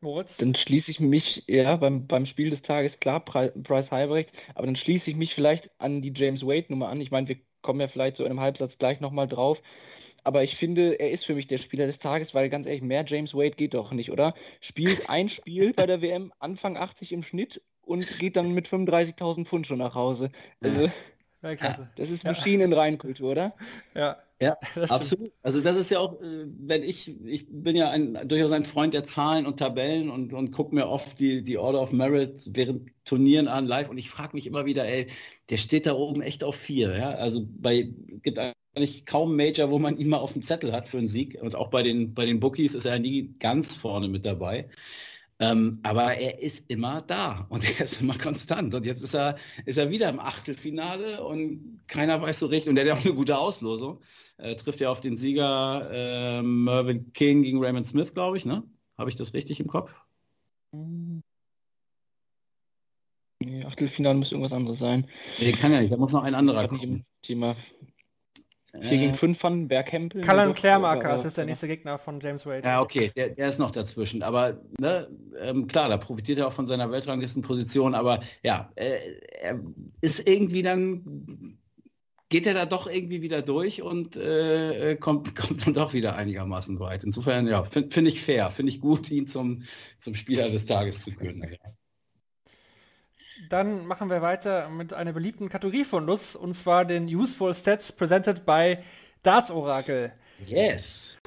Moritz? 0.00 0.36
Dann 0.36 0.54
schließe 0.54 0.90
ich 0.90 1.00
mich, 1.00 1.44
ja, 1.46 1.76
beim, 1.76 2.06
beim 2.06 2.26
Spiel 2.26 2.50
des 2.50 2.62
Tages, 2.62 3.00
klar, 3.00 3.24
Price 3.24 3.90
Halbrechts, 3.90 4.32
aber 4.54 4.66
dann 4.66 4.76
schließe 4.76 5.10
ich 5.10 5.16
mich 5.16 5.34
vielleicht 5.34 5.70
an 5.78 6.02
die 6.02 6.12
James 6.14 6.44
Wade-Nummer 6.44 6.88
an. 6.88 7.00
Ich 7.00 7.10
meine, 7.10 7.28
wir 7.28 7.36
kommen 7.62 7.80
ja 7.80 7.88
vielleicht 7.88 8.16
so 8.16 8.24
in 8.24 8.30
einem 8.30 8.40
Halbsatz 8.40 8.78
gleich 8.78 9.00
nochmal 9.00 9.26
drauf. 9.26 9.62
Aber 10.22 10.42
ich 10.42 10.56
finde, 10.56 10.98
er 11.00 11.10
ist 11.10 11.26
für 11.26 11.34
mich 11.34 11.48
der 11.48 11.58
Spieler 11.58 11.86
des 11.86 11.98
Tages, 11.98 12.34
weil 12.34 12.48
ganz 12.48 12.66
ehrlich, 12.66 12.82
mehr 12.82 13.04
James 13.06 13.34
Wade 13.34 13.56
geht 13.56 13.74
doch 13.74 13.92
nicht, 13.92 14.10
oder? 14.10 14.34
Spielt 14.60 15.10
ein 15.10 15.28
Spiel 15.28 15.74
bei 15.74 15.86
der 15.86 16.00
WM, 16.00 16.32
Anfang 16.38 16.76
80 16.76 17.12
im 17.12 17.22
Schnitt 17.22 17.60
und 17.86 18.18
geht 18.18 18.36
dann 18.36 18.52
mit 18.52 18.68
35.000 18.68 19.44
Pfund 19.44 19.66
schon 19.66 19.78
nach 19.78 19.94
Hause. 19.94 20.30
Also, 20.60 20.90
ja, 21.42 21.56
klasse. 21.56 21.90
Das 21.96 22.10
ist 22.10 22.24
Maschinenreinkultur, 22.24 23.32
oder? 23.32 23.54
Ja. 23.94 24.16
Ja, 24.40 24.58
absolut. 24.88 25.30
Also 25.42 25.60
das 25.60 25.76
ist 25.76 25.90
ja 25.90 26.00
auch, 26.00 26.20
äh, 26.20 26.46
wenn 26.58 26.82
ich, 26.82 27.14
ich 27.24 27.46
bin 27.48 27.76
ja 27.76 27.90
ein, 27.90 28.18
durchaus 28.26 28.50
ein 28.50 28.64
Freund 28.64 28.92
der 28.92 29.04
Zahlen 29.04 29.46
und 29.46 29.58
Tabellen 29.58 30.10
und, 30.10 30.32
und 30.32 30.50
gucke 30.50 30.74
mir 30.74 30.88
oft 30.88 31.18
die, 31.20 31.42
die 31.42 31.56
Order 31.56 31.80
of 31.80 31.92
Merit 31.92 32.42
während 32.52 32.90
Turnieren 33.04 33.48
an 33.48 33.66
live 33.66 33.90
und 33.90 33.96
ich 33.96 34.10
frage 34.10 34.34
mich 34.34 34.46
immer 34.46 34.66
wieder, 34.66 34.86
ey, 34.86 35.06
der 35.50 35.56
steht 35.56 35.86
da 35.86 35.94
oben 35.94 36.20
echt 36.20 36.42
auf 36.42 36.56
vier. 36.56 36.96
Ja? 36.96 37.10
Also 37.10 37.46
bei 37.48 37.90
gibt 38.22 38.38
eigentlich 38.38 39.06
kaum 39.06 39.36
Major, 39.36 39.70
wo 39.70 39.78
man 39.78 39.98
ihn 39.98 40.08
mal 40.08 40.18
auf 40.18 40.32
dem 40.32 40.42
Zettel 40.42 40.72
hat 40.72 40.88
für 40.88 40.98
einen 40.98 41.08
Sieg. 41.08 41.38
Und 41.40 41.54
auch 41.54 41.68
bei 41.68 41.82
den, 41.82 42.14
bei 42.14 42.26
den 42.26 42.40
Bookies 42.40 42.74
ist 42.74 42.86
er 42.86 42.98
nie 42.98 43.34
ganz 43.38 43.74
vorne 43.74 44.08
mit 44.08 44.26
dabei. 44.26 44.68
Ähm, 45.40 45.80
aber 45.82 46.14
er 46.14 46.40
ist 46.40 46.70
immer 46.70 47.02
da 47.02 47.46
und 47.48 47.64
er 47.78 47.84
ist 47.84 48.00
immer 48.00 48.16
konstant. 48.16 48.74
Und 48.74 48.86
jetzt 48.86 49.02
ist 49.02 49.14
er, 49.14 49.36
ist 49.66 49.78
er 49.78 49.90
wieder 49.90 50.08
im 50.08 50.20
Achtelfinale 50.20 51.24
und 51.24 51.80
keiner 51.86 52.20
weiß 52.22 52.38
so 52.38 52.46
recht. 52.46 52.68
Und 52.68 52.76
er 52.76 52.82
hat 52.82 52.88
ja 52.88 52.94
auch 52.94 53.04
eine 53.04 53.14
gute 53.14 53.36
Auslosung. 53.38 54.00
Äh, 54.36 54.56
trifft 54.56 54.80
ja 54.80 54.90
auf 54.90 55.00
den 55.00 55.16
Sieger 55.16 55.90
äh, 55.92 56.42
Mervyn 56.42 57.12
King 57.12 57.42
gegen 57.42 57.62
Raymond 57.62 57.86
Smith, 57.86 58.14
glaube 58.14 58.36
ich. 58.36 58.46
Ne? 58.46 58.62
Habe 58.96 59.10
ich 59.10 59.16
das 59.16 59.34
richtig 59.34 59.60
im 59.60 59.66
Kopf? 59.66 59.94
Nee, 63.40 63.64
Achtelfinale 63.64 64.16
muss 64.16 64.32
irgendwas 64.32 64.52
anderes 64.52 64.78
sein. 64.78 65.08
Nee, 65.38 65.52
kann 65.52 65.72
ja 65.72 65.80
nicht. 65.80 65.92
Da 65.92 65.96
muss 65.96 66.12
noch 66.12 66.22
ein 66.22 66.34
anderer 66.34 66.68
kommen. 66.68 67.04
Thema 67.22 67.56
4 68.80 68.90
gegen 68.98 69.14
5 69.14 69.38
von 69.38 69.68
Berghempel. 69.68 70.22
Cullen 70.22 70.54
Klärmarker, 70.54 71.08
das 71.08 71.24
ist 71.24 71.36
der 71.36 71.44
nächste 71.44 71.68
Gegner 71.68 71.98
von 71.98 72.20
James 72.20 72.44
Wade. 72.46 72.62
Ja, 72.64 72.80
okay, 72.80 73.12
der, 73.14 73.30
der 73.30 73.48
ist 73.48 73.58
noch 73.58 73.70
dazwischen. 73.70 74.22
Aber 74.22 74.60
ne, 74.80 75.08
ähm, 75.40 75.66
klar, 75.66 75.88
da 75.88 75.96
profitiert 75.96 76.38
er 76.38 76.48
auch 76.48 76.52
von 76.52 76.66
seiner 76.66 76.90
Weltranglistenposition. 76.90 77.94
Aber 77.94 78.20
ja, 78.42 78.70
äh, 78.74 78.98
er 79.40 79.60
ist 80.00 80.26
irgendwie 80.28 80.62
dann, 80.62 81.58
geht 82.28 82.46
er 82.46 82.54
da 82.54 82.66
doch 82.66 82.86
irgendwie 82.86 83.22
wieder 83.22 83.42
durch 83.42 83.82
und 83.82 84.16
äh, 84.16 84.92
äh 84.92 84.96
kommt, 84.96 85.36
kommt 85.36 85.66
dann 85.66 85.74
doch 85.74 85.92
wieder 85.92 86.16
einigermaßen 86.16 86.80
weit. 86.80 87.04
Insofern, 87.04 87.46
ja, 87.46 87.64
finde 87.64 87.90
find 87.90 88.08
ich 88.08 88.22
fair, 88.22 88.50
finde 88.50 88.72
ich 88.72 88.80
gut, 88.80 89.10
ihn 89.10 89.26
zum, 89.26 89.62
zum 89.98 90.14
Spieler 90.14 90.50
des 90.50 90.66
Tages 90.66 91.04
zu 91.04 91.12
küren. 91.12 91.44
Dann 93.48 93.86
machen 93.86 94.10
wir 94.10 94.22
weiter 94.22 94.68
mit 94.68 94.92
einer 94.92 95.12
beliebten 95.12 95.48
Kategorie 95.48 95.84
von 95.84 96.04
Nuss, 96.04 96.36
und 96.36 96.54
zwar 96.54 96.84
den 96.84 97.06
Useful 97.06 97.54
Stats 97.54 97.92
presented 97.92 98.46
by 98.46 98.78
Darts 99.22 99.50
Oracle. 99.50 100.12
Yes. 100.46 101.18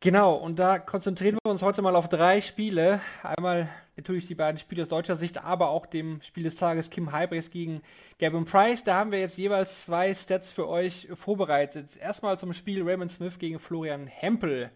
Genau, 0.00 0.34
und 0.34 0.58
da 0.58 0.78
konzentrieren 0.78 1.38
wir 1.44 1.50
uns 1.50 1.62
heute 1.62 1.82
mal 1.82 1.96
auf 1.96 2.08
drei 2.08 2.40
Spiele. 2.40 3.00
Einmal 3.22 3.68
natürlich 3.96 4.26
die 4.26 4.34
beiden 4.34 4.58
Spiele 4.58 4.82
aus 4.82 4.88
deutscher 4.88 5.16
Sicht, 5.16 5.42
aber 5.44 5.70
auch 5.70 5.86
dem 5.86 6.20
Spiel 6.22 6.44
des 6.44 6.56
Tages 6.56 6.90
Kim 6.90 7.12
Hybris 7.12 7.50
gegen 7.50 7.82
Gavin 8.18 8.44
Price. 8.44 8.84
Da 8.84 8.94
haben 8.94 9.10
wir 9.10 9.20
jetzt 9.20 9.38
jeweils 9.38 9.86
zwei 9.86 10.14
Stats 10.14 10.52
für 10.52 10.68
euch 10.68 11.08
vorbereitet. 11.14 11.96
Erstmal 11.96 12.38
zum 12.38 12.52
Spiel 12.52 12.82
Raymond 12.82 13.10
Smith 13.10 13.38
gegen 13.38 13.58
Florian 13.58 14.06
Hempel. 14.06 14.70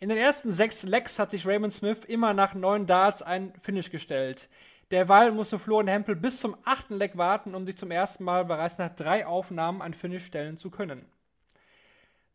In 0.00 0.08
den 0.08 0.18
ersten 0.18 0.52
sechs 0.52 0.82
Lecks 0.82 1.18
hat 1.18 1.30
sich 1.30 1.46
Raymond 1.46 1.72
Smith 1.72 2.04
immer 2.06 2.34
nach 2.34 2.54
neun 2.54 2.86
Darts 2.86 3.22
ein 3.22 3.52
Finish 3.60 3.90
gestellt. 3.90 4.48
Derweil 4.90 5.32
musste 5.32 5.58
Florian 5.58 5.88
Hempel 5.88 6.14
bis 6.14 6.40
zum 6.40 6.56
achten 6.64 6.96
Leck 6.96 7.16
warten, 7.16 7.54
um 7.54 7.64
sich 7.64 7.76
zum 7.76 7.90
ersten 7.90 8.24
Mal 8.24 8.44
bereits 8.44 8.78
nach 8.78 8.90
drei 8.90 9.26
Aufnahmen 9.26 9.80
ein 9.82 9.94
Finish 9.94 10.24
stellen 10.26 10.58
zu 10.58 10.70
können. 10.70 11.06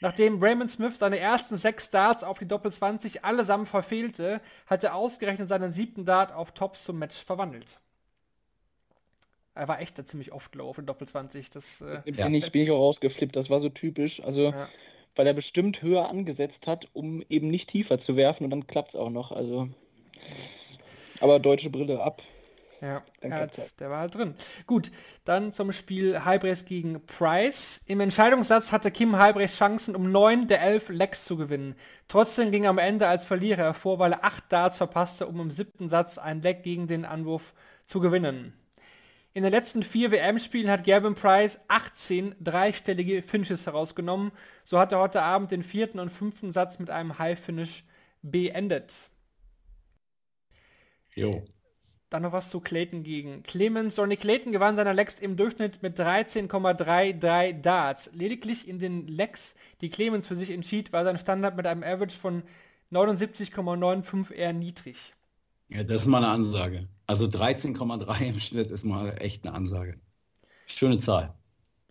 Nachdem 0.02 0.42
Raymond 0.42 0.72
Smith 0.72 0.98
seine 0.98 1.20
ersten 1.20 1.58
sechs 1.58 1.90
Darts 1.90 2.24
auf 2.24 2.40
die 2.40 2.48
Doppel 2.48 2.72
20 2.72 3.26
allesamt 3.26 3.68
verfehlte, 3.68 4.42
hat 4.66 4.84
er 4.84 4.96
ausgerechnet 4.96 5.50
seinen 5.50 5.74
siebten 5.74 6.06
Dart 6.06 6.32
auf 6.32 6.54
Tops 6.54 6.86
zum 6.86 6.98
Match 6.98 7.18
verwandelt. 7.18 7.80
Er 9.54 9.68
war 9.68 9.82
echt 9.82 10.08
ziemlich 10.08 10.32
oft 10.32 10.56
low 10.56 10.70
auf 10.70 10.78
den 10.78 10.86
Doppel 10.86 11.06
20. 11.06 11.50
Das, 11.50 11.82
äh, 11.82 12.02
bin, 12.06 12.34
ich, 12.34 12.52
bin 12.52 12.62
ich 12.62 12.72
auch 12.72 12.80
rausgeflippt, 12.80 13.36
das 13.36 13.50
war 13.50 13.60
so 13.60 13.68
typisch. 13.68 14.24
Also 14.24 14.52
ja 14.52 14.70
weil 15.20 15.28
er 15.28 15.34
bestimmt 15.34 15.82
höher 15.82 16.08
angesetzt 16.08 16.66
hat, 16.66 16.88
um 16.94 17.22
eben 17.28 17.50
nicht 17.50 17.70
tiefer 17.72 18.00
zu 18.00 18.16
werfen 18.16 18.46
und 18.46 18.52
dann 18.52 18.68
klappt 18.68 18.92
es 18.92 18.96
auch 18.96 19.10
noch. 19.10 19.34
Also, 19.34 19.68
aber 21.20 21.40
deutsche 21.40 21.70
Brille 21.70 22.02
ab. 22.02 22.22
Ja, 22.80 23.04
hat, 23.30 23.52
der 23.82 23.90
war 23.90 24.00
halt 24.00 24.16
drin. 24.16 24.34
Gut, 24.66 24.94
dann 25.26 25.52
zum 25.52 25.74
Spiel 25.74 26.24
Halbrechts 26.24 26.64
gegen 26.64 27.06
Price. 27.06 27.82
Im 27.86 28.00
Entscheidungssatz 28.00 28.72
hatte 28.72 28.92
Kim 28.92 29.18
Halbrechts 29.18 29.58
Chancen, 29.58 29.94
um 29.94 30.10
9 30.10 30.48
der 30.48 30.62
11 30.62 30.88
Lecks 30.88 31.26
zu 31.26 31.36
gewinnen. 31.36 31.76
Trotzdem 32.08 32.52
ging 32.52 32.64
er 32.64 32.70
am 32.70 32.78
Ende 32.78 33.10
als 33.10 33.26
Verlierer 33.26 33.64
hervor, 33.64 34.00
weil 34.00 34.14
er 34.14 34.24
8 34.24 34.46
Darts 34.48 34.78
verpasste, 34.78 35.28
um 35.28 35.42
im 35.42 35.52
siebten 35.52 35.90
Satz 35.90 36.18
ein 36.18 36.42
Leck 36.42 36.64
gegen 36.64 36.88
den 36.88 37.04
Anwurf 37.04 37.54
zu 37.86 38.00
gewinnen. 38.00 38.54
In 39.40 39.44
den 39.44 39.54
letzten 39.54 39.84
vier 39.84 40.12
WM-Spielen 40.12 40.70
hat 40.70 40.84
Gavin 40.84 41.16
Price 41.16 41.62
18 41.70 42.36
dreistellige 42.42 43.22
Finishes 43.22 43.68
herausgenommen. 43.68 44.34
So 44.66 44.78
hat 44.78 44.92
er 44.92 45.00
heute 45.00 45.22
Abend 45.22 45.52
den 45.52 45.64
vierten 45.64 46.00
und 46.00 46.10
fünften 46.10 46.52
Satz 46.52 46.78
mit 46.78 46.90
einem 46.90 47.18
High-Finish 47.20 47.86
beendet. 48.22 48.94
Jo. 51.16 51.46
Dann 52.10 52.24
noch 52.24 52.34
was 52.34 52.50
zu 52.50 52.60
Clayton 52.60 53.04
gegen 53.04 53.42
Clemens. 53.44 53.96
Johnny 53.96 54.18
Clayton 54.18 54.52
gewann 54.52 54.76
seiner 54.76 54.94
Lecks 54.94 55.20
im 55.20 55.38
Durchschnitt 55.38 55.82
mit 55.82 55.98
13,33 55.98 57.62
Darts. 57.62 58.10
Lediglich 58.12 58.68
in 58.68 58.78
den 58.78 59.08
Lecks, 59.08 59.56
die 59.80 59.90
Clemens 59.90 60.28
für 60.28 60.36
sich 60.36 60.50
entschied, 60.50 60.92
war 60.92 61.06
sein 61.06 61.18
Standard 61.18 61.56
mit 61.56 61.66
einem 61.66 61.84
Average 61.84 62.18
von 62.18 62.44
79,95 62.92 64.34
eher 64.34 64.52
niedrig. 64.52 65.14
Ja, 65.70 65.84
das 65.84 66.04
ist 66.04 66.08
mal 66.08 66.18
eine 66.18 66.30
Ansage. 66.30 66.88
Also 67.06 67.28
13,3 67.28 68.22
im 68.26 68.40
Schnitt 68.40 68.72
ist 68.72 68.84
mal 68.84 69.16
echt 69.20 69.46
eine 69.46 69.56
Ansage. 69.56 70.00
Schöne 70.68 70.98
Zahl. 70.98 71.34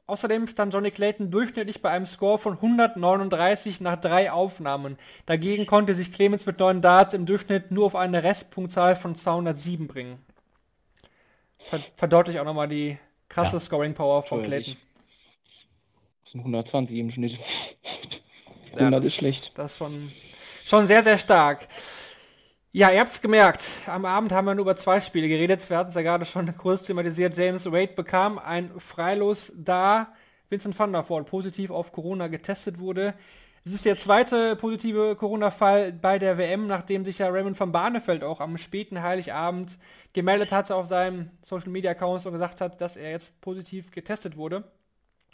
Außerdem 0.07 0.47
stand 0.47 0.73
Johnny 0.73 0.91
Clayton 0.91 1.31
durchschnittlich 1.31 1.83
bei 1.83 1.91
einem 1.91 2.07
Score 2.07 2.39
von 2.39 2.55
139 2.55 3.83
nach 3.83 3.97
drei 3.97 4.33
Aufnahmen. 4.33 4.97
Dagegen 5.27 5.67
konnte 5.67 5.95
sich 5.95 6.13
Clemens 6.13 6.47
mit 6.47 6.59
neun 6.59 6.81
Darts 6.81 7.13
im 7.13 7.27
Durchschnitt 7.27 7.71
nur 7.71 7.85
auf 7.85 7.95
eine 7.95 8.23
Restpunktzahl 8.23 8.97
von 8.97 9.17
207 9.17 9.87
bringen. 9.87 10.19
verdeutlicht 11.97 12.39
auch 12.39 12.47
nochmal 12.47 12.69
die 12.69 12.99
krasse 13.29 13.57
ja. 13.57 13.61
Scoring 13.61 13.93
Power 13.93 14.23
von 14.23 14.43
Clayton. 14.43 14.77
Das 16.23 16.33
sind 16.33 16.41
120 16.41 16.97
im 16.97 17.11
Schnitt. 17.11 17.39
100 18.73 18.81
ja, 18.81 18.91
das, 18.91 19.07
ist 19.07 19.15
schlecht. 19.15 19.59
Das 19.59 19.73
ist 19.73 19.79
schon, 19.79 20.11
schon 20.65 20.87
sehr, 20.87 21.03
sehr 21.03 21.19
stark. 21.19 21.69
Ja, 22.79 22.93
ihr 22.93 23.01
habt 23.01 23.11
es 23.11 23.21
gemerkt. 23.21 23.65
Am 23.89 24.05
Abend 24.05 24.31
haben 24.31 24.45
wir 24.45 24.55
nur 24.55 24.63
über 24.63 24.77
zwei 24.77 25.01
Spiele 25.01 25.27
geredet. 25.27 25.69
Wir 25.69 25.79
hatten 25.79 25.89
es 25.89 25.97
ja 25.97 26.03
gerade 26.03 26.25
schon 26.25 26.57
kurz 26.57 26.83
thematisiert. 26.83 27.37
James 27.37 27.67
Wade 27.67 27.95
bekam 27.97 28.39
ein 28.39 28.71
Freilos, 28.79 29.53
da 29.57 30.13
Vincent 30.49 30.79
van 30.79 30.93
der 30.93 31.09
Voort 31.09 31.27
positiv 31.27 31.73
auf 31.73 31.91
Corona 31.91 32.29
getestet 32.29 32.79
wurde. 32.79 33.15
Es 33.65 33.73
ist 33.73 33.85
der 33.85 33.99
zweite 33.99 34.55
positive 34.55 35.17
Corona-Fall 35.17 35.91
bei 35.91 36.21
der 36.21 36.39
WM, 36.39 36.69
nachdem 36.69 37.05
sich 37.05 37.19
ja 37.19 37.31
Raymond 37.31 37.59
van 37.59 37.73
Barneveld 37.73 38.23
auch 38.23 38.41
am 38.41 38.57
späten 38.57 39.03
Heiligabend 39.03 39.77
gemeldet 40.13 40.53
hatte 40.53 40.77
auf 40.77 40.87
seinem 40.87 41.33
Social-Media-Account 41.43 42.27
und 42.27 42.33
gesagt 42.33 42.61
hat, 42.61 42.81
dass 42.81 42.97
er 42.97 43.11
jetzt 43.11 43.41
positiv 43.41 43.91
getestet 43.91 44.37
wurde. 44.37 44.63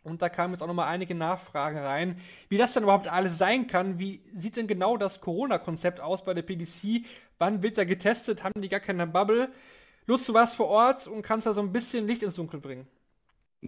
Und 0.04 0.20
da 0.20 0.28
kamen 0.28 0.52
jetzt 0.52 0.62
auch 0.62 0.66
nochmal 0.66 0.88
einige 0.88 1.14
Nachfragen 1.14 1.78
rein, 1.78 2.20
wie 2.50 2.58
das 2.58 2.74
denn 2.74 2.82
überhaupt 2.82 3.08
alles 3.08 3.38
sein 3.38 3.66
kann. 3.66 3.98
Wie 3.98 4.20
sieht 4.34 4.56
denn 4.56 4.66
genau 4.66 4.98
das 4.98 5.22
Corona-Konzept 5.22 5.98
aus 5.98 6.22
bei 6.22 6.34
der 6.34 6.42
PDC? 6.42 7.06
Wann 7.38 7.62
wird 7.62 7.78
er 7.78 7.86
getestet? 7.86 8.44
Haben 8.44 8.60
die 8.62 8.68
gar 8.68 8.80
keine 8.80 9.06
Bubble? 9.06 9.50
Lust, 10.06 10.28
du 10.28 10.34
warst 10.34 10.56
vor 10.56 10.68
Ort 10.68 11.06
und 11.06 11.22
kannst 11.22 11.46
da 11.46 11.54
so 11.54 11.60
ein 11.60 11.72
bisschen 11.72 12.06
Licht 12.06 12.22
ins 12.22 12.34
Dunkel 12.36 12.60
bringen. 12.60 12.86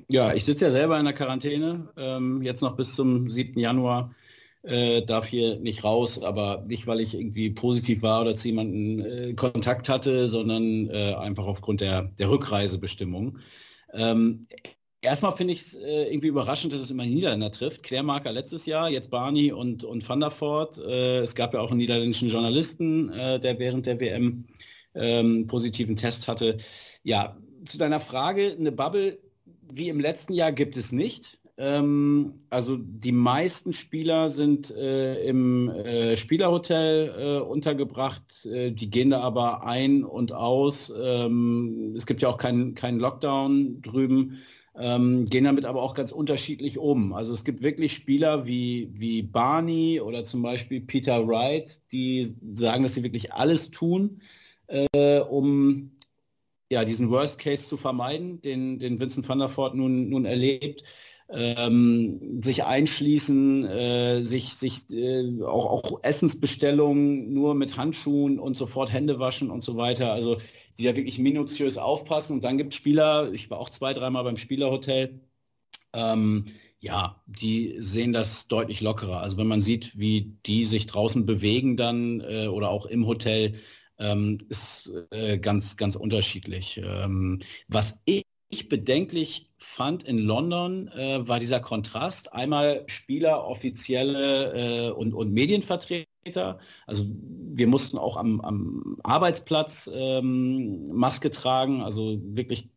Ja, 0.08 0.34
ich 0.34 0.44
sitze 0.44 0.66
ja 0.66 0.70
selber 0.70 0.98
in 0.98 1.06
der 1.06 1.14
Quarantäne, 1.14 1.88
ähm, 1.96 2.42
jetzt 2.42 2.60
noch 2.60 2.76
bis 2.76 2.94
zum 2.94 3.30
7. 3.30 3.58
Januar. 3.58 4.14
Äh, 4.62 5.02
darf 5.06 5.26
hier 5.26 5.60
nicht 5.60 5.84
raus, 5.84 6.20
aber 6.20 6.64
nicht, 6.66 6.88
weil 6.88 7.00
ich 7.00 7.14
irgendwie 7.14 7.50
positiv 7.50 8.02
war 8.02 8.22
oder 8.22 8.34
zu 8.34 8.48
jemandem 8.48 9.30
äh, 9.30 9.34
Kontakt 9.34 9.88
hatte, 9.88 10.28
sondern 10.28 10.90
äh, 10.90 11.14
einfach 11.14 11.44
aufgrund 11.46 11.80
der, 11.80 12.02
der 12.02 12.28
Rückreisebestimmung. 12.30 13.38
Ähm, 13.92 14.42
Erstmal 15.02 15.32
finde 15.32 15.52
ich 15.52 15.60
es 15.60 15.74
äh, 15.74 16.04
irgendwie 16.10 16.28
überraschend, 16.28 16.72
dass 16.72 16.80
es 16.80 16.90
immer 16.90 17.04
Niederländer 17.04 17.52
trifft. 17.52 17.82
Klärmarker 17.82 18.32
letztes 18.32 18.66
Jahr, 18.66 18.90
jetzt 18.90 19.10
Barney 19.10 19.52
und, 19.52 19.84
und 19.84 20.08
Van 20.08 20.20
der 20.20 20.30
Voort. 20.30 20.78
Äh, 20.78 21.20
es 21.20 21.34
gab 21.34 21.54
ja 21.54 21.60
auch 21.60 21.70
einen 21.70 21.78
niederländischen 21.78 22.28
Journalisten, 22.28 23.10
äh, 23.10 23.38
der 23.38 23.58
während 23.58 23.86
der 23.86 24.00
WM 24.00 24.46
ähm, 24.94 25.46
positiven 25.46 25.96
Test 25.96 26.28
hatte. 26.28 26.56
Ja, 27.02 27.36
zu 27.66 27.78
deiner 27.78 28.00
Frage, 28.00 28.56
eine 28.58 28.72
Bubble 28.72 29.18
wie 29.70 29.88
im 29.88 30.00
letzten 30.00 30.32
Jahr 30.32 30.52
gibt 30.52 30.76
es 30.76 30.92
nicht. 30.92 31.40
Ähm, 31.58 32.34
also 32.50 32.76
die 32.78 33.12
meisten 33.12 33.72
Spieler 33.72 34.28
sind 34.28 34.70
äh, 34.70 35.24
im 35.24 35.68
äh, 35.68 36.16
Spielerhotel 36.16 37.14
äh, 37.18 37.40
untergebracht. 37.40 38.44
Die 38.44 38.90
gehen 38.90 39.10
da 39.10 39.20
aber 39.20 39.64
ein 39.64 40.04
und 40.04 40.32
aus. 40.32 40.92
Ähm, 40.98 41.94
es 41.96 42.06
gibt 42.06 42.22
ja 42.22 42.28
auch 42.28 42.38
keinen 42.38 42.74
kein 42.74 42.98
Lockdown 42.98 43.82
drüben 43.82 44.38
ähm, 44.78 45.24
gehen 45.26 45.44
damit 45.44 45.64
aber 45.64 45.82
auch 45.82 45.94
ganz 45.94 46.12
unterschiedlich 46.12 46.78
um. 46.78 47.12
Also 47.12 47.32
es 47.32 47.44
gibt 47.44 47.62
wirklich 47.62 47.94
Spieler 47.94 48.46
wie, 48.46 48.90
wie 48.92 49.22
Barney 49.22 50.00
oder 50.00 50.24
zum 50.24 50.42
Beispiel 50.42 50.80
Peter 50.80 51.26
Wright, 51.26 51.80
die 51.92 52.34
sagen, 52.54 52.82
dass 52.82 52.94
sie 52.94 53.02
wirklich 53.02 53.32
alles 53.32 53.70
tun, 53.70 54.20
äh, 54.68 55.20
um 55.20 55.92
ja, 56.70 56.84
diesen 56.84 57.10
Worst 57.10 57.38
Case 57.38 57.68
zu 57.68 57.76
vermeiden, 57.76 58.40
den, 58.42 58.78
den 58.78 58.98
Vincent 58.98 59.28
van 59.28 59.38
der 59.38 59.48
Voort 59.48 59.74
nun, 59.74 60.08
nun 60.08 60.24
erlebt. 60.24 60.82
Ähm, 61.28 62.40
sich 62.40 62.64
einschließen, 62.64 63.64
äh, 63.64 64.22
sich, 64.24 64.54
sich 64.54 64.88
äh, 64.90 65.42
auch, 65.42 65.66
auch 65.66 66.00
Essensbestellungen 66.04 67.32
nur 67.34 67.54
mit 67.56 67.76
Handschuhen 67.76 68.38
und 68.38 68.56
sofort 68.56 68.92
Hände 68.92 69.18
waschen 69.18 69.50
und 69.50 69.64
so 69.64 69.76
weiter. 69.76 70.12
Also 70.12 70.38
die 70.78 70.84
da 70.84 70.94
wirklich 70.96 71.18
minutiös 71.18 71.78
aufpassen. 71.78 72.34
Und 72.34 72.44
dann 72.44 72.58
gibt 72.58 72.72
es 72.72 72.76
Spieler, 72.78 73.32
ich 73.32 73.50
war 73.50 73.58
auch 73.58 73.70
zwei, 73.70 73.92
dreimal 73.92 74.24
beim 74.24 74.36
Spielerhotel, 74.36 75.20
ähm, 75.92 76.46
ja, 76.80 77.22
die 77.26 77.76
sehen 77.80 78.12
das 78.12 78.48
deutlich 78.48 78.80
lockerer. 78.80 79.20
Also 79.22 79.38
wenn 79.38 79.46
man 79.48 79.62
sieht, 79.62 79.98
wie 79.98 80.36
die 80.46 80.64
sich 80.64 80.86
draußen 80.86 81.26
bewegen 81.26 81.76
dann 81.76 82.20
äh, 82.20 82.46
oder 82.48 82.70
auch 82.70 82.86
im 82.86 83.06
Hotel, 83.06 83.60
ähm, 83.98 84.38
ist 84.50 84.90
äh, 85.10 85.38
ganz, 85.38 85.76
ganz 85.76 85.96
unterschiedlich. 85.96 86.80
Ähm, 86.84 87.40
was 87.68 87.98
ich 88.04 88.24
bedenklich 88.68 89.50
fand 89.58 90.02
in 90.02 90.18
London, 90.18 90.88
äh, 90.88 91.26
war 91.26 91.38
dieser 91.40 91.60
Kontrast. 91.60 92.32
Einmal 92.32 92.84
Spieler, 92.86 93.46
offizielle 93.46 94.88
äh, 94.88 94.90
und, 94.90 95.14
und 95.14 95.32
Medienvertreter 95.32 96.06
also 96.86 97.04
wir 97.08 97.66
mussten 97.66 97.98
auch 97.98 98.16
am, 98.16 98.40
am 98.40 98.98
Arbeitsplatz 99.02 99.90
ähm, 99.92 100.84
Maske 100.92 101.30
tragen. 101.30 101.82
Also 101.82 102.18
wirklich 102.20 102.68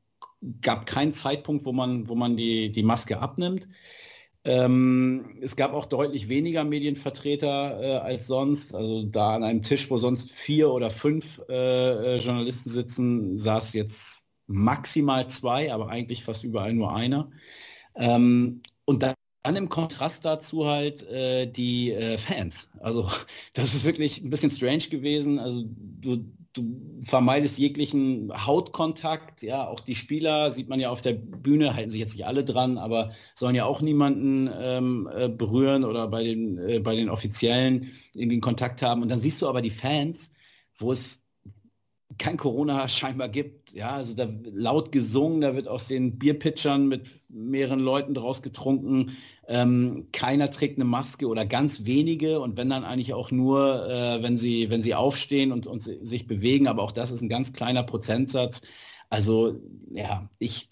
gab 0.61 0.85
keinen 0.85 1.13
Zeitpunkt, 1.13 1.65
wo 1.65 1.73
man, 1.73 2.07
wo 2.07 2.15
man 2.15 2.37
die, 2.37 2.71
die 2.71 2.83
Maske 2.83 3.19
abnimmt. 3.19 3.67
Ähm, 4.45 5.37
es 5.41 5.55
gab 5.55 5.73
auch 5.73 5.85
deutlich 5.85 6.29
weniger 6.29 6.63
Medienvertreter 6.63 7.81
äh, 7.81 7.97
als 7.97 8.27
sonst. 8.27 8.73
Also 8.73 9.03
da 9.03 9.35
an 9.35 9.43
einem 9.43 9.63
Tisch, 9.63 9.89
wo 9.89 9.97
sonst 9.97 10.31
vier 10.31 10.71
oder 10.71 10.89
fünf 10.89 11.41
äh, 11.49 12.15
äh 12.15 12.17
Journalisten 12.17 12.69
sitzen, 12.69 13.37
saß 13.37 13.73
jetzt 13.73 14.28
maximal 14.49 15.29
zwei, 15.29 15.71
aber 15.73 15.89
eigentlich 15.89 16.23
fast 16.23 16.43
überall 16.43 16.73
nur 16.73 16.93
einer. 16.93 17.31
Ähm, 17.95 18.61
und 18.85 19.03
da 19.03 19.13
dann 19.43 19.55
im 19.55 19.69
Kontrast 19.69 20.25
dazu 20.25 20.65
halt 20.65 21.03
äh, 21.03 21.49
die 21.49 21.91
äh, 21.93 22.17
Fans. 22.17 22.71
Also 22.79 23.09
das 23.53 23.73
ist 23.73 23.85
wirklich 23.85 24.21
ein 24.21 24.29
bisschen 24.29 24.51
strange 24.51 24.89
gewesen. 24.89 25.39
Also 25.39 25.63
du, 25.65 26.25
du 26.53 26.99
vermeidest 27.05 27.57
jeglichen 27.57 28.31
Hautkontakt. 28.45 29.41
Ja, 29.41 29.67
auch 29.67 29.79
die 29.79 29.95
Spieler 29.95 30.51
sieht 30.51 30.67
man 30.67 30.79
ja 30.79 30.89
auf 30.89 31.01
der 31.01 31.13
Bühne, 31.13 31.73
halten 31.73 31.89
sich 31.89 32.01
jetzt 32.01 32.15
nicht 32.15 32.25
alle 32.25 32.43
dran, 32.43 32.77
aber 32.77 33.13
sollen 33.33 33.55
ja 33.55 33.65
auch 33.65 33.81
niemanden 33.81 34.49
ähm, 34.59 35.09
äh, 35.15 35.29
berühren 35.29 35.85
oder 35.85 36.07
bei 36.07 36.23
den, 36.23 36.57
äh, 36.57 36.79
bei 36.79 36.95
den 36.95 37.09
Offiziellen 37.09 37.91
irgendwie 38.13 38.35
einen 38.35 38.41
Kontakt 38.41 38.81
haben. 38.81 39.01
Und 39.01 39.09
dann 39.09 39.19
siehst 39.21 39.41
du 39.41 39.47
aber 39.47 39.61
die 39.61 39.69
Fans, 39.69 40.31
wo 40.75 40.91
es 40.91 41.23
kein 42.17 42.37
Corona 42.37 42.87
scheinbar 42.89 43.29
gibt. 43.29 43.58
Ja, 43.73 43.91
also 43.91 44.15
da 44.15 44.27
laut 44.53 44.91
gesungen, 44.91 45.41
da 45.41 45.55
wird 45.55 45.67
aus 45.67 45.87
den 45.87 46.17
Bierpitchern 46.17 46.87
mit 46.87 47.09
mehreren 47.31 47.79
Leuten 47.79 48.13
draus 48.13 48.41
getrunken. 48.41 49.17
Ähm, 49.47 50.07
keiner 50.11 50.49
trägt 50.51 50.77
eine 50.77 50.85
Maske 50.85 51.27
oder 51.27 51.45
ganz 51.45 51.85
wenige 51.85 52.39
und 52.39 52.57
wenn 52.57 52.69
dann 52.69 52.83
eigentlich 52.83 53.13
auch 53.13 53.31
nur, 53.31 53.87
äh, 53.89 54.23
wenn 54.23 54.37
sie, 54.37 54.69
wenn 54.69 54.81
sie 54.81 54.95
aufstehen 54.95 55.51
und, 55.51 55.67
und 55.67 55.81
sich 55.81 56.27
bewegen, 56.27 56.67
aber 56.67 56.83
auch 56.83 56.91
das 56.91 57.11
ist 57.11 57.21
ein 57.21 57.29
ganz 57.29 57.53
kleiner 57.53 57.83
Prozentsatz. 57.83 58.61
Also 59.09 59.59
ja, 59.89 60.29
ich 60.39 60.69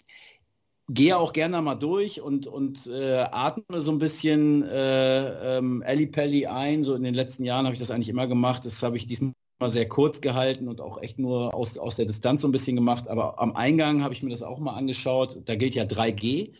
gehe 0.88 1.16
auch 1.16 1.32
gerne 1.32 1.60
mal 1.62 1.74
durch 1.74 2.20
und, 2.20 2.46
und 2.46 2.86
äh, 2.86 3.26
atme 3.30 3.80
so 3.80 3.92
ein 3.92 3.98
bisschen 3.98 4.62
äh, 4.64 5.58
ähm, 5.58 5.82
Pelli 6.12 6.46
ein. 6.46 6.82
So 6.84 6.94
in 6.94 7.02
den 7.02 7.14
letzten 7.14 7.44
Jahren 7.44 7.66
habe 7.66 7.74
ich 7.74 7.80
das 7.80 7.90
eigentlich 7.90 8.08
immer 8.08 8.26
gemacht. 8.26 8.64
Das 8.64 8.82
habe 8.82 8.96
ich 8.96 9.06
diesmal 9.06 9.34
mal 9.58 9.70
sehr 9.70 9.88
kurz 9.88 10.20
gehalten 10.20 10.68
und 10.68 10.80
auch 10.80 11.02
echt 11.02 11.18
nur 11.18 11.54
aus, 11.54 11.78
aus 11.78 11.96
der 11.96 12.06
Distanz 12.06 12.42
so 12.42 12.48
ein 12.48 12.52
bisschen 12.52 12.76
gemacht. 12.76 13.08
Aber 13.08 13.40
am 13.40 13.56
Eingang 13.56 14.02
habe 14.02 14.14
ich 14.14 14.22
mir 14.22 14.30
das 14.30 14.42
auch 14.42 14.58
mal 14.58 14.74
angeschaut. 14.74 15.38
Da 15.44 15.56
gilt 15.56 15.74
ja 15.74 15.84
3G. 15.84 16.52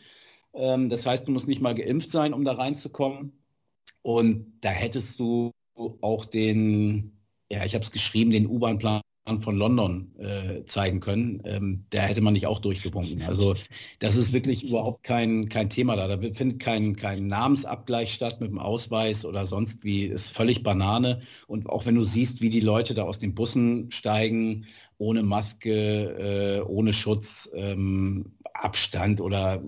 Ähm, 0.55 0.89
das 0.89 1.07
heißt, 1.07 1.29
du 1.29 1.33
musst 1.33 1.49
nicht 1.49 1.61
mal 1.61 1.75
geimpft 1.75 2.11
sein, 2.11 2.33
um 2.33 2.45
da 2.45 2.53
reinzukommen. 2.53 3.33
Und 4.03 4.59
da 4.61 4.71
hättest 4.71 5.19
du 5.21 5.53
auch 6.01 6.25
den, 6.25 7.19
ja, 7.51 7.65
ich 7.65 7.75
habe 7.75 7.85
es 7.85 7.93
geschrieben, 7.93 8.31
den 8.31 8.47
U-Bahn-Plan 8.47 9.01
von 9.41 9.57
London 9.57 10.11
äh, 10.19 10.65
zeigen 10.65 11.01
können, 11.01 11.43
ähm, 11.45 11.85
da 11.91 12.03
hätte 12.03 12.21
man 12.21 12.33
nicht 12.33 12.47
auch 12.47 12.59
durchgewunken. 12.59 13.23
Also 13.23 13.55
das 13.99 14.17
ist 14.17 14.33
wirklich 14.33 14.65
überhaupt 14.65 15.05
kein, 15.05 15.49
kein 15.49 15.69
Thema 15.69 15.97
da. 15.97 16.09
Da 16.09 16.19
findet 16.33 16.61
kein, 16.61 16.97
kein 16.97 17.27
Namensabgleich 17.27 18.13
statt 18.15 18.41
mit 18.41 18.51
dem 18.51 18.59
Ausweis 18.59 19.25
oder 19.25 19.47
sonst 19.47 19.85
wie. 19.85 20.07
Ist 20.07 20.31
völlig 20.31 20.63
Banane. 20.63 21.21
Und 21.47 21.69
auch 21.69 21.85
wenn 21.85 21.95
du 21.95 22.03
siehst, 22.03 22.41
wie 22.41 22.51
die 22.51 22.61
Leute 22.61 22.95
da 22.95 23.05
aus 23.05 23.19
den 23.19 23.35
Bussen 23.35 23.91
steigen, 23.91 24.67
ohne 24.97 25.23
Maske, 25.23 26.59
äh, 26.59 26.61
ohne 26.63 26.93
Schutz, 26.93 27.51
ähm, 27.55 28.33
Abstand 28.55 29.21
oder 29.21 29.63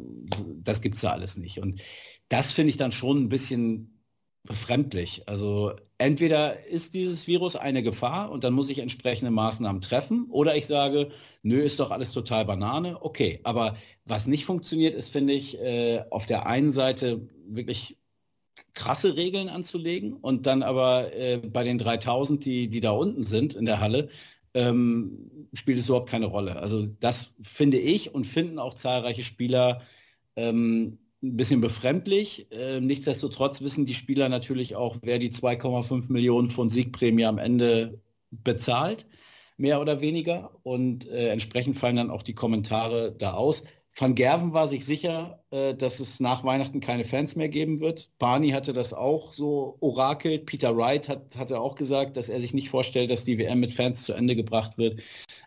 das 0.62 0.80
gibt 0.80 0.96
es 0.96 1.02
da 1.02 1.12
alles 1.12 1.36
nicht. 1.36 1.58
Und 1.58 1.80
das 2.28 2.52
finde 2.52 2.70
ich 2.70 2.76
dann 2.76 2.92
schon 2.92 3.24
ein 3.24 3.28
bisschen 3.28 4.00
befremdlich. 4.44 5.28
Also 5.28 5.74
entweder 6.00 6.66
ist 6.66 6.94
dieses 6.94 7.26
Virus 7.26 7.56
eine 7.56 7.82
Gefahr 7.82 8.30
und 8.30 8.42
dann 8.42 8.54
muss 8.54 8.70
ich 8.70 8.78
entsprechende 8.78 9.30
Maßnahmen 9.30 9.82
treffen 9.82 10.26
oder 10.30 10.56
ich 10.56 10.66
sage, 10.66 11.10
nö, 11.42 11.60
ist 11.60 11.78
doch 11.78 11.90
alles 11.90 12.12
total 12.12 12.46
Banane. 12.46 13.02
Okay, 13.02 13.40
aber 13.44 13.76
was 14.06 14.26
nicht 14.26 14.46
funktioniert, 14.46 14.94
ist, 14.94 15.10
finde 15.10 15.34
ich, 15.34 15.60
äh, 15.60 16.02
auf 16.10 16.24
der 16.24 16.46
einen 16.46 16.70
Seite 16.70 17.28
wirklich 17.46 17.98
krasse 18.72 19.16
Regeln 19.16 19.50
anzulegen 19.50 20.14
und 20.14 20.46
dann 20.46 20.62
aber 20.62 21.14
äh, 21.14 21.36
bei 21.36 21.64
den 21.64 21.76
3000, 21.76 22.44
die, 22.44 22.68
die 22.68 22.80
da 22.80 22.92
unten 22.92 23.22
sind 23.22 23.54
in 23.54 23.66
der 23.66 23.80
Halle, 23.80 24.08
ähm, 24.54 25.48
spielt 25.52 25.78
es 25.78 25.88
überhaupt 25.88 26.08
keine 26.08 26.26
Rolle. 26.26 26.56
Also 26.56 26.86
das 26.86 27.34
finde 27.42 27.78
ich 27.78 28.14
und 28.14 28.26
finden 28.26 28.58
auch 28.58 28.74
zahlreiche 28.74 29.22
Spieler 29.22 29.82
ähm, 30.36 30.98
ein 31.22 31.36
bisschen 31.36 31.60
befremdlich. 31.60 32.50
Äh, 32.50 32.80
nichtsdestotrotz 32.80 33.60
wissen 33.62 33.86
die 33.86 33.94
Spieler 33.94 34.28
natürlich 34.28 34.76
auch, 34.76 34.96
wer 35.02 35.18
die 35.18 35.30
2,5 35.30 36.10
Millionen 36.10 36.48
von 36.48 36.70
Siegprämie 36.70 37.26
am 37.26 37.38
Ende 37.38 38.00
bezahlt, 38.30 39.06
mehr 39.56 39.80
oder 39.80 40.00
weniger. 40.00 40.50
Und 40.62 41.08
äh, 41.08 41.28
entsprechend 41.28 41.76
fallen 41.76 41.96
dann 41.96 42.10
auch 42.10 42.22
die 42.22 42.34
Kommentare 42.34 43.12
da 43.12 43.34
aus. 43.34 43.64
Van 43.94 44.14
Gerven 44.14 44.52
war 44.52 44.68
sich 44.68 44.84
sicher, 44.84 45.42
äh, 45.50 45.74
dass 45.74 46.00
es 46.00 46.20
nach 46.20 46.44
Weihnachten 46.44 46.80
keine 46.80 47.04
Fans 47.04 47.36
mehr 47.36 47.48
geben 47.48 47.80
wird. 47.80 48.10
Barney 48.18 48.50
hatte 48.50 48.72
das 48.72 48.94
auch 48.94 49.32
so 49.32 49.76
orakelt. 49.80 50.46
Peter 50.46 50.76
Wright 50.76 51.08
hat, 51.08 51.36
hatte 51.36 51.60
auch 51.60 51.74
gesagt, 51.74 52.16
dass 52.16 52.28
er 52.28 52.40
sich 52.40 52.54
nicht 52.54 52.70
vorstellt, 52.70 53.10
dass 53.10 53.24
die 53.24 53.38
WM 53.38 53.60
mit 53.60 53.74
Fans 53.74 54.04
zu 54.04 54.14
Ende 54.14 54.36
gebracht 54.36 54.78
wird. 54.78 55.00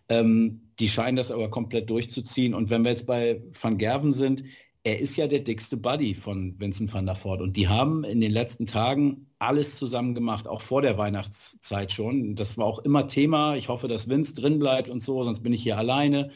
Ähm, 0.10 0.62
die 0.80 0.90
scheinen 0.90 1.16
das 1.16 1.32
aber 1.32 1.50
komplett 1.50 1.90
durchzuziehen. 1.90 2.54
Und 2.54 2.70
wenn 2.70 2.84
wir 2.84 2.92
jetzt 2.92 3.08
bei 3.08 3.42
Van 3.60 3.78
Gerven 3.78 4.14
sind, 4.14 4.44
er 4.84 5.00
ist 5.00 5.16
ja 5.16 5.28
der 5.28 5.40
dickste 5.40 5.78
Buddy 5.78 6.14
von 6.14 6.60
Vincent 6.60 6.94
van 6.94 7.06
der 7.06 7.16
Voort. 7.16 7.42
Und 7.42 7.56
die 7.56 7.70
haben 7.70 8.04
in 8.04 8.20
den 8.20 8.32
letzten 8.32 8.66
Tagen 8.68 9.28
alles 9.40 9.78
zusammen 9.78 10.14
gemacht, 10.14 10.48
auch 10.48 10.62
vor 10.62 10.82
der 10.82 10.98
Weihnachtszeit 10.98 11.92
schon. 11.92 12.36
Das 12.36 12.58
war 12.58 12.66
auch 12.66 12.80
immer 12.80 13.08
Thema. 13.08 13.56
Ich 13.56 13.70
hoffe, 13.70 13.88
dass 13.88 14.10
Vince 14.10 14.34
drin 14.36 14.60
bleibt 14.60 14.90
und 14.90 15.02
so, 15.02 15.24
sonst 15.24 15.42
bin 15.42 15.54
ich 15.54 15.64
hier 15.64 15.78
alleine. 15.78 16.30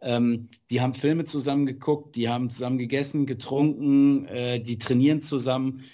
Ähm, 0.00 0.48
die 0.68 0.80
haben 0.80 0.94
Filme 0.94 1.24
zusammen 1.24 1.64
geguckt, 1.64 2.16
die 2.16 2.28
haben 2.28 2.50
zusammen 2.50 2.78
gegessen, 2.78 3.24
getrunken, 3.24 4.26
äh, 4.26 4.60
die 4.60 4.78
trainieren 4.78 5.20
zusammen. 5.20 5.84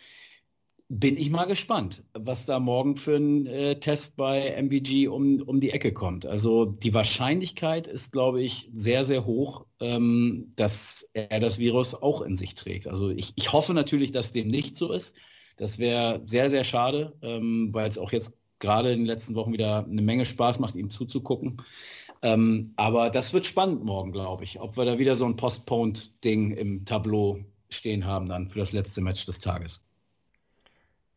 Bin 0.90 1.18
ich 1.18 1.28
mal 1.28 1.44
gespannt, 1.44 2.02
was 2.14 2.46
da 2.46 2.58
morgen 2.58 2.96
für 2.96 3.16
ein 3.16 3.46
äh, 3.46 3.78
Test 3.78 4.16
bei 4.16 4.56
MVG 4.56 5.08
um, 5.08 5.42
um 5.42 5.60
die 5.60 5.70
Ecke 5.70 5.92
kommt. 5.92 6.24
Also 6.24 6.64
die 6.64 6.94
Wahrscheinlichkeit 6.94 7.86
ist, 7.86 8.10
glaube 8.10 8.40
ich, 8.40 8.70
sehr, 8.74 9.04
sehr 9.04 9.26
hoch, 9.26 9.66
ähm, 9.80 10.54
dass 10.56 11.06
er 11.12 11.40
das 11.40 11.58
Virus 11.58 11.94
auch 11.94 12.22
in 12.22 12.36
sich 12.36 12.54
trägt. 12.54 12.86
Also 12.86 13.10
ich, 13.10 13.34
ich 13.36 13.52
hoffe 13.52 13.74
natürlich, 13.74 14.12
dass 14.12 14.32
dem 14.32 14.48
nicht 14.48 14.78
so 14.78 14.90
ist. 14.90 15.14
Das 15.58 15.78
wäre 15.78 16.22
sehr, 16.26 16.48
sehr 16.48 16.64
schade, 16.64 17.12
ähm, 17.20 17.68
weil 17.72 17.88
es 17.88 17.98
auch 17.98 18.10
jetzt 18.12 18.32
gerade 18.58 18.90
in 18.92 19.00
den 19.00 19.06
letzten 19.06 19.34
Wochen 19.34 19.52
wieder 19.52 19.84
eine 19.84 20.02
Menge 20.02 20.24
Spaß 20.24 20.58
macht, 20.58 20.74
ihm 20.74 20.90
zuzugucken. 20.90 21.60
Ähm, 22.22 22.72
aber 22.76 23.10
das 23.10 23.34
wird 23.34 23.44
spannend 23.44 23.84
morgen, 23.84 24.12
glaube 24.12 24.44
ich, 24.44 24.58
ob 24.60 24.78
wir 24.78 24.86
da 24.86 24.98
wieder 24.98 25.16
so 25.16 25.26
ein 25.26 25.36
Postponed-Ding 25.36 26.52
im 26.52 26.84
Tableau 26.86 27.40
stehen 27.68 28.06
haben 28.06 28.28
dann 28.28 28.48
für 28.48 28.60
das 28.60 28.72
letzte 28.72 29.02
Match 29.02 29.26
des 29.26 29.40
Tages. 29.40 29.82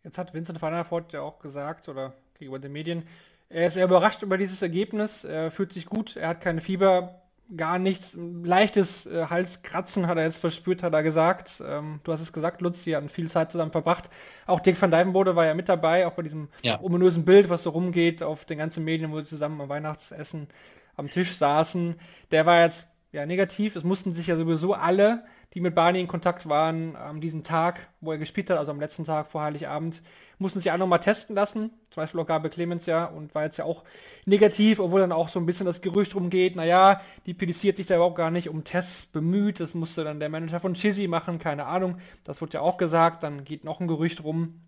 Jetzt 0.03 0.17
hat 0.17 0.33
Vincent 0.33 0.61
van 0.61 0.73
der 0.73 0.89
Voort 0.89 1.13
ja 1.13 1.21
auch 1.21 1.39
gesagt, 1.39 1.89
oder 1.89 2.13
gegenüber 2.33 2.59
den 2.59 2.71
Medien, 2.71 3.03
er 3.49 3.67
ist 3.67 3.73
sehr 3.73 3.85
überrascht 3.85 4.23
über 4.23 4.37
dieses 4.37 4.61
Ergebnis, 4.61 5.23
er 5.23 5.51
fühlt 5.51 5.73
sich 5.73 5.85
gut, 5.85 6.15
er 6.15 6.29
hat 6.29 6.41
keine 6.41 6.61
Fieber, 6.61 7.21
gar 7.57 7.79
nichts, 7.79 8.15
leichtes 8.15 9.05
äh, 9.05 9.25
Halskratzen 9.29 10.07
hat 10.07 10.17
er 10.17 10.23
jetzt 10.23 10.37
verspürt, 10.37 10.83
hat 10.83 10.93
er 10.93 11.03
gesagt. 11.03 11.61
Ähm, 11.65 11.99
du 12.03 12.13
hast 12.13 12.21
es 12.21 12.31
gesagt, 12.31 12.61
Lutz, 12.61 12.83
die 12.83 12.95
hatten 12.95 13.09
viel 13.09 13.29
Zeit 13.29 13.51
zusammen 13.51 13.71
verbracht. 13.71 14.09
Auch 14.45 14.59
Dirk 14.59 14.81
van 14.81 14.91
Dijvenbode 14.91 15.35
war 15.35 15.45
ja 15.45 15.53
mit 15.53 15.67
dabei, 15.67 16.07
auch 16.07 16.13
bei 16.13 16.23
diesem 16.23 16.47
ja. 16.61 16.79
ominösen 16.81 17.25
Bild, 17.25 17.49
was 17.49 17.63
so 17.63 17.71
rumgeht 17.71 18.23
auf 18.23 18.45
den 18.45 18.57
ganzen 18.57 18.85
Medien, 18.85 19.11
wo 19.11 19.19
sie 19.19 19.25
zusammen 19.25 19.59
am 19.59 19.69
Weihnachtsessen 19.69 20.47
am 20.95 21.09
Tisch 21.09 21.35
saßen. 21.35 21.95
Der 22.31 22.45
war 22.45 22.61
jetzt 22.61 22.87
ja 23.11 23.25
negativ. 23.25 23.75
Es 23.75 23.83
mussten 23.83 24.13
sich 24.13 24.27
ja 24.27 24.37
sowieso 24.37 24.73
alle, 24.73 25.23
die 25.53 25.61
mit 25.61 25.75
Barney 25.75 25.99
in 25.99 26.07
Kontakt 26.07 26.47
waren, 26.47 26.95
an 26.95 27.19
diesem 27.19 27.43
Tag, 27.43 27.89
wo 27.99 28.11
er 28.11 28.17
gespielt 28.17 28.49
hat, 28.49 28.57
also 28.57 28.71
am 28.71 28.79
letzten 28.79 29.03
Tag 29.03 29.27
vor 29.27 29.41
Heiligabend, 29.41 30.01
mussten 30.39 30.59
sich 30.61 30.71
auch 30.71 30.77
nochmal 30.77 30.99
testen 30.99 31.35
lassen. 31.35 31.71
Zum 31.89 32.01
Beispiel 32.01 32.21
auch 32.21 32.25
Gabe 32.25 32.49
Clemens 32.49 32.85
ja 32.85 33.05
und 33.05 33.35
war 33.35 33.43
jetzt 33.43 33.57
ja 33.57 33.65
auch 33.65 33.83
negativ, 34.25 34.79
obwohl 34.79 35.01
dann 35.01 35.11
auch 35.11 35.27
so 35.27 35.39
ein 35.39 35.45
bisschen 35.45 35.65
das 35.65 35.81
Gerücht 35.81 36.15
rumgeht, 36.15 36.55
naja, 36.55 37.01
die 37.25 37.33
PDC 37.33 37.69
hat 37.69 37.77
sich 37.77 37.85
da 37.85 37.95
überhaupt 37.95 38.17
gar 38.17 38.31
nicht 38.31 38.49
um 38.49 38.63
Tests 38.63 39.05
bemüht. 39.05 39.59
Das 39.59 39.73
musste 39.73 40.03
dann 40.03 40.19
der 40.19 40.29
Manager 40.29 40.59
von 40.59 40.73
Chizzy 40.73 41.07
machen, 41.07 41.37
keine 41.37 41.65
Ahnung. 41.65 41.97
Das 42.23 42.41
wurde 42.41 42.53
ja 42.53 42.61
auch 42.61 42.77
gesagt. 42.77 43.23
Dann 43.23 43.43
geht 43.43 43.65
noch 43.65 43.79
ein 43.81 43.87
Gerücht 43.87 44.23
rum. 44.23 44.61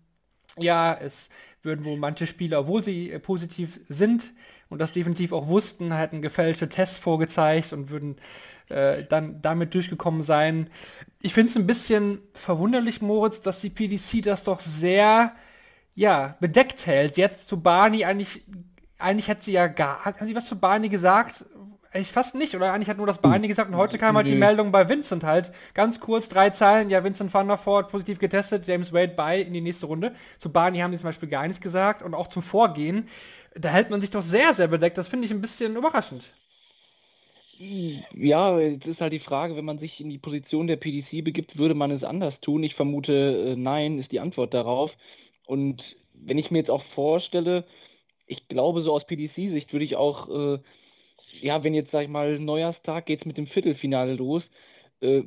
Ja, 0.58 0.94
es 0.94 1.30
würden 1.62 1.84
wohl 1.84 1.96
manche 1.96 2.26
Spieler, 2.26 2.60
obwohl 2.60 2.82
sie 2.82 3.10
äh, 3.10 3.18
positiv 3.18 3.80
sind, 3.88 4.32
und 4.74 4.80
das 4.80 4.90
definitiv 4.90 5.32
auch 5.32 5.46
wussten, 5.46 5.96
hätten 5.96 6.20
gefälschte 6.20 6.68
Tests 6.68 6.98
vorgezeigt 6.98 7.72
und 7.72 7.90
würden 7.90 8.16
äh, 8.68 9.04
dann 9.04 9.40
damit 9.40 9.72
durchgekommen 9.72 10.24
sein. 10.24 10.68
Ich 11.20 11.32
finde 11.32 11.50
es 11.50 11.56
ein 11.56 11.66
bisschen 11.66 12.18
verwunderlich, 12.32 13.00
Moritz, 13.00 13.40
dass 13.40 13.60
die 13.60 13.70
PDC 13.70 14.20
das 14.22 14.42
doch 14.42 14.58
sehr 14.58 15.32
ja, 15.94 16.36
bedeckt 16.40 16.86
hält. 16.86 17.16
Jetzt 17.16 17.46
zu 17.46 17.60
Barney 17.60 18.04
eigentlich, 18.04 18.42
eigentlich 18.98 19.30
hat 19.30 19.44
sie 19.44 19.52
ja 19.52 19.68
gar, 19.68 20.04
hat 20.04 20.16
sie 20.20 20.34
was 20.34 20.46
zu 20.46 20.58
Barney 20.58 20.88
gesagt? 20.88 21.44
Eigentlich 21.92 22.10
fast 22.10 22.34
nicht, 22.34 22.56
oder 22.56 22.72
eigentlich 22.72 22.88
hat 22.88 22.96
nur 22.96 23.06
das 23.06 23.18
Barney 23.18 23.46
gesagt 23.46 23.70
und 23.70 23.76
heute 23.76 23.96
kam 23.98 24.16
halt 24.16 24.26
die 24.26 24.34
Meldung 24.34 24.72
bei 24.72 24.88
Vincent 24.88 25.22
halt. 25.22 25.52
Ganz 25.74 26.00
kurz, 26.00 26.28
drei 26.28 26.50
Zeilen, 26.50 26.90
ja, 26.90 27.04
Vincent 27.04 27.32
van 27.32 27.46
der 27.46 27.64
Voort 27.64 27.92
positiv 27.92 28.18
getestet, 28.18 28.66
James 28.66 28.92
Wade 28.92 29.12
bei 29.14 29.40
in 29.40 29.52
die 29.52 29.60
nächste 29.60 29.86
Runde. 29.86 30.12
Zu 30.40 30.50
Barney 30.50 30.80
haben 30.80 30.90
sie 30.90 30.98
zum 30.98 31.10
Beispiel 31.10 31.28
gar 31.28 31.46
nichts 31.46 31.60
gesagt 31.60 32.02
und 32.02 32.14
auch 32.14 32.26
zum 32.26 32.42
Vorgehen 32.42 33.08
da 33.54 33.70
hält 33.70 33.90
man 33.90 34.00
sich 34.00 34.10
doch 34.10 34.22
sehr, 34.22 34.54
sehr 34.54 34.68
bedeckt. 34.68 34.98
Das 34.98 35.08
finde 35.08 35.26
ich 35.26 35.32
ein 35.32 35.40
bisschen 35.40 35.76
überraschend. 35.76 36.32
Ja, 37.58 38.58
jetzt 38.58 38.86
ist 38.86 39.00
halt 39.00 39.12
die 39.12 39.20
Frage, 39.20 39.56
wenn 39.56 39.64
man 39.64 39.78
sich 39.78 40.00
in 40.00 40.10
die 40.10 40.18
Position 40.18 40.66
der 40.66 40.76
PDC 40.76 41.22
begibt, 41.24 41.56
würde 41.56 41.74
man 41.74 41.90
es 41.92 42.02
anders 42.02 42.40
tun? 42.40 42.62
Ich 42.64 42.74
vermute, 42.74 43.52
äh, 43.52 43.56
nein, 43.56 43.98
ist 43.98 44.10
die 44.12 44.20
Antwort 44.20 44.54
darauf. 44.54 44.96
Und 45.46 45.96
wenn 46.14 46.38
ich 46.38 46.50
mir 46.50 46.58
jetzt 46.58 46.70
auch 46.70 46.82
vorstelle, 46.82 47.64
ich 48.26 48.48
glaube, 48.48 48.82
so 48.82 48.92
aus 48.92 49.06
PDC-Sicht 49.06 49.72
würde 49.72 49.84
ich 49.84 49.96
auch, 49.96 50.28
äh, 50.56 50.60
ja, 51.40 51.64
wenn 51.64 51.74
jetzt, 51.74 51.90
sag 51.92 52.04
ich 52.04 52.08
mal, 52.08 52.38
Neujahrstag 52.40 53.06
geht 53.06 53.20
es 53.20 53.26
mit 53.26 53.36
dem 53.38 53.46
Viertelfinale 53.46 54.14
los, 54.14 54.50
äh, 55.00 55.22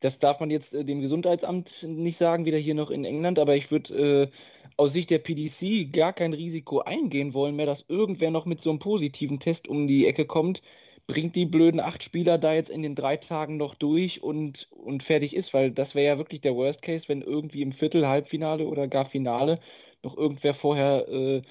das 0.00 0.18
darf 0.18 0.40
man 0.40 0.50
jetzt 0.50 0.74
äh, 0.74 0.84
dem 0.84 1.00
Gesundheitsamt 1.00 1.82
nicht 1.82 2.18
sagen, 2.18 2.44
wieder 2.44 2.58
hier 2.58 2.74
noch 2.74 2.90
in 2.90 3.04
England, 3.04 3.38
aber 3.38 3.56
ich 3.56 3.70
würde 3.70 4.30
äh, 4.30 4.30
aus 4.76 4.92
Sicht 4.92 5.10
der 5.10 5.18
PDC 5.18 5.92
gar 5.92 6.12
kein 6.12 6.32
Risiko 6.32 6.80
eingehen 6.80 7.34
wollen 7.34 7.56
mehr, 7.56 7.66
dass 7.66 7.84
irgendwer 7.88 8.30
noch 8.30 8.46
mit 8.46 8.62
so 8.62 8.70
einem 8.70 8.78
positiven 8.78 9.40
Test 9.40 9.68
um 9.68 9.86
die 9.86 10.06
Ecke 10.06 10.24
kommt, 10.26 10.62
bringt 11.06 11.36
die 11.36 11.46
blöden 11.46 11.80
acht 11.80 12.02
Spieler 12.02 12.38
da 12.38 12.54
jetzt 12.54 12.70
in 12.70 12.82
den 12.82 12.94
drei 12.94 13.16
Tagen 13.16 13.56
noch 13.56 13.74
durch 13.74 14.22
und, 14.22 14.68
und 14.70 15.02
fertig 15.02 15.34
ist, 15.34 15.52
weil 15.54 15.70
das 15.70 15.94
wäre 15.94 16.14
ja 16.14 16.18
wirklich 16.18 16.40
der 16.40 16.54
Worst 16.54 16.82
Case, 16.82 17.08
wenn 17.08 17.22
irgendwie 17.22 17.62
im 17.62 17.72
Viertel, 17.72 18.06
Halbfinale 18.06 18.66
oder 18.66 18.88
gar 18.88 19.06
Finale 19.06 19.60
noch 20.02 20.16
irgendwer 20.16 20.54
vorher 20.54 21.08
äh, 21.08 21.42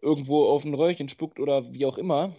irgendwo 0.00 0.46
auf 0.46 0.64
ein 0.64 0.74
Röhrchen 0.74 1.08
spuckt 1.08 1.40
oder 1.40 1.72
wie 1.72 1.86
auch 1.86 1.98
immer 1.98 2.34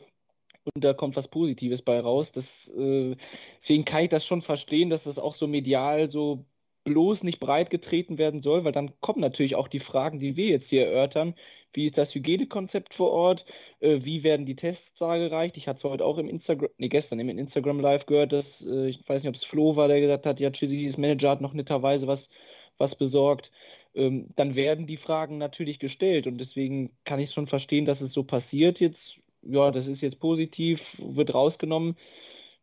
und 0.74 0.84
da 0.84 0.94
kommt 0.94 1.16
was 1.16 1.28
Positives 1.28 1.82
bei 1.82 2.00
raus. 2.00 2.32
Das, 2.32 2.68
äh, 2.70 3.16
deswegen 3.58 3.86
kann 3.86 4.04
ich 4.04 4.10
das 4.10 4.26
schon 4.26 4.42
verstehen, 4.42 4.90
dass 4.90 5.04
das 5.06 5.20
auch 5.20 5.36
so 5.36 5.48
medial 5.48 6.10
so 6.10 6.46
bloß 6.86 7.24
nicht 7.24 7.40
breit 7.40 7.70
getreten 7.72 8.18
werden 8.18 8.42
soll, 8.42 8.64
weil 8.64 8.72
dann 8.72 9.00
kommen 9.02 9.20
natürlich 9.20 9.56
auch 9.56 9.68
die 9.68 9.80
Fragen, 9.80 10.20
die 10.20 10.36
wir 10.36 10.48
jetzt 10.48 10.70
hier 10.70 10.88
erörtern. 10.88 11.36
Wie 11.74 11.88
ist 11.88 11.98
das 11.98 12.14
Hygienekonzept 12.16 12.94
vor 12.94 13.12
Ort? 13.12 13.46
Äh, 13.80 14.00
wie 14.04 14.24
werden 14.24 14.46
die 14.46 14.56
Tests 14.56 14.94
dargereicht? 14.96 15.58
Ich 15.58 15.68
hatte 15.68 15.80
es 15.80 15.84
heute 15.84 16.06
auch 16.06 16.18
im 16.18 16.28
Instagram, 16.30 16.70
nee, 16.78 16.88
gestern 16.90 17.20
im 17.20 17.30
Instagram 17.30 17.80
Live 17.80 18.06
gehört, 18.06 18.32
dass, 18.34 18.62
äh, 18.62 18.88
ich 18.88 19.08
weiß 19.08 19.24
nicht, 19.24 19.30
ob 19.30 19.36
es 19.36 19.44
Flo 19.44 19.76
war, 19.76 19.88
der 19.88 20.00
gesagt 20.00 20.26
hat, 20.26 20.40
ja, 20.40 20.52
Chizzys 20.52 20.98
Manager 20.98 21.32
hat 21.32 21.42
noch 21.42 21.54
netterweise 21.54 22.08
was, 22.08 22.30
was 22.78 22.96
besorgt. 22.96 23.52
Ähm, 23.96 24.30
dann 24.36 24.56
werden 24.56 24.88
die 24.88 24.98
Fragen 24.98 25.38
natürlich 25.38 25.80
gestellt 25.80 26.28
und 26.28 26.38
deswegen 26.38 26.96
kann 27.06 27.20
ich 27.20 27.32
schon 27.32 27.48
verstehen, 27.48 27.86
dass 27.86 28.02
es 28.02 28.12
so 28.14 28.24
passiert. 28.24 28.80
Jetzt, 28.80 29.22
ja, 29.46 29.72
das 29.72 29.88
ist 29.88 30.02
jetzt 30.02 30.20
positiv, 30.20 30.82
wird 31.00 31.34
rausgenommen. 31.34 31.96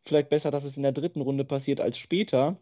Vielleicht 0.05 0.29
besser, 0.29 0.51
dass 0.51 0.63
es 0.63 0.77
in 0.77 0.83
der 0.83 0.91
dritten 0.91 1.21
Runde 1.21 1.45
passiert 1.45 1.79
als 1.79 1.97
später. 1.97 2.57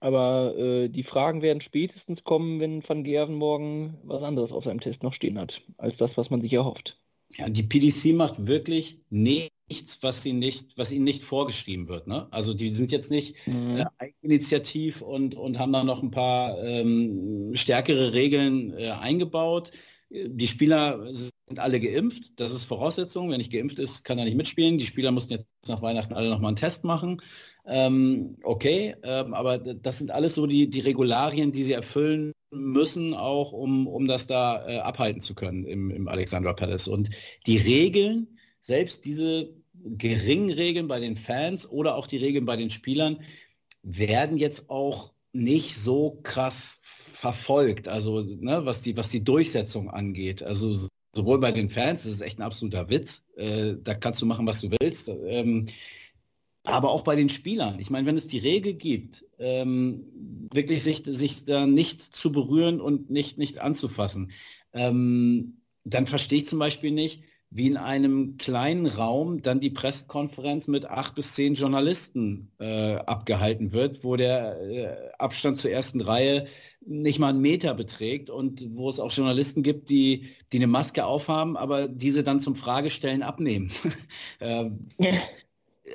Aber 0.00 0.54
äh, 0.58 0.88
die 0.88 1.02
Fragen 1.02 1.40
werden 1.40 1.60
spätestens 1.62 2.24
kommen, 2.24 2.60
wenn 2.60 2.86
Van 2.86 3.04
Gerven 3.04 3.36
morgen 3.36 3.96
was 4.02 4.22
anderes 4.22 4.52
auf 4.52 4.64
seinem 4.64 4.80
Test 4.80 5.02
noch 5.02 5.14
stehen 5.14 5.38
hat, 5.38 5.62
als 5.78 5.96
das, 5.96 6.16
was 6.16 6.30
man 6.30 6.42
sich 6.42 6.52
erhofft. 6.52 6.98
Ja, 7.36 7.48
die 7.48 7.62
PDC 7.62 8.14
macht 8.14 8.46
wirklich 8.46 8.98
nichts, 9.10 10.02
was 10.02 10.22
sie 10.22 10.32
nicht, 10.32 10.76
was 10.76 10.92
ihnen 10.92 11.04
nicht 11.04 11.22
vorgeschrieben 11.22 11.88
wird. 11.88 12.06
Ne? 12.06 12.28
Also 12.30 12.54
die 12.54 12.70
sind 12.70 12.92
jetzt 12.92 13.10
nicht 13.10 13.46
mhm. 13.46 13.78
äh, 13.98 14.10
initiativ 14.20 15.00
und, 15.00 15.34
und 15.34 15.58
haben 15.58 15.72
da 15.72 15.84
noch 15.84 16.02
ein 16.02 16.10
paar 16.10 16.62
ähm, 16.62 17.52
stärkere 17.54 18.12
Regeln 18.12 18.76
äh, 18.76 18.90
eingebaut. 18.90 19.70
Die 20.14 20.46
Spieler 20.46 21.12
sind 21.12 21.58
alle 21.58 21.80
geimpft, 21.80 22.38
das 22.38 22.52
ist 22.52 22.64
Voraussetzung. 22.64 23.30
Wenn 23.30 23.38
nicht 23.38 23.52
geimpft 23.52 23.80
ist, 23.80 24.04
kann 24.04 24.18
er 24.18 24.24
nicht 24.24 24.36
mitspielen. 24.36 24.78
Die 24.78 24.86
Spieler 24.86 25.10
mussten 25.10 25.32
jetzt 25.32 25.46
nach 25.66 25.82
Weihnachten 25.82 26.14
alle 26.14 26.30
nochmal 26.30 26.50
einen 26.50 26.56
Test 26.56 26.84
machen. 26.84 27.20
Ähm, 27.66 28.36
okay, 28.44 28.94
ähm, 29.02 29.34
aber 29.34 29.58
das 29.58 29.98
sind 29.98 30.12
alles 30.12 30.36
so 30.36 30.46
die, 30.46 30.70
die 30.70 30.80
Regularien, 30.80 31.50
die 31.50 31.64
sie 31.64 31.72
erfüllen 31.72 32.32
müssen, 32.52 33.12
auch 33.12 33.52
um, 33.52 33.88
um 33.88 34.06
das 34.06 34.28
da 34.28 34.68
äh, 34.68 34.78
abhalten 34.78 35.20
zu 35.20 35.34
können 35.34 35.64
im, 35.64 35.90
im 35.90 36.06
Alexandra 36.06 36.52
Palace. 36.52 36.86
Und 36.86 37.10
die 37.46 37.56
Regeln, 37.56 38.38
selbst 38.60 39.04
diese 39.04 39.52
geringen 39.74 40.50
Regeln 40.50 40.86
bei 40.86 41.00
den 41.00 41.16
Fans 41.16 41.68
oder 41.68 41.96
auch 41.96 42.06
die 42.06 42.18
Regeln 42.18 42.46
bei 42.46 42.56
den 42.56 42.70
Spielern, 42.70 43.20
werden 43.82 44.38
jetzt 44.38 44.70
auch 44.70 45.12
nicht 45.32 45.76
so 45.76 46.20
krass 46.22 46.80
verfolgt, 47.24 47.88
also 47.88 48.20
ne, 48.20 48.66
was, 48.66 48.82
die, 48.82 48.98
was 48.98 49.08
die 49.08 49.24
Durchsetzung 49.24 49.88
angeht. 49.88 50.42
Also 50.42 50.88
sowohl 51.14 51.40
bei 51.40 51.52
den 51.52 51.70
Fans, 51.70 52.02
das 52.02 52.12
ist 52.12 52.20
echt 52.20 52.38
ein 52.38 52.42
absoluter 52.42 52.90
Witz, 52.90 53.24
äh, 53.36 53.76
da 53.82 53.94
kannst 53.94 54.20
du 54.20 54.26
machen, 54.26 54.46
was 54.46 54.60
du 54.60 54.68
willst. 54.78 55.08
Ähm, 55.08 55.64
aber 56.64 56.90
auch 56.90 57.00
bei 57.00 57.16
den 57.16 57.30
Spielern. 57.30 57.80
Ich 57.80 57.88
meine, 57.88 58.06
wenn 58.06 58.16
es 58.16 58.26
die 58.26 58.38
Regel 58.38 58.74
gibt, 58.74 59.24
ähm, 59.38 60.04
wirklich 60.52 60.82
sich, 60.82 61.02
sich 61.06 61.44
da 61.44 61.66
nicht 61.66 62.02
zu 62.02 62.30
berühren 62.30 62.78
und 62.78 63.08
nicht, 63.08 63.38
nicht 63.38 63.58
anzufassen, 63.58 64.30
ähm, 64.74 65.62
dann 65.84 66.06
verstehe 66.06 66.40
ich 66.40 66.46
zum 66.46 66.58
Beispiel 66.58 66.90
nicht, 66.90 67.22
wie 67.56 67.68
in 67.68 67.76
einem 67.76 68.36
kleinen 68.36 68.86
Raum 68.86 69.40
dann 69.40 69.60
die 69.60 69.70
Pressekonferenz 69.70 70.66
mit 70.66 70.86
acht 70.86 71.14
bis 71.14 71.36
zehn 71.36 71.54
Journalisten 71.54 72.50
äh, 72.58 72.96
abgehalten 72.96 73.72
wird, 73.72 74.02
wo 74.02 74.16
der 74.16 74.60
äh, 74.60 75.12
Abstand 75.20 75.58
zur 75.58 75.70
ersten 75.70 76.00
Reihe 76.00 76.46
nicht 76.84 77.20
mal 77.20 77.28
einen 77.28 77.40
Meter 77.40 77.74
beträgt 77.74 78.28
und 78.28 78.66
wo 78.76 78.90
es 78.90 78.98
auch 78.98 79.12
Journalisten 79.12 79.62
gibt, 79.62 79.88
die, 79.88 80.30
die 80.52 80.56
eine 80.56 80.66
Maske 80.66 81.06
aufhaben, 81.06 81.56
aber 81.56 81.86
diese 81.86 82.24
dann 82.24 82.40
zum 82.40 82.56
Fragestellen 82.56 83.22
abnehmen. 83.22 83.70
ähm, 84.40 84.82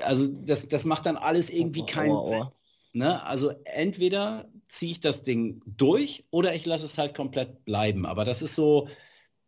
also 0.02 0.28
das, 0.28 0.66
das 0.70 0.86
macht 0.86 1.08
dann 1.08 1.18
alles 1.18 1.50
irgendwie 1.50 1.86
keinen 1.86 2.26
Sinn. 2.26 2.46
Ne? 2.94 3.22
Also 3.26 3.52
entweder 3.66 4.48
ziehe 4.70 4.94
ich 4.94 5.02
das 5.02 5.24
Ding 5.24 5.62
durch 5.66 6.24
oder 6.32 6.56
ich 6.56 6.66
lasse 6.66 6.86
es 6.86 6.98
halt 6.98 7.14
komplett 7.14 7.66
bleiben. 7.66 8.06
Aber 8.06 8.24
das 8.24 8.42
ist 8.42 8.56
so, 8.56 8.88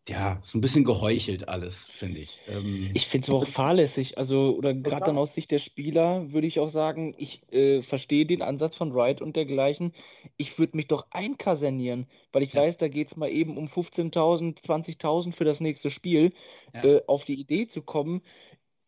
ja, 0.10 0.40
so 0.42 0.58
ein 0.58 0.62
bisschen 0.62 0.84
geheuchelt 0.84 1.48
alles, 1.48 1.88
finde 1.88 2.22
ich. 2.22 2.40
Ähm, 2.48 2.90
ich 2.94 3.08
finde 3.08 3.28
es 3.28 3.34
auch 3.34 3.48
fahrlässig. 3.48 4.18
Also, 4.18 4.56
oder 4.58 4.74
gerade 4.74 5.06
dann 5.06 5.18
aus 5.18 5.36
Sicht 5.36 5.52
der 5.52 5.60
Spieler 5.60 6.32
würde 6.34 6.48
ich 6.48 6.60
auch 6.60 6.70
sagen, 6.70 7.14
ich 7.18 7.42
äh, 7.52 7.84
verstehe 7.84 8.26
den 8.26 8.42
Ansatz 8.42 8.76
von 8.76 8.96
Wright 8.96 9.22
und 9.22 9.36
dergleichen. 9.36 9.94
Ich 10.38 10.58
würde 10.58 10.76
mich 10.76 10.88
doch 10.88 11.06
einkasernieren, 11.12 12.08
weil 12.32 12.42
ich 12.42 12.54
ja. 12.54 12.62
weiß, 12.62 12.78
da 12.78 12.88
geht 12.88 13.10
es 13.10 13.16
mal 13.16 13.30
eben 13.30 13.58
um 13.58 13.66
15.000, 13.66 14.64
20.000 14.64 15.34
für 15.34 15.46
das 15.46 15.60
nächste 15.60 15.92
Spiel. 15.92 16.34
Ja. 16.74 16.84
Äh, 16.84 17.02
auf 17.06 17.26
die 17.26 17.40
Idee 17.40 17.68
zu 17.68 17.82
kommen, 17.82 18.22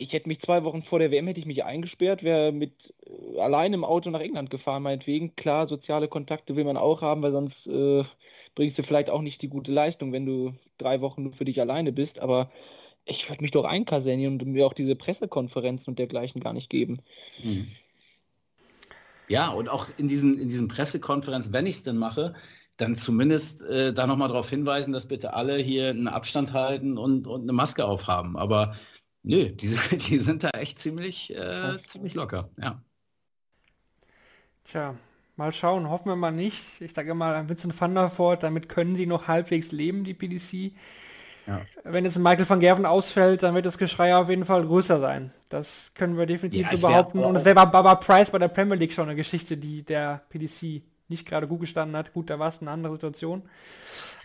ich 0.04 0.14
hätte 0.14 0.28
mich 0.28 0.42
zwei 0.42 0.64
Wochen 0.64 0.84
vor 0.84 1.00
der 1.00 1.12
WM 1.12 1.28
hätte 1.28 1.40
ich 1.40 1.46
mich 1.46 1.64
eingesperrt, 1.64 2.24
wäre 2.24 2.52
mit 2.52 2.94
äh, 3.08 3.40
allein 3.40 3.74
im 3.74 3.86
Auto 3.86 4.10
nach 4.10 4.20
England 4.20 4.50
gefahren, 4.50 4.84
meinetwegen. 4.84 5.36
Klar, 5.36 5.68
soziale 5.68 6.08
Kontakte 6.08 6.56
will 6.56 6.66
man 6.66 6.78
auch 6.78 7.02
haben, 7.02 7.22
weil 7.22 7.32
sonst 7.32 7.68
äh, 7.68 8.04
bringst 8.54 8.78
du 8.78 8.84
vielleicht 8.84 9.10
auch 9.10 9.22
nicht 9.22 9.42
die 9.42 9.48
gute 9.48 9.72
Leistung, 9.72 10.12
wenn 10.12 10.26
du 10.26 10.54
drei 10.78 11.02
Wochen 11.02 11.24
nur 11.24 11.34
für 11.34 11.46
dich 11.46 11.60
alleine 11.62 11.92
bist, 11.94 12.20
aber 12.20 12.52
ich 13.06 13.30
würde 13.30 13.42
mich 13.42 13.52
doch 13.52 13.66
einkasernieren 13.66 14.42
und 14.42 14.52
mir 14.52 14.66
auch 14.68 14.74
diese 14.74 14.96
Pressekonferenzen 14.96 15.92
und 15.92 16.00
dergleichen 16.00 16.42
gar 16.42 16.54
nicht 16.54 16.70
geben. 16.70 17.00
Mhm. 17.42 17.68
Ja, 19.30 19.50
und 19.50 19.70
auch 19.70 19.88
in 19.98 20.10
diesen, 20.10 20.38
in 20.38 20.50
diesen 20.50 20.68
Pressekonferenzen, 20.68 21.54
wenn 21.54 21.66
ich 21.66 21.76
es 21.76 21.84
denn 21.84 21.98
mache, 21.98 22.34
dann 22.78 22.96
zumindest 22.96 23.64
äh, 23.64 23.94
da 23.94 24.08
nochmal 24.08 24.28
darauf 24.28 24.50
hinweisen, 24.50 24.94
dass 24.94 25.08
bitte 25.08 25.34
alle 25.34 25.58
hier 25.58 25.90
einen 25.90 26.08
Abstand 26.08 26.54
halten 26.54 26.98
und, 26.98 27.28
und 27.28 27.44
eine 27.44 27.54
Maske 27.54 27.86
aufhaben. 27.86 28.36
Aber 28.36 28.76
nö, 29.24 29.50
die, 29.50 29.68
die 29.98 30.20
sind 30.20 30.44
da 30.44 30.50
echt 30.50 30.80
ziemlich, 30.80 31.36
äh, 31.36 31.78
ziemlich 31.86 32.14
locker, 32.14 32.50
ja. 32.58 32.82
Tja, 34.64 34.96
Mal 35.36 35.52
schauen, 35.52 35.90
hoffen 35.90 36.10
wir 36.10 36.16
mal 36.16 36.32
nicht. 36.32 36.80
Ich 36.80 36.94
sage 36.94 37.16
mal 37.16 37.50
Vincent 37.50 37.80
van 37.80 37.96
der 37.96 38.12
Voort, 38.16 38.44
damit 38.44 38.70
können 38.70 38.96
sie 38.96 39.08
noch 39.08 39.28
halbwegs 39.28 39.72
leben, 39.72 40.04
die 40.04 40.14
PDC. 40.14 40.74
Ja. 41.48 41.62
Wenn 41.84 42.06
jetzt 42.06 42.20
Michael 42.20 42.48
van 42.48 42.60
Gerven 42.60 42.86
ausfällt, 42.86 43.42
dann 43.42 43.56
wird 43.56 43.66
das 43.66 43.80
Geschrei 43.80 44.16
auf 44.16 44.30
jeden 44.30 44.46
Fall 44.46 44.64
größer 44.64 45.00
sein. 45.00 45.32
Das 45.50 45.92
können 45.96 46.18
wir 46.18 46.28
definitiv 46.28 46.72
ja, 46.72 46.78
so 46.78 46.88
behaupten. 46.88 47.20
Und 47.20 47.36
es 47.36 47.46
wäre 47.46 47.56
bei 47.56 47.66
Baba 47.66 47.96
Price 47.96 48.30
bei 48.30 48.38
der 48.38 48.48
Premier 48.48 48.76
League 48.76 48.94
schon 48.94 49.10
eine 49.10 49.16
Geschichte, 49.16 49.58
die 49.58 49.82
der 49.82 50.22
PDC 50.30 50.84
nicht 51.08 51.26
gerade 51.26 51.48
gut 51.48 51.62
gestanden 51.62 51.98
hat. 51.98 52.14
Gut, 52.14 52.30
da 52.30 52.38
war 52.38 52.50
es 52.50 52.62
eine 52.62 52.70
andere 52.70 52.94
Situation. 52.94 53.42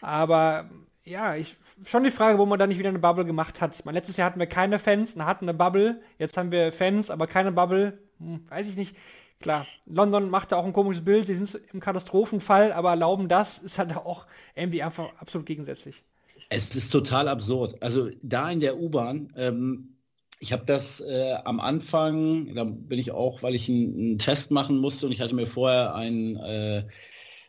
Aber 0.03 0.68
ja, 1.09 1.35
ich, 1.37 1.57
schon 1.87 2.05
die 2.05 2.11
Frage, 2.11 2.39
wo 2.39 2.47
man 2.47 2.59
da 2.59 2.67
nicht 2.67 2.79
wieder 2.79 2.89
eine 2.89 2.99
Bubble 2.99 3.25
gemacht 3.25 3.61
hat. 3.61 3.85
Mein 3.85 3.95
letztes 3.95 4.17
Jahr 4.17 4.27
hatten 4.27 4.41
wir 4.41 4.47
keine 4.47 4.79
Fans 4.79 5.15
und 5.15 5.25
hatten 5.25 5.47
eine 5.47 5.57
Bubble. 5.57 6.01
Jetzt 6.19 6.37
haben 6.37 6.51
wir 6.51 6.73
Fans, 6.73 7.11
aber 7.11 7.27
keine 7.27 7.53
Bubble. 7.53 7.99
Hm, 8.19 8.45
weiß 8.49 8.69
ich 8.69 8.77
nicht. 8.77 8.95
Klar, 9.41 9.67
London 9.87 10.31
macht 10.31 10.51
da 10.51 10.57
auch 10.57 10.65
ein 10.65 10.73
komisches 10.73 11.05
Bild, 11.05 11.27
sie 11.27 11.37
sind 11.37 11.61
im 11.73 11.79
Katastrophenfall, 11.79 12.73
aber 12.73 12.91
erlauben 12.91 13.29
das 13.29 13.59
ist 13.59 13.79
halt 13.79 13.95
auch 13.97 14.27
irgendwie 14.57 14.83
einfach 14.83 15.11
absolut 15.21 15.47
gegensätzlich. 15.47 16.03
Es 16.49 16.75
ist 16.75 16.91
total 16.91 17.29
absurd. 17.29 17.81
Also 17.81 18.11
da 18.23 18.51
in 18.51 18.59
der 18.59 18.79
U-Bahn, 18.79 19.33
ähm, 19.37 19.95
ich 20.41 20.53
habe 20.53 20.65
das 20.65 21.01
äh, 21.01 21.35
am 21.45 21.61
Anfang, 21.61 22.55
da 22.55 22.65
bin 22.65 22.99
ich 22.99 23.13
auch, 23.13 23.43
weil 23.43 23.55
ich 23.55 23.69
einen, 23.69 24.19
Test 24.19 24.51
machen 24.51 24.79
musste 24.79 25.07
und 25.07 25.13
ich 25.13 25.21
hatte 25.21 25.35
mir 25.35 25.47
vorher 25.47 25.95
ein, 25.95 26.37
äh, 26.37 26.85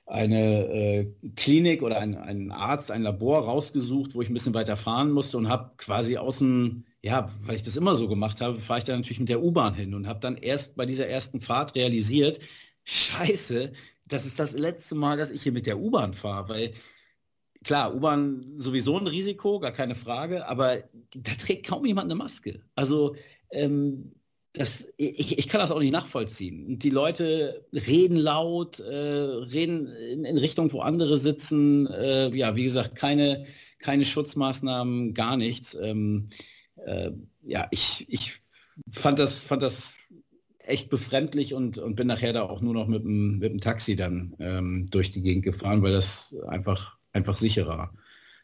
eine 0.10 0.66
äh, 0.66 1.14
Klinik 1.36 1.84
oder 1.84 2.00
ein, 2.00 2.18
einen 2.18 2.52
Arzt, 2.52 2.92
ein 2.92 3.04
Labor 3.04 3.46
rausgesucht, 3.46 4.16
wo 4.16 4.22
ich 4.22 4.30
ein 4.30 4.34
bisschen 4.34 4.54
weiter 4.54 4.78
fahren 4.78 5.12
musste 5.12 5.38
und 5.38 5.50
habe 5.50 5.72
quasi 5.78 6.18
aus 6.18 6.40
dem 6.40 6.86
ja, 7.02 7.32
weil 7.42 7.56
ich 7.56 7.64
das 7.64 7.78
immer 7.78 7.96
so 7.96 8.08
gemacht 8.08 8.42
habe, 8.42 8.60
fahre 8.60 8.80
ich 8.80 8.86
dann 8.86 9.00
natürlich 9.00 9.20
mit 9.20 9.30
der 9.30 9.42
U-Bahn 9.42 9.74
hin 9.74 9.94
und 9.94 10.08
habe 10.08 10.20
dann 10.20 10.38
erst 10.38 10.76
bei 10.76 10.86
dieser 10.86 11.08
ersten 11.08 11.40
Fahrt 11.40 11.76
realisiert, 11.76 12.40
scheiße, 12.84 13.72
das 14.06 14.26
ist 14.26 14.40
das 14.40 14.54
letzte 14.54 14.96
Mal, 14.96 15.18
dass 15.18 15.32
ich 15.32 15.44
hier 15.44 15.52
mit 15.52 15.66
der 15.66 15.80
U-Bahn 15.80 16.14
fahre, 16.14 16.50
weil 16.50 16.74
klar, 17.64 17.96
U-Bahn 17.96 18.58
sowieso 18.58 18.98
ein 18.98 19.08
Risiko, 19.08 19.60
gar 19.60 19.72
keine 19.72 19.96
Frage, 19.96 20.48
aber 20.48 20.84
da 21.16 21.34
trägt 21.36 21.68
kaum 21.68 21.86
jemand 21.86 22.06
eine 22.06 22.16
Maske. 22.16 22.62
Also 22.76 23.16
ähm, 23.52 24.14
das, 24.54 24.88
ich, 24.98 25.38
ich, 25.38 25.48
kann 25.48 25.62
das 25.62 25.72
auch 25.72 25.80
nicht 25.80 25.94
nachvollziehen. 25.94 26.66
Und 26.66 26.84
die 26.84 26.90
Leute 26.90 27.66
reden 27.72 28.18
laut, 28.18 28.80
äh, 28.80 28.86
reden 28.86 29.88
in, 29.88 30.26
in, 30.26 30.38
Richtung, 30.38 30.74
wo 30.74 30.82
andere 30.82 31.18
sitzen. 31.18 31.88
Äh, 31.88 32.36
ja, 32.36 32.56
wie 32.56 32.64
gesagt, 32.64 32.96
keine, 32.96 33.46
keine 33.78 34.06
Schutzmaßnahmen, 34.06 35.14
gar 35.14 35.38
nichts. 35.38 35.78
Ähm, 35.80 36.30
äh, 36.86 37.12
ja, 37.44 37.68
ich, 37.70 38.08
ich 38.10 38.42
fand 38.90 39.20
das, 39.20 39.44
fand 39.44 39.62
das 39.62 39.94
echt 40.60 40.90
befremdlich 40.90 41.54
und, 41.54 41.78
und 41.78 41.96
bin 41.96 42.08
nachher 42.08 42.34
da 42.34 42.44
auch 42.44 42.62
nur 42.62 42.74
noch 42.74 42.88
mit 42.88 43.04
dem, 43.04 43.40
mit 43.40 43.52
dem 43.52 43.60
Taxi 43.60 43.96
dann 43.96 44.36
ähm, 44.40 44.88
durch 44.90 45.12
die 45.12 45.22
Gegend 45.22 45.44
gefahren, 45.44 45.82
weil 45.84 45.94
das 45.94 46.36
einfach, 46.48 46.98
einfach 47.12 47.36
sicherer, 47.36 47.92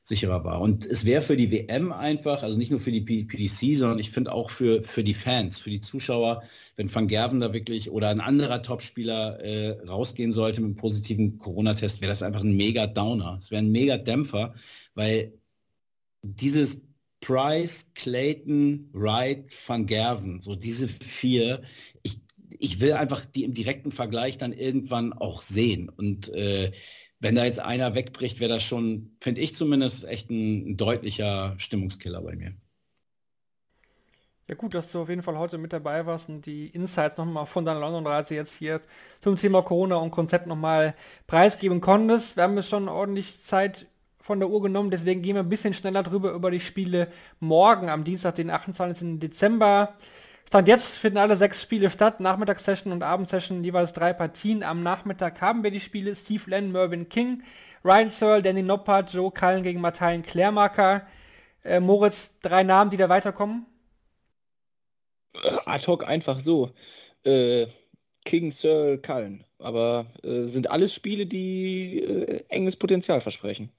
sicherer 0.05 0.43
war. 0.43 0.61
Und 0.61 0.85
es 0.85 1.03
wäre 1.03 1.23
für 1.23 1.35
die 1.35 1.49
WM 1.51 1.91
einfach, 1.91 2.43
also 2.43 2.59
nicht 2.59 2.69
nur 2.69 2.79
für 2.79 2.91
die 2.91 3.01
PDC, 3.01 3.75
sondern 3.75 3.97
ich 3.97 4.11
finde 4.11 4.33
auch 4.33 4.51
für, 4.51 4.83
für 4.83 5.03
die 5.03 5.15
Fans, 5.15 5.57
für 5.57 5.71
die 5.71 5.81
Zuschauer, 5.81 6.43
wenn 6.75 6.93
Van 6.93 7.07
Gerven 7.07 7.39
da 7.39 7.53
wirklich 7.53 7.89
oder 7.89 8.09
ein 8.09 8.19
anderer 8.19 8.61
Topspieler 8.61 9.39
äh, 9.39 9.71
rausgehen 9.87 10.31
sollte 10.31 10.61
mit 10.61 10.67
einem 10.67 10.75
positiven 10.75 11.39
Corona-Test, 11.39 12.01
wäre 12.01 12.11
das 12.11 12.21
einfach 12.21 12.41
ein 12.41 12.55
mega 12.55 12.85
Downer. 12.85 13.37
Es 13.39 13.49
wäre 13.49 13.63
ein 13.63 13.71
mega 13.71 13.97
Dämpfer, 13.97 14.53
weil 14.93 15.33
dieses 16.21 16.83
Price, 17.19 17.91
Clayton, 17.95 18.91
Wright, 18.93 19.51
Van 19.65 19.87
Gerven, 19.87 20.41
so 20.41 20.53
diese 20.53 20.87
vier. 20.87 21.63
Ich, 22.03 22.19
ich 22.59 22.79
will 22.79 22.93
einfach 22.93 23.25
die 23.25 23.43
im 23.43 23.55
direkten 23.55 23.91
Vergleich 23.91 24.37
dann 24.37 24.53
irgendwann 24.53 25.13
auch 25.13 25.41
sehen. 25.41 25.89
Und 25.89 26.29
äh, 26.29 26.71
wenn 27.19 27.35
da 27.35 27.45
jetzt 27.45 27.59
einer 27.59 27.95
wegbricht, 27.95 28.39
wäre 28.39 28.53
das 28.53 28.63
schon, 28.63 29.15
finde 29.21 29.41
ich 29.41 29.55
zumindest, 29.55 30.05
echt 30.05 30.29
ein, 30.29 30.71
ein, 30.71 30.77
deutlicher 30.77 31.55
Stimmungskiller 31.57 32.21
bei 32.21 32.35
mir. 32.35 32.53
Ja 34.47 34.53
gut, 34.53 34.75
dass 34.75 34.91
du 34.91 35.01
auf 35.01 35.09
jeden 35.09 35.23
Fall 35.23 35.39
heute 35.39 35.57
mit 35.57 35.73
dabei 35.73 36.05
warst 36.05 36.29
und 36.29 36.45
die 36.45 36.67
Insights 36.67 37.17
nochmal 37.17 37.47
von 37.47 37.65
deiner 37.65 37.79
London-Reise 37.79 38.35
jetzt 38.35 38.57
hier 38.57 38.79
zum 39.21 39.37
Thema 39.37 39.63
Corona 39.63 39.95
und 39.95 40.11
Konzept 40.11 40.45
nochmal 40.45 40.93
preisgeben 41.25 41.81
konntest. 41.81 42.35
Wir 42.35 42.43
haben 42.43 42.55
jetzt 42.55 42.69
schon 42.69 42.87
ordentlich 42.87 43.43
Zeit 43.43 43.87
von 44.19 44.39
der 44.39 44.49
Uhr 44.49 44.61
genommen, 44.61 44.91
deswegen 44.91 45.23
gehen 45.23 45.35
wir 45.35 45.41
ein 45.41 45.49
bisschen 45.49 45.73
schneller 45.73 46.03
drüber 46.03 46.31
über 46.31 46.51
die 46.51 46.59
Spiele 46.59 47.11
morgen 47.39 47.89
am 47.89 48.03
Dienstag, 48.03 48.35
den 48.35 48.51
28. 48.51 49.19
Dezember. 49.19 49.95
Stand 50.47 50.67
jetzt 50.67 50.97
finden 50.97 51.17
alle 51.17 51.37
sechs 51.37 51.61
Spiele 51.61 51.89
statt, 51.89 52.19
Nachmittagssession 52.19 52.93
und 52.93 53.01
Abendsession, 53.01 53.63
jeweils 53.63 53.93
drei 53.93 54.13
Partien. 54.13 54.63
Am 54.63 54.83
Nachmittag 54.83 55.41
haben 55.41 55.63
wir 55.63 55.71
die 55.71 55.79
Spiele 55.79 56.15
Steve 56.15 56.49
Len, 56.49 56.71
Mervyn 56.71 57.09
King, 57.09 57.43
Ryan 57.83 58.11
Searle, 58.11 58.41
Danny 58.41 58.61
Noppert, 58.61 59.11
Joe 59.11 59.31
Cullen 59.31 59.63
gegen 59.63 59.81
Martijn 59.81 60.21
Klärmarker. 60.21 61.07
Äh, 61.63 61.79
Moritz, 61.79 62.39
drei 62.41 62.61
Namen, 62.63 62.91
die 62.91 62.97
da 62.97 63.09
weiterkommen? 63.09 63.65
Äh, 65.33 65.57
ad 65.65 65.87
hoc 65.87 66.07
einfach 66.07 66.39
so. 66.39 66.71
Äh, 67.23 67.65
King, 68.23 68.51
Searle, 68.51 68.99
Cullen. 68.99 69.43
Aber 69.57 70.05
äh, 70.23 70.45
sind 70.45 70.69
alles 70.69 70.93
Spiele, 70.93 71.25
die 71.25 71.99
äh, 71.99 72.43
enges 72.49 72.75
Potenzial 72.75 73.19
versprechen. 73.19 73.71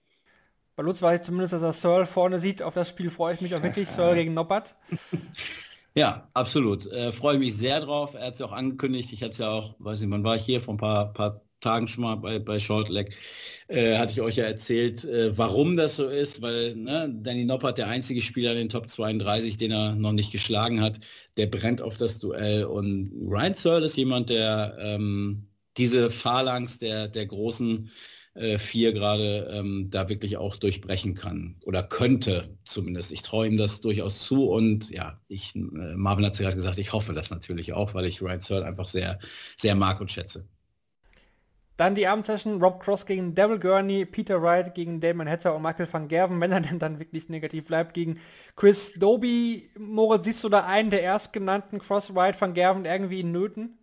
Bei 0.74 0.82
Lutz 0.82 1.00
weiß 1.00 1.20
ich 1.20 1.26
zumindest, 1.26 1.52
dass 1.54 1.62
er 1.62 1.72
Searle 1.72 2.06
vorne 2.06 2.40
sieht. 2.40 2.60
Auf 2.60 2.74
das 2.74 2.88
Spiel 2.88 3.10
freue 3.10 3.34
ich 3.34 3.40
mich 3.40 3.54
auch 3.54 3.62
wirklich. 3.62 3.88
Searle 3.88 4.16
gegen 4.16 4.34
Noppert. 4.34 4.74
Ja, 5.97 6.28
absolut. 6.34 6.84
Äh, 6.86 7.11
freue 7.11 7.38
mich 7.38 7.57
sehr 7.57 7.80
drauf. 7.80 8.14
Er 8.14 8.26
hat 8.26 8.34
es 8.34 8.40
ja 8.40 8.47
auch 8.47 8.53
angekündigt. 8.53 9.12
Ich 9.12 9.22
hatte 9.22 9.32
es 9.32 9.38
ja 9.38 9.51
auch, 9.51 9.74
weiß 9.78 10.01
nicht, 10.01 10.11
wann 10.11 10.24
war 10.24 10.38
hier? 10.38 10.61
Vor 10.61 10.74
ein 10.74 10.76
paar, 10.76 11.12
paar 11.14 11.42
Tagen 11.61 11.88
schon 11.88 12.05
mal 12.05 12.16
bei, 12.16 12.38
bei 12.38 12.59
Shortleg. 12.59 13.14
Äh, 13.68 13.97
hatte 13.97 14.12
ich 14.12 14.20
euch 14.20 14.36
ja 14.36 14.44
erzählt, 14.44 15.05
äh, 15.07 15.36
warum 15.38 15.74
das 15.76 15.97
so 15.97 16.09
ist, 16.09 16.42
weil 16.42 16.76
ne, 16.76 17.11
Danny 17.22 17.44
Noppert, 17.47 17.78
der 17.78 17.88
einzige 17.88 18.20
Spieler 18.20 18.53
in 18.53 18.59
den 18.59 18.68
Top 18.68 18.90
32, 18.90 19.57
den 19.57 19.70
er 19.72 19.94
noch 19.94 20.12
nicht 20.12 20.32
geschlagen 20.32 20.82
hat, 20.82 21.01
der 21.38 21.47
brennt 21.47 21.80
auf 21.80 21.97
das 21.97 22.18
Duell. 22.18 22.64
Und 22.66 23.11
Ryan 23.18 23.55
Searle 23.55 23.86
ist 23.86 23.97
jemand, 23.97 24.28
der 24.28 24.76
ähm, 24.78 25.49
diese 25.78 26.11
Phalanx 26.11 26.78
der, 26.78 27.09
der 27.09 27.24
großen 27.26 27.90
äh, 28.37 28.59
vier 28.59 28.93
gerade 28.93 29.49
ähm, 29.53 29.89
da 29.91 30.09
wirklich 30.09 30.37
auch 30.37 30.57
durchbrechen 30.57 31.14
kann 31.14 31.57
oder 31.64 31.82
könnte 31.82 32.57
zumindest. 32.64 33.12
Ich 33.12 33.22
traue 33.22 33.47
ihm 33.47 33.57
das 33.57 33.80
durchaus 33.80 34.22
zu 34.24 34.51
und 34.51 34.91
ja, 34.91 35.20
ich, 35.28 35.55
äh, 35.57 35.61
Marvin 35.61 36.24
hat 36.24 36.34
es 36.34 36.39
gerade 36.39 36.57
gesagt, 36.57 36.78
ich 36.78 36.93
hoffe 36.93 37.12
das 37.14 37.30
natürlich 37.30 37.72
auch, 37.72 37.95
weil 37.95 38.07
ich 38.07 38.22
Ryan 38.22 38.41
Searle 38.41 38.66
einfach 38.66 38.89
sehr, 38.89 39.18
sehr 39.57 39.74
mag 39.74 40.01
und 40.01 40.12
schätze. 40.12 40.47
Dann 41.76 41.95
die 41.95 42.07
Abendsession, 42.07 42.62
Rob 42.62 42.80
Cross 42.82 43.05
gegen 43.05 43.34
Devil 43.34 43.59
Gurney, 43.59 44.07
Peter 44.07 44.43
Wright 44.43 44.74
gegen 44.74 45.01
Damon 45.01 45.28
Hatter 45.28 45.55
und 45.55 45.62
Michael 45.62 45.93
van 45.93 46.09
Gerven, 46.09 46.41
wenn 46.41 46.53
er 46.53 46.61
denn 46.62 46.78
dann 46.78 46.99
wirklich 46.99 47.28
negativ 47.28 47.66
bleibt, 47.66 47.93
gegen 47.93 48.18
Chris 48.55 48.93
Doby. 48.95 49.68
Moritz, 49.78 50.24
siehst 50.24 50.43
du 50.43 50.49
da 50.49 50.64
einen 50.64 50.89
der 50.91 51.03
erstgenannten 51.03 51.78
Cross, 51.78 52.14
Wright, 52.14 52.41
van 52.41 52.55
Gerven 52.55 52.87
irgendwie 52.87 53.20
in 53.20 53.30
Nöten? 53.32 53.78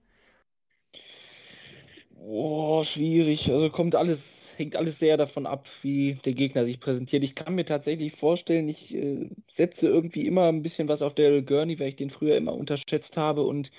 Oh, 2.18 2.84
schwierig. 2.86 3.52
Also 3.52 3.70
kommt 3.70 3.96
alles, 3.96 4.43
hängt 4.58 4.76
alles 4.76 5.00
sehr 5.00 5.18
davon 5.18 5.46
ab, 5.46 5.68
wie 5.82 6.16
der 6.26 6.34
Gegner 6.34 6.66
sich 6.66 6.80
präsentiert. 6.80 7.24
Ich 7.24 7.36
kann 7.36 7.56
mir 7.56 7.66
tatsächlich 7.66 8.14
vorstellen, 8.14 8.70
ich 8.70 8.94
äh, 8.94 9.30
setze 9.50 9.88
irgendwie 9.88 10.28
immer 10.28 10.48
ein 10.48 10.64
bisschen 10.64 10.88
was 10.88 11.02
auf 11.02 11.16
Daryl 11.16 11.44
Gurney, 11.44 11.80
weil 11.80 11.90
ich 11.90 11.96
den 11.96 12.10
früher 12.10 12.38
immer 12.38 12.54
unterschätzt 12.54 13.18
habe 13.18 13.44
und 13.44 13.72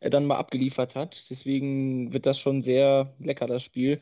er 0.00 0.10
dann 0.10 0.26
mal 0.26 0.38
abgeliefert 0.38 0.94
hat. 0.94 1.24
Deswegen 1.30 2.12
wird 2.12 2.26
das 2.26 2.38
schon 2.38 2.62
sehr 2.62 3.14
lecker, 3.18 3.46
das 3.46 3.62
Spiel. 3.62 4.00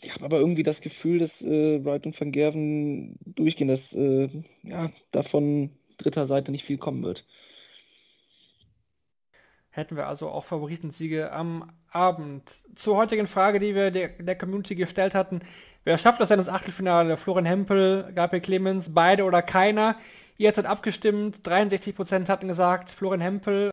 Ich 0.00 0.14
habe 0.14 0.24
aber 0.24 0.38
irgendwie 0.38 0.62
das 0.62 0.80
Gefühl, 0.80 1.18
dass 1.18 1.42
äh, 1.42 1.84
Wright 1.84 2.06
und 2.06 2.18
Van 2.20 2.32
Gerven 2.32 3.18
durchgehen, 3.24 3.68
dass 3.68 3.92
äh, 3.94 4.28
ja, 4.62 4.92
davon 5.10 5.70
dritter 5.98 6.26
Seite 6.26 6.52
nicht 6.52 6.64
viel 6.64 6.78
kommen 6.78 7.02
wird. 7.02 7.26
Hätten 9.78 9.96
wir 9.96 10.08
also 10.08 10.28
auch 10.28 10.44
Favoritensiege 10.44 11.30
am 11.30 11.70
Abend. 11.92 12.52
Zur 12.74 12.96
heutigen 12.96 13.28
Frage, 13.28 13.60
die 13.60 13.76
wir 13.76 13.92
der, 13.92 14.08
der 14.08 14.36
Community 14.36 14.74
gestellt 14.74 15.14
hatten. 15.14 15.40
Wer 15.84 15.98
schafft 15.98 16.20
das 16.20 16.30
denn 16.30 16.40
ins 16.40 16.48
Achtelfinale? 16.48 17.16
Florian 17.16 17.44
Hempel, 17.44 18.10
Gabriel 18.12 18.42
Clemens, 18.42 18.92
beide 18.92 19.22
oder 19.22 19.40
keiner? 19.40 19.94
Ihr 20.36 20.48
habt 20.48 20.66
abgestimmt, 20.66 21.46
63% 21.48 22.28
hatten 22.28 22.48
gesagt, 22.48 22.90
Florian 22.90 23.20
Hempel, 23.20 23.70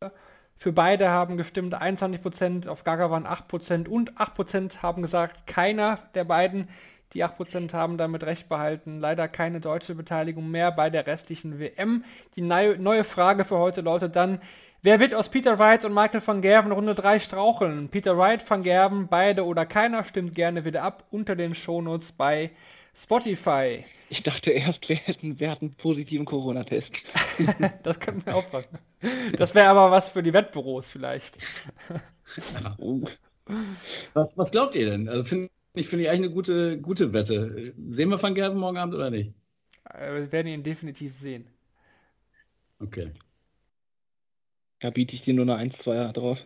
für 0.56 0.72
beide 0.72 1.10
haben 1.10 1.38
gestimmt 1.38 1.74
21%, 1.74 2.68
auf 2.68 2.84
Gaga 2.84 3.10
waren 3.10 3.26
8% 3.26 3.88
und 3.88 4.14
8% 4.14 4.84
haben 4.84 5.02
gesagt, 5.02 5.48
keiner 5.48 5.98
der 6.14 6.26
beiden. 6.26 6.70
Die 7.14 7.24
8% 7.24 7.74
haben 7.74 7.98
damit 7.98 8.26
recht 8.26 8.50
behalten. 8.50 9.00
Leider 9.00 9.28
keine 9.28 9.62
deutsche 9.62 9.96
Beteiligung 9.96 10.52
mehr 10.52 10.72
bei 10.72 10.90
der 10.90 11.08
restlichen 11.08 11.60
WM. 11.60 12.04
Die 12.36 12.42
neue 12.42 13.04
Frage 13.06 13.46
für 13.46 13.58
heute 13.58 13.82
lautet 13.82 14.16
dann, 14.16 14.40
wer 14.82 15.00
wird 15.00 15.14
aus 15.14 15.30
Peter 15.30 15.60
Wright 15.60 15.86
und 15.86 15.94
Michael 15.94 16.22
van 16.26 16.42
Gerven 16.42 16.72
Runde 16.72 16.96
3 16.96 17.20
straucheln? 17.20 17.90
Peter 17.90 18.18
Wright, 18.18 18.50
van 18.50 18.64
Gerven, 18.64 19.08
beide 19.08 19.46
oder 19.46 19.66
keiner? 19.66 20.04
Stimmt 20.04 20.36
gerne 20.36 20.66
wieder 20.66 20.84
ab 20.84 21.06
unter 21.12 21.36
den 21.36 21.56
Shownotes 21.56 22.12
bei 22.12 22.52
Spotify. 22.96 23.86
Ich 24.10 24.24
dachte 24.24 24.52
erst, 24.52 24.88
wir 24.88 24.96
hätten, 24.98 25.40
wir 25.40 25.50
hatten 25.50 25.66
einen 25.66 25.76
positiven 25.76 26.26
Corona-Test. 26.26 27.04
das 27.84 28.00
könnten 28.00 28.26
wir 28.26 28.36
auch 28.36 28.52
machen. 28.52 28.78
Das 29.38 29.56
wäre 29.56 29.68
aber 29.68 29.92
was 29.92 30.10
für 30.10 30.24
die 30.24 30.34
Wettbüros 30.34 30.90
vielleicht. 30.90 31.38
was, 34.14 34.38
was 34.38 34.52
glaubt 34.52 34.76
ihr 34.76 34.90
denn? 34.90 35.10
Also 35.10 35.24
finde 35.24 35.50
ich, 35.74 35.88
finde 35.88 36.04
ich 36.06 36.10
eigentlich 36.10 36.26
eine 36.26 36.34
gute, 36.34 36.80
gute 36.80 37.14
Wette. 37.14 37.74
Sehen 37.90 38.10
wir 38.10 38.22
Van 38.22 38.36
Gerven 38.36 38.60
morgen 38.60 38.78
Abend 38.78 38.96
oder 38.96 39.10
nicht? 39.10 39.34
Äh, 39.90 40.14
wir 40.14 40.32
werden 40.32 40.48
ihn 40.48 40.64
definitiv 40.64 41.16
sehen. 41.16 41.48
Okay. 42.80 43.12
Da 44.86 44.92
biete 44.92 45.16
ich 45.16 45.24
dir 45.24 45.34
nur 45.34 45.46
eine 45.46 45.56
1, 45.56 45.80
2 45.80 46.12
drauf. 46.12 46.38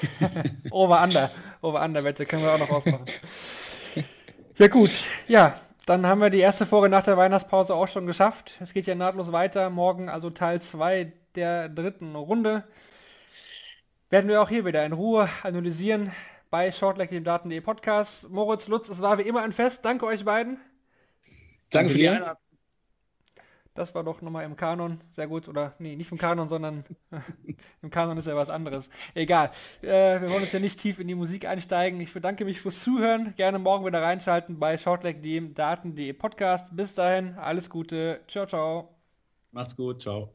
Over-Under. 0.70 1.30
Over-Under-Wette 1.62 2.26
können 2.26 2.42
wir 2.42 2.52
auch 2.52 2.58
noch 2.58 2.68
ausmachen. 2.68 3.06
Ja 4.58 4.68
gut, 4.68 4.90
ja, 5.26 5.58
dann 5.86 6.06
haben 6.06 6.20
wir 6.20 6.28
die 6.28 6.40
erste 6.40 6.66
Folge 6.66 6.90
nach 6.90 7.02
der 7.02 7.16
Weihnachtspause 7.16 7.74
auch 7.74 7.88
schon 7.88 8.04
geschafft. 8.04 8.58
Es 8.60 8.74
geht 8.74 8.84
ja 8.84 8.94
nahtlos 8.94 9.32
weiter. 9.32 9.70
Morgen 9.70 10.10
also 10.10 10.28
Teil 10.28 10.60
2 10.60 11.14
der 11.34 11.70
dritten 11.70 12.14
Runde. 12.14 12.64
Werden 14.10 14.28
wir 14.28 14.42
auch 14.42 14.50
hier 14.50 14.66
wieder 14.66 14.84
in 14.84 14.92
Ruhe 14.92 15.30
analysieren 15.42 16.12
bei 16.50 16.70
Shortleg, 16.72 17.08
dem 17.08 17.24
Daten.de 17.24 17.62
Podcast. 17.62 18.28
Moritz 18.28 18.68
Lutz, 18.68 18.90
es 18.90 19.00
war 19.00 19.16
wie 19.16 19.22
immer 19.22 19.40
ein 19.44 19.52
Fest. 19.52 19.82
Danke 19.82 20.04
euch 20.04 20.26
beiden. 20.26 20.60
Danke 21.70 21.92
für 21.92 21.98
die 21.98 22.08
Einladung. 22.10 22.51
Das 23.74 23.94
war 23.94 24.04
doch 24.04 24.20
nochmal 24.20 24.44
im 24.44 24.56
Kanon. 24.56 25.00
Sehr 25.10 25.26
gut. 25.26 25.48
Oder 25.48 25.74
nee, 25.78 25.96
nicht 25.96 26.12
im 26.12 26.18
Kanon, 26.18 26.48
sondern 26.48 26.84
im 27.82 27.90
Kanon 27.90 28.18
ist 28.18 28.26
ja 28.26 28.36
was 28.36 28.50
anderes. 28.50 28.88
Egal. 29.14 29.50
Äh, 29.80 30.20
wir 30.20 30.30
wollen 30.30 30.42
uns 30.42 30.52
ja 30.52 30.60
nicht 30.60 30.78
tief 30.78 30.98
in 30.98 31.08
die 31.08 31.14
Musik 31.14 31.46
einsteigen. 31.46 32.00
Ich 32.00 32.12
bedanke 32.12 32.44
mich 32.44 32.60
fürs 32.60 32.82
Zuhören. 32.82 33.34
Gerne 33.36 33.58
morgen 33.58 33.86
wieder 33.86 34.02
reinschalten 34.02 34.58
bei 34.58 34.76
Shortleg, 34.76 35.22
dem 35.22 35.54
Daten.de 35.54 36.12
Podcast. 36.12 36.76
Bis 36.76 36.94
dahin, 36.94 37.34
alles 37.38 37.70
Gute. 37.70 38.20
Ciao, 38.28 38.46
ciao. 38.46 38.94
Macht's 39.52 39.74
gut. 39.74 40.02
Ciao. 40.02 40.34